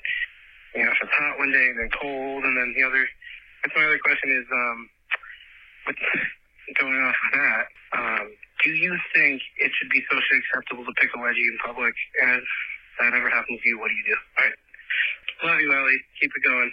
you 0.75 0.83
know, 0.83 0.91
if 0.91 0.97
it's 1.01 1.11
hot 1.13 1.37
one 1.37 1.51
day 1.51 1.69
and 1.69 1.79
then 1.79 1.89
cold, 1.93 2.43
and 2.43 2.57
then 2.57 2.73
the 2.75 2.83
other. 2.83 3.05
That's 3.63 3.75
my 3.77 3.85
other 3.85 3.99
question 4.03 4.27
is, 4.27 4.45
um, 4.51 4.79
going 6.79 6.99
off 6.99 7.15
of 7.15 7.31
that, 7.39 7.63
um, 7.95 8.25
do 8.63 8.71
you 8.71 8.97
think 9.15 9.41
it 9.59 9.71
should 9.71 9.89
be 9.89 10.03
socially 10.11 10.39
acceptable 10.43 10.83
to 10.83 10.91
pick 10.99 11.09
a 11.15 11.19
wedgie 11.19 11.47
in 11.47 11.57
public? 11.65 11.93
And 12.23 12.41
if 12.41 12.95
that 12.99 13.13
ever 13.13 13.29
happens 13.29 13.59
to 13.61 13.69
you, 13.69 13.79
what 13.79 13.87
do 13.87 13.95
you 13.95 14.03
do? 14.07 14.17
All 14.37 14.45
right. 14.45 14.57
Love 15.43 15.61
you, 15.61 15.71
Ellie. 15.73 15.99
Keep 16.19 16.31
it 16.35 16.43
going. 16.47 16.71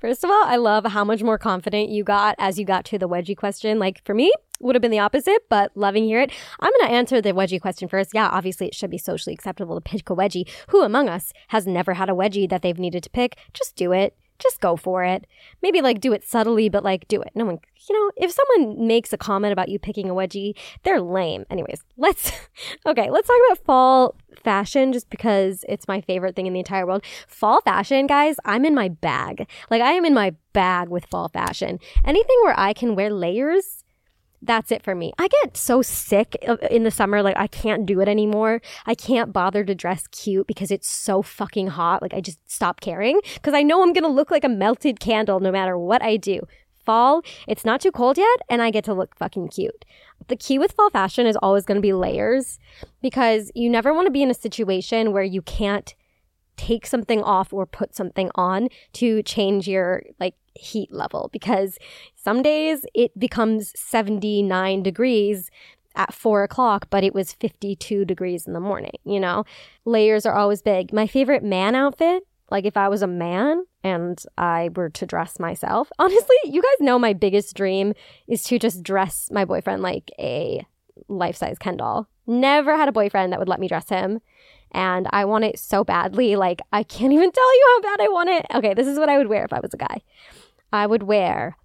First 0.00 0.24
of 0.24 0.30
all, 0.30 0.44
I 0.46 0.56
love 0.56 0.84
how 0.86 1.04
much 1.04 1.22
more 1.22 1.38
confident 1.38 1.90
you 1.90 2.02
got 2.02 2.34
as 2.38 2.58
you 2.58 2.64
got 2.64 2.84
to 2.86 2.98
the 2.98 3.08
wedgie 3.08 3.36
question. 3.36 3.78
Like 3.78 4.02
for 4.04 4.14
me, 4.14 4.32
would 4.60 4.74
have 4.74 4.82
been 4.82 4.90
the 4.90 4.98
opposite, 4.98 5.48
but 5.48 5.72
loving 5.74 6.04
hear 6.04 6.20
it. 6.20 6.30
I'm 6.60 6.72
going 6.78 6.88
to 6.88 6.94
answer 6.94 7.20
the 7.20 7.32
wedgie 7.32 7.60
question 7.60 7.88
first. 7.88 8.10
Yeah, 8.14 8.28
obviously 8.28 8.68
it 8.68 8.74
should 8.74 8.90
be 8.90 8.98
socially 8.98 9.34
acceptable 9.34 9.74
to 9.74 9.80
pick 9.80 10.10
a 10.10 10.16
wedgie. 10.16 10.48
Who 10.68 10.82
among 10.82 11.08
us 11.08 11.32
has 11.48 11.66
never 11.66 11.94
had 11.94 12.10
a 12.10 12.14
wedgie 12.14 12.48
that 12.48 12.62
they've 12.62 12.78
needed 12.78 13.02
to 13.04 13.10
pick? 13.10 13.36
Just 13.52 13.76
do 13.76 13.92
it. 13.92 14.16
Just 14.38 14.60
go 14.60 14.76
for 14.76 15.04
it. 15.04 15.26
Maybe 15.62 15.82
like 15.82 16.00
do 16.00 16.14
it 16.14 16.24
subtly, 16.24 16.70
but 16.70 16.82
like 16.82 17.06
do 17.08 17.20
it. 17.20 17.30
No 17.34 17.44
one, 17.44 17.58
you 17.88 17.94
know, 17.94 18.10
if 18.16 18.32
someone 18.32 18.86
makes 18.86 19.12
a 19.12 19.18
comment 19.18 19.52
about 19.52 19.68
you 19.68 19.78
picking 19.78 20.08
a 20.08 20.14
wedgie, 20.14 20.54
they're 20.82 21.00
lame. 21.00 21.44
Anyways, 21.50 21.84
let's, 21.98 22.32
okay, 22.86 23.10
let's 23.10 23.28
talk 23.28 23.36
about 23.48 23.64
fall 23.64 24.14
fashion 24.42 24.94
just 24.94 25.10
because 25.10 25.64
it's 25.68 25.86
my 25.86 26.00
favorite 26.00 26.36
thing 26.36 26.46
in 26.46 26.54
the 26.54 26.58
entire 26.58 26.86
world. 26.86 27.04
Fall 27.28 27.60
fashion, 27.60 28.06
guys, 28.06 28.36
I'm 28.46 28.64
in 28.64 28.74
my 28.74 28.88
bag. 28.88 29.46
Like 29.70 29.82
I 29.82 29.92
am 29.92 30.06
in 30.06 30.14
my 30.14 30.34
bag 30.54 30.88
with 30.88 31.04
fall 31.04 31.28
fashion. 31.28 31.78
Anything 32.04 32.36
where 32.42 32.58
I 32.58 32.72
can 32.72 32.94
wear 32.94 33.10
layers 33.10 33.79
that's 34.42 34.72
it 34.72 34.82
for 34.82 34.94
me. 34.94 35.12
I 35.18 35.28
get 35.28 35.56
so 35.56 35.82
sick 35.82 36.34
in 36.70 36.84
the 36.84 36.90
summer, 36.90 37.22
like 37.22 37.36
I 37.36 37.46
can't 37.46 37.86
do 37.86 38.00
it 38.00 38.08
anymore. 38.08 38.60
I 38.86 38.94
can't 38.94 39.32
bother 39.32 39.64
to 39.64 39.74
dress 39.74 40.06
cute 40.08 40.46
because 40.46 40.70
it's 40.70 40.88
so 40.88 41.22
fucking 41.22 41.68
hot. 41.68 42.02
Like 42.02 42.14
I 42.14 42.20
just 42.20 42.38
stop 42.50 42.80
caring 42.80 43.20
because 43.34 43.54
I 43.54 43.62
know 43.62 43.82
I'm 43.82 43.92
gonna 43.92 44.08
look 44.08 44.30
like 44.30 44.44
a 44.44 44.48
melted 44.48 45.00
candle 45.00 45.40
no 45.40 45.52
matter 45.52 45.76
what 45.78 46.02
I 46.02 46.16
do. 46.16 46.40
Fall, 46.86 47.22
it's 47.46 47.64
not 47.64 47.82
too 47.82 47.92
cold 47.92 48.16
yet, 48.16 48.40
and 48.48 48.62
I 48.62 48.70
get 48.70 48.84
to 48.84 48.94
look 48.94 49.14
fucking 49.14 49.48
cute. 49.48 49.84
The 50.28 50.36
key 50.36 50.58
with 50.58 50.72
fall 50.72 50.88
fashion 50.88 51.26
is 51.26 51.36
always 51.36 51.66
gonna 51.66 51.80
be 51.80 51.92
layers 51.92 52.58
because 53.02 53.52
you 53.54 53.68
never 53.68 53.92
wanna 53.92 54.10
be 54.10 54.22
in 54.22 54.30
a 54.30 54.34
situation 54.34 55.12
where 55.12 55.22
you 55.22 55.42
can't 55.42 55.94
take 56.56 56.86
something 56.86 57.22
off 57.22 57.52
or 57.52 57.66
put 57.66 57.94
something 57.94 58.30
on 58.34 58.68
to 58.94 59.22
change 59.22 59.68
your 59.68 60.02
like 60.18 60.34
heat 60.60 60.92
level 60.92 61.30
because 61.32 61.78
some 62.14 62.42
days 62.42 62.84
it 62.94 63.18
becomes 63.18 63.72
79 63.76 64.82
degrees 64.82 65.50
at 65.96 66.14
four 66.14 66.44
o'clock, 66.44 66.86
but 66.90 67.02
it 67.02 67.14
was 67.14 67.32
52 67.32 68.04
degrees 68.04 68.46
in 68.46 68.52
the 68.52 68.60
morning, 68.60 68.98
you 69.04 69.18
know? 69.18 69.44
Layers 69.84 70.24
are 70.24 70.34
always 70.34 70.62
big. 70.62 70.92
My 70.92 71.06
favorite 71.06 71.42
man 71.42 71.74
outfit, 71.74 72.22
like 72.50 72.64
if 72.64 72.76
I 72.76 72.88
was 72.88 73.02
a 73.02 73.08
man 73.08 73.64
and 73.82 74.22
I 74.38 74.70
were 74.74 74.90
to 74.90 75.06
dress 75.06 75.40
myself, 75.40 75.90
honestly, 75.98 76.36
you 76.44 76.62
guys 76.62 76.86
know 76.86 76.98
my 76.98 77.12
biggest 77.12 77.56
dream 77.56 77.94
is 78.28 78.42
to 78.44 78.58
just 78.58 78.82
dress 78.82 79.30
my 79.32 79.44
boyfriend 79.44 79.82
like 79.82 80.10
a 80.18 80.64
life 81.08 81.36
size 81.36 81.58
Ken 81.58 81.76
doll. 81.76 82.06
Never 82.26 82.76
had 82.76 82.88
a 82.88 82.92
boyfriend 82.92 83.32
that 83.32 83.40
would 83.40 83.48
let 83.48 83.60
me 83.60 83.66
dress 83.66 83.88
him 83.88 84.20
and 84.72 85.08
I 85.10 85.24
want 85.24 85.44
it 85.44 85.58
so 85.58 85.84
badly. 85.84 86.36
Like, 86.36 86.60
I 86.72 86.82
can't 86.82 87.12
even 87.12 87.32
tell 87.32 87.54
you 87.54 87.66
how 87.68 87.96
bad 87.96 88.04
I 88.04 88.08
want 88.08 88.30
it. 88.30 88.46
Okay, 88.54 88.74
this 88.74 88.86
is 88.86 88.98
what 88.98 89.08
I 89.08 89.18
would 89.18 89.28
wear 89.28 89.44
if 89.44 89.52
I 89.52 89.60
was 89.60 89.74
a 89.74 89.76
guy. 89.76 90.02
I 90.72 90.86
would 90.86 91.02
wear 91.02 91.56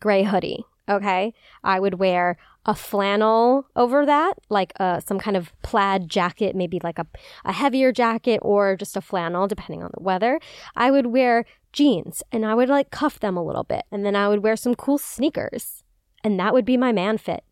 gray 0.00 0.24
hoodie. 0.24 0.64
Okay, 0.88 1.34
I 1.62 1.80
would 1.80 1.98
wear 1.98 2.38
a 2.64 2.74
flannel 2.74 3.66
over 3.76 4.06
that, 4.06 4.34
like 4.48 4.72
uh, 4.80 5.00
some 5.00 5.18
kind 5.18 5.36
of 5.36 5.52
plaid 5.62 6.08
jacket, 6.08 6.56
maybe 6.56 6.80
like 6.82 6.98
a, 6.98 7.06
a 7.44 7.52
heavier 7.52 7.92
jacket 7.92 8.38
or 8.42 8.74
just 8.74 8.96
a 8.96 9.02
flannel, 9.02 9.46
depending 9.46 9.82
on 9.82 9.90
the 9.94 10.02
weather. 10.02 10.40
I 10.76 10.90
would 10.90 11.06
wear 11.06 11.44
jeans 11.72 12.22
and 12.32 12.46
I 12.46 12.54
would 12.54 12.70
like 12.70 12.90
cuff 12.90 13.20
them 13.20 13.36
a 13.36 13.44
little 13.44 13.64
bit. 13.64 13.84
And 13.92 14.04
then 14.04 14.16
I 14.16 14.28
would 14.28 14.42
wear 14.42 14.56
some 14.56 14.74
cool 14.74 14.96
sneakers. 14.96 15.84
And 16.24 16.40
that 16.40 16.54
would 16.54 16.64
be 16.64 16.78
my 16.78 16.90
man 16.90 17.18
fit 17.18 17.44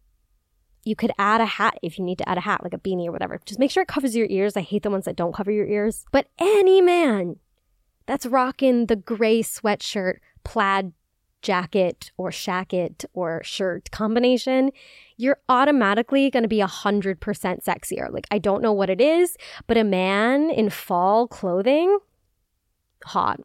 you 0.86 0.94
could 0.94 1.10
add 1.18 1.40
a 1.40 1.46
hat 1.46 1.78
if 1.82 1.98
you 1.98 2.04
need 2.04 2.18
to 2.18 2.28
add 2.28 2.38
a 2.38 2.42
hat, 2.42 2.62
like 2.62 2.72
a 2.72 2.78
beanie 2.78 3.08
or 3.08 3.12
whatever. 3.12 3.40
Just 3.44 3.58
make 3.58 3.72
sure 3.72 3.82
it 3.82 3.88
covers 3.88 4.14
your 4.14 4.28
ears. 4.30 4.56
I 4.56 4.60
hate 4.60 4.84
the 4.84 4.90
ones 4.90 5.04
that 5.04 5.16
don't 5.16 5.34
cover 5.34 5.50
your 5.50 5.66
ears. 5.66 6.06
But 6.12 6.28
any 6.38 6.80
man 6.80 7.36
that's 8.06 8.24
rocking 8.24 8.86
the 8.86 8.94
gray 8.94 9.42
sweatshirt, 9.42 10.18
plaid 10.46 10.92
jacket 11.42 12.12
or 12.16 12.30
shacket 12.30 13.04
or 13.12 13.42
shirt 13.42 13.90
combination, 13.90 14.70
you're 15.16 15.38
automatically 15.48 16.30
going 16.30 16.44
to 16.44 16.48
be 16.48 16.60
100% 16.60 17.18
sexier. 17.18 18.12
Like, 18.12 18.26
I 18.30 18.38
don't 18.38 18.62
know 18.62 18.72
what 18.72 18.88
it 18.88 19.00
is, 19.00 19.36
but 19.66 19.76
a 19.76 19.84
man 19.84 20.50
in 20.50 20.70
fall 20.70 21.26
clothing, 21.26 21.98
hot. 23.04 23.40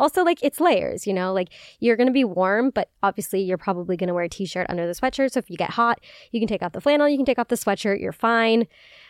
Also, 0.00 0.24
like 0.24 0.38
it's 0.42 0.60
layers, 0.60 1.06
you 1.06 1.12
know, 1.12 1.32
like 1.32 1.48
you're 1.80 1.96
going 1.96 2.08
to 2.08 2.12
be 2.12 2.24
warm, 2.24 2.70
but 2.70 2.90
obviously 3.02 3.40
you're 3.40 3.58
probably 3.58 3.96
going 3.96 4.08
to 4.08 4.14
wear 4.14 4.24
a 4.24 4.28
t 4.28 4.44
shirt 4.44 4.66
under 4.68 4.86
the 4.86 4.92
sweatshirt. 4.92 5.32
So 5.32 5.38
if 5.38 5.48
you 5.50 5.56
get 5.56 5.70
hot, 5.70 6.00
you 6.32 6.40
can 6.40 6.48
take 6.48 6.62
off 6.62 6.72
the 6.72 6.80
flannel, 6.80 7.08
you 7.08 7.16
can 7.16 7.26
take 7.26 7.38
off 7.38 7.48
the 7.48 7.56
sweatshirt, 7.56 8.00
you're 8.00 8.12
fine. 8.12 8.66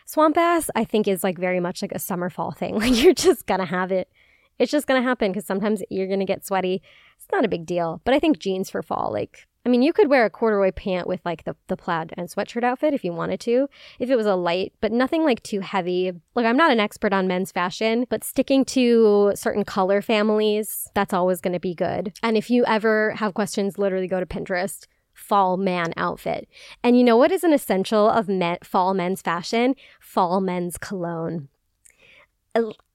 Swamp 0.06 0.36
ass, 0.36 0.70
I 0.74 0.84
think, 0.84 1.08
is 1.08 1.24
like 1.24 1.38
very 1.38 1.60
much 1.60 1.80
like 1.80 1.92
a 1.92 1.98
summer 1.98 2.28
fall 2.28 2.52
thing. 2.52 2.74
Like 2.84 3.02
you're 3.02 3.14
just 3.14 3.46
going 3.46 3.60
to 3.60 3.66
have 3.66 3.90
it. 3.92 4.10
It's 4.58 4.72
just 4.72 4.86
going 4.86 5.00
to 5.02 5.08
happen 5.08 5.32
because 5.32 5.46
sometimes 5.46 5.82
you're 5.90 6.06
going 6.06 6.20
to 6.20 6.24
get 6.24 6.44
sweaty. 6.44 6.82
It's 7.16 7.26
not 7.32 7.44
a 7.44 7.48
big 7.48 7.66
deal. 7.66 8.00
But 8.04 8.14
I 8.14 8.18
think 8.18 8.38
jeans 8.38 8.70
for 8.70 8.82
fall, 8.82 9.10
like 9.12 9.46
I 9.66 9.70
mean, 9.70 9.80
you 9.80 9.94
could 9.94 10.10
wear 10.10 10.26
a 10.26 10.30
corduroy 10.30 10.72
pant 10.72 11.06
with 11.06 11.20
like 11.24 11.44
the, 11.44 11.56
the 11.68 11.76
plaid 11.76 12.12
and 12.18 12.28
sweatshirt 12.28 12.64
outfit 12.64 12.92
if 12.92 13.02
you 13.02 13.14
wanted 13.14 13.40
to, 13.40 13.68
if 13.98 14.10
it 14.10 14.16
was 14.16 14.26
a 14.26 14.34
light, 14.34 14.74
but 14.82 14.92
nothing 14.92 15.24
like 15.24 15.42
too 15.42 15.60
heavy. 15.60 16.12
Like, 16.34 16.44
I'm 16.44 16.56
not 16.56 16.70
an 16.70 16.80
expert 16.80 17.14
on 17.14 17.26
men's 17.26 17.50
fashion, 17.50 18.04
but 18.10 18.24
sticking 18.24 18.66
to 18.66 19.32
certain 19.34 19.64
color 19.64 20.02
families, 20.02 20.90
that's 20.94 21.14
always 21.14 21.40
going 21.40 21.54
to 21.54 21.60
be 21.60 21.74
good. 21.74 22.12
And 22.22 22.36
if 22.36 22.50
you 22.50 22.66
ever 22.66 23.12
have 23.12 23.32
questions, 23.32 23.78
literally 23.78 24.06
go 24.06 24.20
to 24.20 24.26
Pinterest 24.26 24.86
fall 25.14 25.56
man 25.56 25.94
outfit. 25.96 26.46
And 26.82 26.98
you 26.98 27.04
know 27.04 27.16
what 27.16 27.32
is 27.32 27.44
an 27.44 27.54
essential 27.54 28.10
of 28.10 28.28
men, 28.28 28.58
fall 28.62 28.92
men's 28.92 29.22
fashion? 29.22 29.76
Fall 29.98 30.40
men's 30.42 30.76
cologne. 30.76 31.48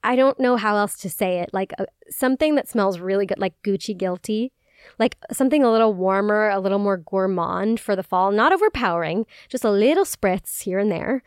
I 0.03 0.15
don't 0.15 0.39
know 0.39 0.55
how 0.55 0.77
else 0.77 0.97
to 0.99 1.09
say 1.09 1.39
it. 1.39 1.49
Like 1.53 1.73
uh, 1.77 1.85
something 2.09 2.55
that 2.55 2.67
smells 2.67 2.99
really 2.99 3.25
good, 3.25 3.39
like 3.39 3.61
Gucci 3.63 3.97
Guilty 3.97 4.53
like 4.97 5.17
something 5.31 5.63
a 5.63 5.71
little 5.71 5.93
warmer, 5.93 6.49
a 6.49 6.59
little 6.59 6.79
more 6.79 6.97
gourmand 6.97 7.79
for 7.79 7.95
the 7.95 8.03
fall, 8.03 8.31
not 8.31 8.53
overpowering, 8.53 9.25
just 9.47 9.63
a 9.63 9.71
little 9.71 10.05
spritz 10.05 10.61
here 10.61 10.79
and 10.79 10.91
there. 10.91 11.23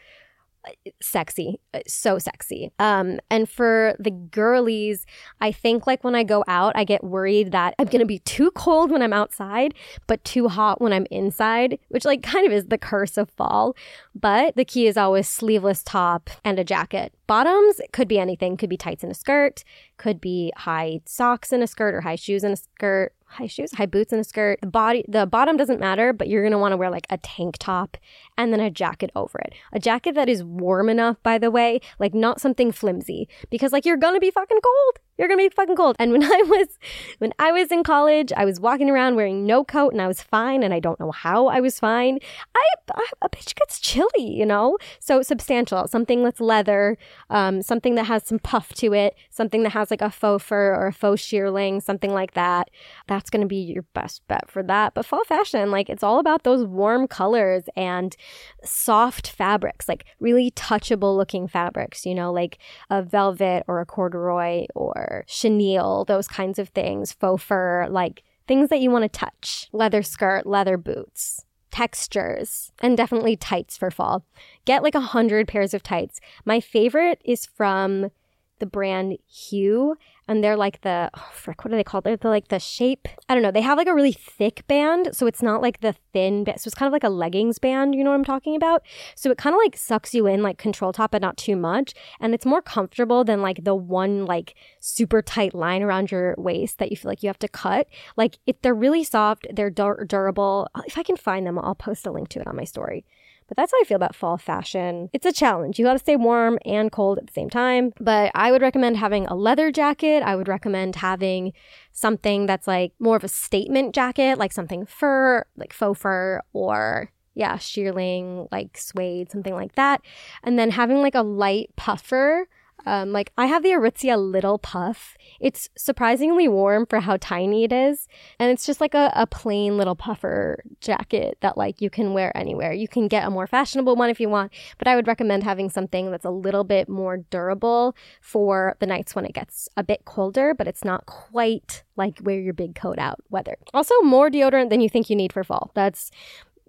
Sexy, 1.01 1.59
so 1.87 2.19
sexy. 2.19 2.71
Um, 2.79 3.19
and 3.31 3.49
for 3.49 3.95
the 3.99 4.11
girlies, 4.11 5.07
I 5.41 5.51
think 5.51 5.87
like 5.87 6.05
when 6.05 6.15
I 6.15 6.23
go 6.23 6.45
out, 6.47 6.73
I 6.77 6.85
get 6.85 7.03
worried 7.03 7.53
that 7.53 7.75
I'm 7.79 7.87
gonna 7.87 8.07
be 8.07 8.21
too 8.21 8.51
cold 8.53 8.91
when 8.91 9.03
I'm 9.03 9.13
outside, 9.13 9.75
but 10.07 10.23
too 10.25 10.49
hot 10.49 10.81
when 10.81 10.93
I'm 10.93 11.07
inside, 11.11 11.79
which 11.89 12.05
like 12.05 12.23
kind 12.23 12.47
of 12.47 12.53
is 12.53 12.67
the 12.67 12.79
curse 12.79 13.17
of 13.17 13.31
fall. 13.31 13.75
But 14.15 14.55
the 14.57 14.65
key 14.65 14.87
is 14.87 14.97
always 14.97 15.29
sleeveless 15.29 15.83
top 15.83 16.31
and 16.45 16.59
a 16.59 16.65
jacket. 16.65 17.13
Bottoms 17.27 17.81
could 17.93 18.09
be 18.09 18.19
anything, 18.19 18.57
could 18.57 18.71
be 18.71 18.77
tights 18.77 19.03
and 19.03 19.11
a 19.11 19.17
skirt, 19.17 19.65
could 19.97 20.21
be 20.21 20.53
high 20.57 21.01
socks 21.07 21.51
and 21.53 21.63
a 21.63 21.67
skirt 21.67 21.95
or 21.95 22.03
high 22.03 22.17
shoes 22.17 22.45
and 22.45 22.55
a 22.55 22.57
skirt, 22.57 23.15
high 23.33 23.47
shoes, 23.47 23.73
high 23.73 23.87
boots 23.87 24.13
and 24.13 24.21
a 24.21 24.25
skirt. 24.25 24.59
The 24.61 24.67
body 24.69 25.05
the 25.09 25.27
bottom 25.27 25.57
doesn't 25.57 25.81
matter, 25.81 26.13
but 26.13 26.29
you're 26.29 26.49
to 26.49 26.59
want 26.59 26.73
to 26.73 26.77
wear 26.77 26.91
like 26.91 27.07
a 27.11 27.19
tank 27.19 27.57
top 27.59 27.97
and 28.37 28.53
then 28.53 28.61
a 28.61 28.71
jacket 28.71 29.11
over 29.15 29.39
it. 29.39 29.55
A 29.73 29.79
jacket 29.79 30.15
that 30.15 30.29
is 30.29 30.45
warm 30.45 30.89
enough 30.89 31.17
by 31.23 31.39
the 31.39 31.51
way, 31.51 31.81
like 31.99 32.15
not 32.15 32.41
something 32.41 32.73
flimsy 32.73 33.29
because 33.51 33.73
like 33.73 33.85
you're 33.85 33.97
to 33.97 34.21
be 34.21 34.31
fucking 34.31 34.61
cold. 34.63 34.99
You're 35.19 35.29
to 35.29 35.37
be 35.37 35.49
fucking 35.51 35.77
cold. 35.77 35.97
And 35.99 36.11
when 36.11 36.23
I 36.25 36.43
was 36.47 36.79
when 37.19 37.33
I 37.39 37.53
was 37.53 37.71
in 37.71 37.83
college, 37.85 38.33
I 38.37 38.45
was 38.45 38.61
walking 38.61 38.91
around 38.91 39.17
wearing 39.17 39.47
no 39.47 39.65
coat 39.65 39.93
and 39.93 40.03
I 40.03 40.07
was 40.07 40.23
fine 40.23 40.63
and 40.63 40.73
I 40.75 40.81
don't 40.81 40.99
know 40.99 41.13
how 41.13 41.47
I 41.47 41.61
was 41.61 41.79
fine. 41.79 42.19
I, 42.55 42.65
I 42.95 43.07
a 43.23 43.29
bitch 43.29 43.55
gets 43.55 43.79
chilly, 43.79 44.09
you 44.19 44.47
know? 44.47 44.79
So 45.01 45.23
substantial, 45.23 45.87
something 45.87 46.25
that's 46.25 46.41
leather, 46.41 46.99
um, 47.31 47.63
something 47.63 47.95
that 47.95 48.05
has 48.05 48.27
some 48.27 48.39
puff 48.39 48.73
to 48.75 48.93
it, 48.95 49.15
something 49.31 49.63
that 49.63 49.71
has 49.71 49.91
like 49.91 50.03
a 50.03 50.11
faux 50.11 50.45
fur 50.45 50.75
or 50.75 50.89
a 50.89 50.93
faux 50.93 51.23
shearling, 51.23 51.83
something 51.83 52.13
like 52.13 52.35
that. 52.35 52.71
That's 53.07 53.22
that's 53.23 53.31
going 53.31 53.41
to 53.41 53.47
be 53.47 53.59
your 53.59 53.85
best 53.95 54.27
bet 54.27 54.51
for 54.51 54.65
that. 54.65 54.95
But 54.95 55.07
fall 55.07 55.23
fashion, 55.23 55.71
like 55.71 55.89
it's 55.89 56.03
all 56.03 56.19
about 56.19 56.43
those 56.43 56.65
warm 56.65 57.07
colors 57.07 57.63
and 57.77 58.17
soft 58.65 59.31
fabrics, 59.31 59.89
like 59.89 60.07
really 60.19 60.51
touchable 60.51 61.17
looking 61.17 61.47
fabrics, 61.47 62.05
you 62.05 62.17
know, 62.17 62.33
like 62.33 62.59
a 62.91 63.01
velvet 63.01 63.63
or 63.69 63.81
a 63.81 63.87
corduroy 63.87 64.67
or 64.75 65.23
chenille, 65.29 66.05
those 66.05 66.27
kinds 66.27 66.59
of 66.59 66.71
things, 66.71 67.13
faux 67.13 67.41
fur, 67.41 67.87
like 67.89 68.25
things 68.49 68.71
that 68.71 68.81
you 68.81 68.91
want 68.91 69.05
to 69.05 69.09
touch. 69.09 69.69
Leather 69.73 70.03
skirt, 70.03 70.45
leather 70.45 70.77
boots 70.77 71.45
textures 71.71 72.71
and 72.83 72.99
definitely 72.99 73.35
tights 73.35 73.79
for 73.79 73.91
fall. 73.91 74.27
Get 74.67 74.83
like 74.83 74.97
a 74.97 75.01
hundred 75.01 75.49
pairs 75.49 75.73
of 75.73 75.83
tights. 75.83 76.21
My 76.45 76.61
favorite 76.61 77.23
is 77.25 77.47
from 77.47 78.11
the 78.59 78.67
brand 78.67 79.17
Hue 79.27 79.97
and 80.29 80.43
they're 80.43 80.57
like 80.57 80.81
the 80.83 81.11
oh, 81.15 81.31
frick, 81.33 81.65
what 81.65 81.73
are 81.73 81.77
they 81.77 81.85
called? 81.85 82.05
They're 82.05 82.17
the, 82.17 82.29
like 82.29 82.49
the 82.49 82.61
shape. 82.61 83.09
I 83.29 83.35
don't 83.35 83.43
know. 83.43 83.51
They 83.51 83.61
have 83.61 83.79
like 83.79 83.89
a 83.89 83.95
really 83.95 84.13
thick 84.13 84.65
band, 84.69 85.11
so 85.13 85.27
it's 85.27 85.43
not 85.43 85.63
like 85.63 85.81
the 85.81 85.95
thin. 86.13 86.45
band. 86.45 86.61
so 86.61 86.69
it's 86.69 86.75
kind 86.75 86.87
of 86.87 86.93
like 86.93 87.05
a 87.05 87.09
leggings 87.09 87.59
band. 87.59 87.95
You 87.95 88.05
know 88.05 88.11
what 88.11 88.17
I'm 88.17 88.25
talking 88.25 88.57
about? 88.57 88.83
So 89.15 89.31
it 89.31 89.39
kind 89.39 89.55
of 89.55 89.59
like 89.59 89.77
sucks 89.77 90.15
you 90.15 90.27
in 90.27 90.43
like 90.43 90.59
control 90.59 90.93
top, 90.93 91.11
but 91.11 91.23
not 91.23 91.37
too 91.37 91.57
much, 91.57 91.95
and 92.21 92.35
it's 92.35 92.47
more 92.47 92.63
comfortable 92.63 93.25
than 93.25 93.43
like 93.43 93.65
the 93.65 93.75
one 93.75 94.25
like 94.27 94.55
super 94.81 95.23
tight 95.23 95.55
line 95.55 95.83
around 95.83 96.11
your 96.11 96.35
waist 96.39 96.79
that 96.79 96.91
you 96.91 96.97
feel 96.97 97.11
like 97.11 97.23
you 97.23 97.29
have 97.29 97.39
to 97.41 97.49
cut. 97.49 97.89
Like 98.17 98.39
if 98.47 98.61
they're 98.63 98.75
really 98.75 99.05
soft, 99.05 99.47
they're 99.53 99.71
dur- 99.71 100.05
durable. 100.07 100.69
If 100.87 100.99
I 100.99 101.03
can 101.03 101.17
find 101.17 101.47
them, 101.47 101.59
I'll 101.59 101.75
post 101.75 102.07
a 102.07 102.13
link 102.13 102.29
to 102.31 102.41
it 102.41 102.47
on 102.47 102.57
my 102.57 102.65
story. 102.65 103.05
But 103.49 103.57
that's 103.57 103.73
how 103.73 103.81
I 103.81 103.85
feel 103.85 103.97
about 103.97 104.15
fall 104.15 104.39
fashion. 104.39 105.11
It's 105.13 105.27
a 105.27 105.33
challenge. 105.33 105.79
You 105.79 105.85
got 105.85 105.95
to 105.95 105.99
stay 105.99 106.17
warm 106.17 106.59
and 106.65 106.91
cold 106.91 107.19
at 107.19 107.27
the 107.27 107.33
same 107.33 107.51
time. 107.51 107.93
But 108.01 108.31
I 108.35 108.53
would 108.53 108.63
recommend 108.63 108.97
having 108.97 109.27
a 109.27 109.35
leather 109.35 109.71
jacket. 109.71 110.23
I 110.23 110.37
would 110.37 110.49
recommend 110.49 110.97
having 110.97 111.53
something 111.93 112.47
that's 112.47 112.67
like 112.67 112.93
more 112.99 113.17
of 113.17 113.25
a 113.25 113.29
statement 113.29 113.95
jacket, 113.95 114.39
like 114.39 114.53
something 114.53 114.87
fur, 114.87 115.45
like 115.57 115.73
faux 115.73 116.01
fur 116.01 116.41
or 116.53 117.11
yeah, 117.35 117.57
shearling, 117.57 118.49
like 118.53 118.77
suede, 118.77 119.31
something 119.31 119.55
like 119.55 119.75
that. 119.75 120.03
And 120.43 120.59
then 120.59 120.71
having 120.71 120.99
like 120.99 121.15
a 121.15 121.23
light 121.23 121.71
puffer 121.77 122.47
um, 122.87 123.13
like 123.13 123.33
I 123.37 123.47
have 123.47 123.63
the 123.63 123.71
Aritzia 123.71 124.17
Little 124.17 124.59
Puff. 124.59 125.17
It's 125.41 125.69
surprisingly 125.77 126.49
warm 126.49 126.87
for 126.87 127.01
how 127.01 127.17
tiny 127.19 127.65
it 127.65 127.73
is, 127.73 128.09
and 128.39 128.51
it's 128.51 128.67
just 128.67 128.81
like 128.81 128.95
a, 128.95 129.13
a 129.15 129.27
plain 129.27 129.77
little 129.77 129.97
puffer 129.97 130.63
jacket 130.81 131.39
that 131.41 131.57
like 131.57 131.81
you 131.81 131.91
can 131.91 132.13
wear 132.15 132.37
anywhere. 132.37 132.73
You 132.73 132.89
can 132.89 133.09
get 133.09 133.27
a 133.27 133.31
more 133.31 133.47
fashionable 133.47 133.97
one 133.97 134.11
if 134.11 134.21
you 134.21 134.29
want, 134.29 134.53
but 134.79 134.89
I 134.89 134.97
would 134.97 135.07
recommend 135.07 135.45
having 135.45 135.71
something 135.71 136.11
that's 136.11 136.25
a 136.25 136.31
little 136.31 136.65
bit 136.65 136.89
more 136.89 137.19
durable 137.19 137.97
for 138.21 138.77
the 138.81 138.87
nights 138.87 139.15
when 139.15 139.25
it 139.25 139.35
gets 139.35 139.69
a 139.77 139.83
bit 139.83 140.05
colder, 140.05 140.55
but 140.55 140.69
it's 140.69 140.85
not 140.85 141.07
quite 141.07 141.83
like 141.97 142.19
wear 142.23 142.41
your 142.41 142.55
big 142.55 142.75
coat 142.75 142.99
out 142.99 143.21
weather. 143.31 143.57
Also, 143.75 143.95
more 144.03 144.31
deodorant 144.31 144.71
than 144.71 144.81
you 144.81 144.89
think 144.89 145.11
you 145.11 145.17
need 145.17 145.33
for 145.33 145.45
fall. 145.45 145.71
That's 145.75 146.11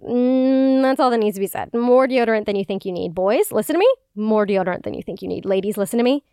Mm, 0.04 0.82
that's 0.82 1.00
all 1.00 1.10
that 1.10 1.20
needs 1.20 1.36
to 1.36 1.40
be 1.40 1.48
said. 1.48 1.74
More 1.74 2.08
deodorant 2.08 2.46
than 2.46 2.56
you 2.56 2.66
think 2.66 2.86
you 2.86 2.92
need. 2.92 3.16
Boys, 3.16 3.52
listen 3.52 3.74
to 3.74 3.80
me. 3.80 3.88
More 4.16 4.46
deodorant 4.46 4.84
than 4.84 4.94
you 4.94 5.02
think 5.02 5.22
you 5.22 5.28
need. 5.28 5.46
Ladies, 5.46 5.78
listen 5.78 5.98
to 5.98 6.04
me. 6.04 6.24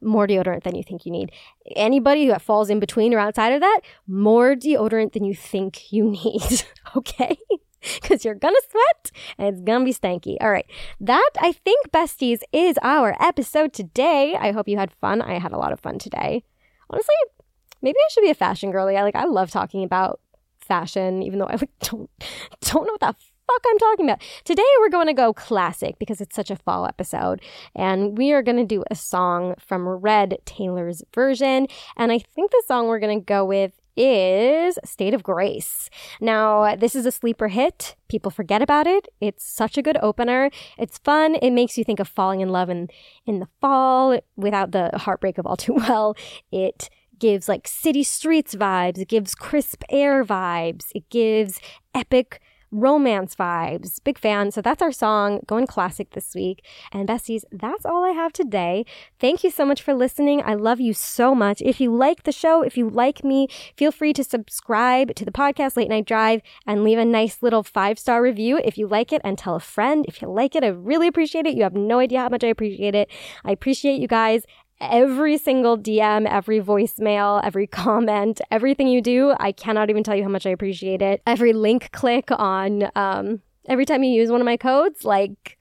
More 0.00 0.26
deodorant 0.26 0.64
than 0.64 0.74
you 0.74 0.82
think 0.82 1.04
you 1.04 1.12
need. 1.12 1.30
Anybody 1.76 2.26
who 2.26 2.38
falls 2.38 2.70
in 2.70 2.80
between 2.80 3.14
or 3.14 3.18
outside 3.18 3.52
of 3.52 3.60
that, 3.60 3.80
more 4.06 4.54
deodorant 4.54 5.12
than 5.12 5.24
you 5.24 5.34
think 5.34 5.92
you 5.92 6.10
need. 6.10 6.64
okay? 6.96 7.36
Because 8.00 8.24
you're 8.24 8.36
gonna 8.36 8.54
sweat 8.70 9.10
and 9.38 9.48
it's 9.48 9.60
gonna 9.60 9.84
be 9.84 9.92
stanky. 9.92 10.36
All 10.40 10.52
right. 10.52 10.66
That, 11.00 11.30
I 11.40 11.50
think, 11.50 11.90
besties, 11.90 12.38
is 12.52 12.78
our 12.80 13.16
episode 13.20 13.72
today. 13.72 14.36
I 14.38 14.52
hope 14.52 14.68
you 14.68 14.78
had 14.78 14.92
fun. 14.92 15.20
I 15.20 15.40
had 15.40 15.50
a 15.50 15.58
lot 15.58 15.72
of 15.72 15.80
fun 15.80 15.98
today. 15.98 16.44
Honestly, 16.90 17.14
maybe 17.82 17.96
I 17.98 18.08
should 18.12 18.22
be 18.22 18.30
a 18.30 18.34
fashion 18.34 18.70
girly. 18.70 18.96
I 18.96 19.02
like 19.02 19.16
I 19.16 19.24
love 19.24 19.50
talking 19.50 19.82
about 19.82 20.20
fashion, 20.64 21.22
even 21.22 21.38
though 21.38 21.46
I 21.46 21.52
like 21.52 21.70
don't 21.80 22.10
don't 22.62 22.86
know 22.86 22.92
what 22.92 23.00
the 23.00 23.14
fuck 23.46 23.64
I'm 23.68 23.78
talking 23.78 24.06
about. 24.06 24.22
Today 24.44 24.62
we're 24.80 24.88
going 24.88 25.08
to 25.08 25.14
go 25.14 25.32
classic 25.32 25.98
because 25.98 26.20
it's 26.20 26.36
such 26.36 26.50
a 26.50 26.56
fall 26.56 26.86
episode, 26.86 27.40
and 27.74 28.16
we 28.16 28.32
are 28.32 28.42
going 28.42 28.56
to 28.58 28.64
do 28.64 28.84
a 28.90 28.94
song 28.94 29.54
from 29.58 29.88
Red 29.88 30.38
Taylor's 30.44 31.02
version. 31.14 31.66
And 31.96 32.12
I 32.12 32.18
think 32.18 32.50
the 32.50 32.62
song 32.66 32.86
we're 32.86 33.00
going 33.00 33.20
to 33.20 33.24
go 33.24 33.44
with 33.44 33.72
is 33.96 34.78
State 34.84 35.14
of 35.14 35.22
Grace. 35.22 35.90
Now, 36.20 36.76
this 36.76 36.94
is 36.94 37.06
a 37.06 37.12
sleeper 37.12 37.48
hit. 37.48 37.96
People 38.08 38.30
forget 38.30 38.62
about 38.62 38.86
it. 38.86 39.08
It's 39.20 39.44
such 39.44 39.76
a 39.76 39.82
good 39.82 39.98
opener. 40.02 40.50
It's 40.78 40.98
fun. 40.98 41.34
It 41.36 41.50
makes 41.50 41.76
you 41.76 41.84
think 41.84 42.00
of 42.00 42.08
falling 42.08 42.40
in 42.40 42.48
love 42.48 42.70
in, 42.70 42.88
in 43.26 43.40
the 43.40 43.48
fall 43.60 44.18
without 44.36 44.72
the 44.72 44.90
heartbreak 44.94 45.38
of 45.38 45.46
all 45.46 45.56
too 45.56 45.74
well. 45.74 46.16
It 46.50 46.88
gives 47.22 47.48
like 47.48 47.68
city 47.68 48.02
streets 48.02 48.56
vibes. 48.56 48.98
It 48.98 49.08
gives 49.08 49.36
crisp 49.36 49.84
air 49.88 50.24
vibes. 50.24 50.90
It 50.92 51.08
gives 51.08 51.60
epic 51.94 52.40
romance 52.72 53.36
vibes. 53.36 54.02
Big 54.02 54.18
fan. 54.18 54.50
So 54.50 54.62
that's 54.62 54.82
our 54.82 54.90
song 54.90 55.40
going 55.46 55.66
classic 55.66 56.10
this 56.12 56.34
week. 56.34 56.64
And 56.90 57.06
besties, 57.06 57.44
that's 57.52 57.84
all 57.84 58.02
I 58.02 58.10
have 58.10 58.32
today. 58.32 58.86
Thank 59.20 59.44
you 59.44 59.50
so 59.50 59.64
much 59.66 59.82
for 59.82 59.94
listening. 59.94 60.42
I 60.44 60.54
love 60.54 60.80
you 60.80 60.94
so 60.94 61.34
much. 61.34 61.60
If 61.60 61.80
you 61.80 61.94
like 61.94 62.22
the 62.22 62.32
show, 62.32 62.62
if 62.62 62.76
you 62.76 62.88
like 62.88 63.22
me, 63.22 63.46
feel 63.76 63.92
free 63.92 64.14
to 64.14 64.24
subscribe 64.24 65.14
to 65.14 65.24
the 65.24 65.30
podcast 65.30 65.76
Late 65.76 65.90
Night 65.90 66.06
Drive 66.06 66.40
and 66.66 66.82
leave 66.82 66.98
a 66.98 67.04
nice 67.04 67.42
little 67.42 67.62
five 67.62 67.98
star 67.98 68.22
review 68.22 68.58
if 68.64 68.78
you 68.78 68.88
like 68.88 69.12
it 69.12 69.20
and 69.22 69.36
tell 69.36 69.54
a 69.54 69.60
friend 69.60 70.06
if 70.08 70.22
you 70.22 70.28
like 70.28 70.56
it. 70.56 70.64
I 70.64 70.68
really 70.68 71.06
appreciate 71.06 71.46
it. 71.46 71.54
You 71.54 71.62
have 71.64 71.74
no 71.74 71.98
idea 71.98 72.20
how 72.20 72.30
much 72.30 72.42
I 72.42 72.48
appreciate 72.48 72.94
it. 72.94 73.10
I 73.44 73.52
appreciate 73.52 74.00
you 74.00 74.08
guys 74.08 74.44
every 74.82 75.38
single 75.38 75.78
DM, 75.78 76.26
every 76.28 76.60
voicemail, 76.60 77.40
every 77.44 77.66
comment, 77.82 78.40
everything 78.50 78.88
you 78.88 79.00
do. 79.00 79.34
I 79.38 79.52
cannot 79.52 79.88
even 79.88 80.02
tell 80.02 80.16
you 80.16 80.22
how 80.22 80.28
much 80.28 80.46
I 80.46 80.50
appreciate 80.50 81.00
it. 81.00 81.22
Every 81.26 81.52
link 81.52 81.90
click 81.92 82.28
on, 82.30 82.90
um, 82.96 83.40
every 83.68 83.84
time 83.84 84.02
you 84.02 84.12
use 84.12 84.30
one 84.30 84.40
of 84.40 84.44
my 84.44 84.56
codes, 84.56 85.04
like, 85.04 85.58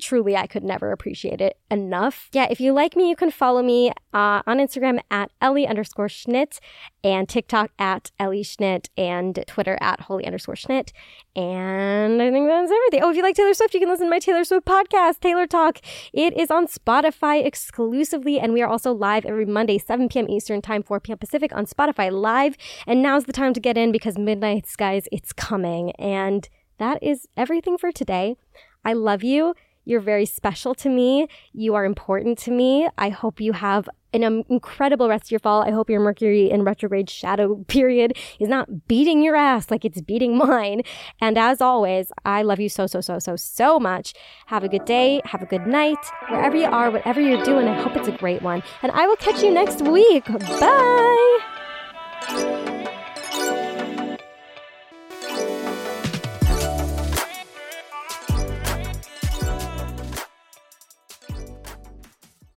truly, 0.00 0.36
I 0.36 0.46
could 0.46 0.64
never 0.64 0.92
appreciate 0.92 1.40
it 1.40 1.58
enough. 1.70 2.28
Yeah, 2.32 2.46
if 2.50 2.60
you 2.60 2.72
like 2.72 2.96
me, 2.96 3.08
you 3.08 3.16
can 3.16 3.30
follow 3.30 3.62
me 3.62 3.90
uh, 4.12 4.42
on 4.46 4.58
Instagram 4.58 5.00
at 5.10 5.30
Ellie 5.40 5.66
underscore 5.66 6.08
Schnitt 6.08 6.58
and 7.04 7.28
TikTok 7.28 7.70
at 7.78 8.10
Ellie 8.18 8.42
Schnitt 8.42 8.88
and 8.96 9.44
Twitter 9.46 9.78
at 9.80 10.02
Holy 10.02 10.26
underscore 10.26 10.54
Schnitt. 10.54 10.92
And 11.36 12.20
I 12.20 12.30
think 12.30 12.48
that's 12.48 12.72
everything. 12.72 13.02
Oh, 13.02 13.10
if 13.10 13.16
you 13.16 13.22
like 13.22 13.36
Taylor 13.36 13.54
Swift, 13.54 13.74
you 13.74 13.80
can 13.80 13.88
listen 13.88 14.06
to 14.06 14.10
my 14.10 14.18
Taylor 14.18 14.44
Swift 14.44 14.66
podcast, 14.66 15.20
Taylor 15.20 15.46
Talk. 15.46 15.78
It 16.12 16.36
is 16.36 16.50
on 16.50 16.66
Spotify 16.66 17.44
exclusively, 17.44 18.40
and 18.40 18.52
we 18.52 18.62
are 18.62 18.68
also 18.68 18.92
live 18.92 19.24
every 19.24 19.46
Monday, 19.46 19.78
7 19.78 20.08
p.m. 20.08 20.28
Eastern 20.28 20.62
Time, 20.62 20.82
4 20.82 21.00
p.m. 21.00 21.18
Pacific 21.18 21.54
on 21.54 21.66
Spotify 21.66 22.10
Live. 22.10 22.56
And 22.86 23.02
now's 23.02 23.24
the 23.24 23.32
time 23.32 23.54
to 23.54 23.60
get 23.60 23.78
in 23.78 23.92
because 23.92 24.18
Midnight 24.18 24.66
guys, 24.76 25.08
it's 25.12 25.32
coming. 25.32 25.92
And 25.92 26.48
that 26.78 27.02
is 27.02 27.28
everything 27.36 27.76
for 27.76 27.92
today. 27.92 28.36
I 28.84 28.92
love 28.92 29.22
you. 29.22 29.54
You're 29.88 30.00
very 30.00 30.26
special 30.26 30.74
to 30.74 30.90
me. 30.90 31.28
You 31.54 31.74
are 31.74 31.86
important 31.86 32.36
to 32.40 32.50
me. 32.50 32.90
I 32.98 33.08
hope 33.08 33.40
you 33.40 33.54
have 33.54 33.88
an 34.12 34.22
um, 34.22 34.44
incredible 34.50 35.08
rest 35.08 35.24
of 35.24 35.30
your 35.30 35.40
fall. 35.40 35.62
I 35.62 35.70
hope 35.70 35.88
your 35.88 36.00
Mercury 36.00 36.50
in 36.50 36.62
retrograde 36.62 37.08
shadow 37.08 37.64
period 37.68 38.12
is 38.38 38.50
not 38.50 38.86
beating 38.86 39.22
your 39.22 39.34
ass 39.34 39.70
like 39.70 39.86
it's 39.86 40.02
beating 40.02 40.36
mine. 40.36 40.82
And 41.22 41.38
as 41.38 41.62
always, 41.62 42.12
I 42.26 42.42
love 42.42 42.60
you 42.60 42.68
so, 42.68 42.86
so, 42.86 43.00
so, 43.00 43.18
so, 43.18 43.34
so 43.36 43.80
much. 43.80 44.12
Have 44.48 44.62
a 44.62 44.68
good 44.68 44.84
day. 44.84 45.22
Have 45.24 45.40
a 45.40 45.46
good 45.46 45.66
night. 45.66 45.96
Wherever 46.28 46.58
you 46.58 46.66
are, 46.66 46.90
whatever 46.90 47.22
you're 47.22 47.42
doing, 47.42 47.66
I 47.66 47.80
hope 47.80 47.96
it's 47.96 48.08
a 48.08 48.12
great 48.12 48.42
one. 48.42 48.62
And 48.82 48.92
I 48.92 49.06
will 49.06 49.16
catch 49.16 49.42
you 49.42 49.50
next 49.50 49.80
week. 49.80 50.26
Bye. 50.60 51.38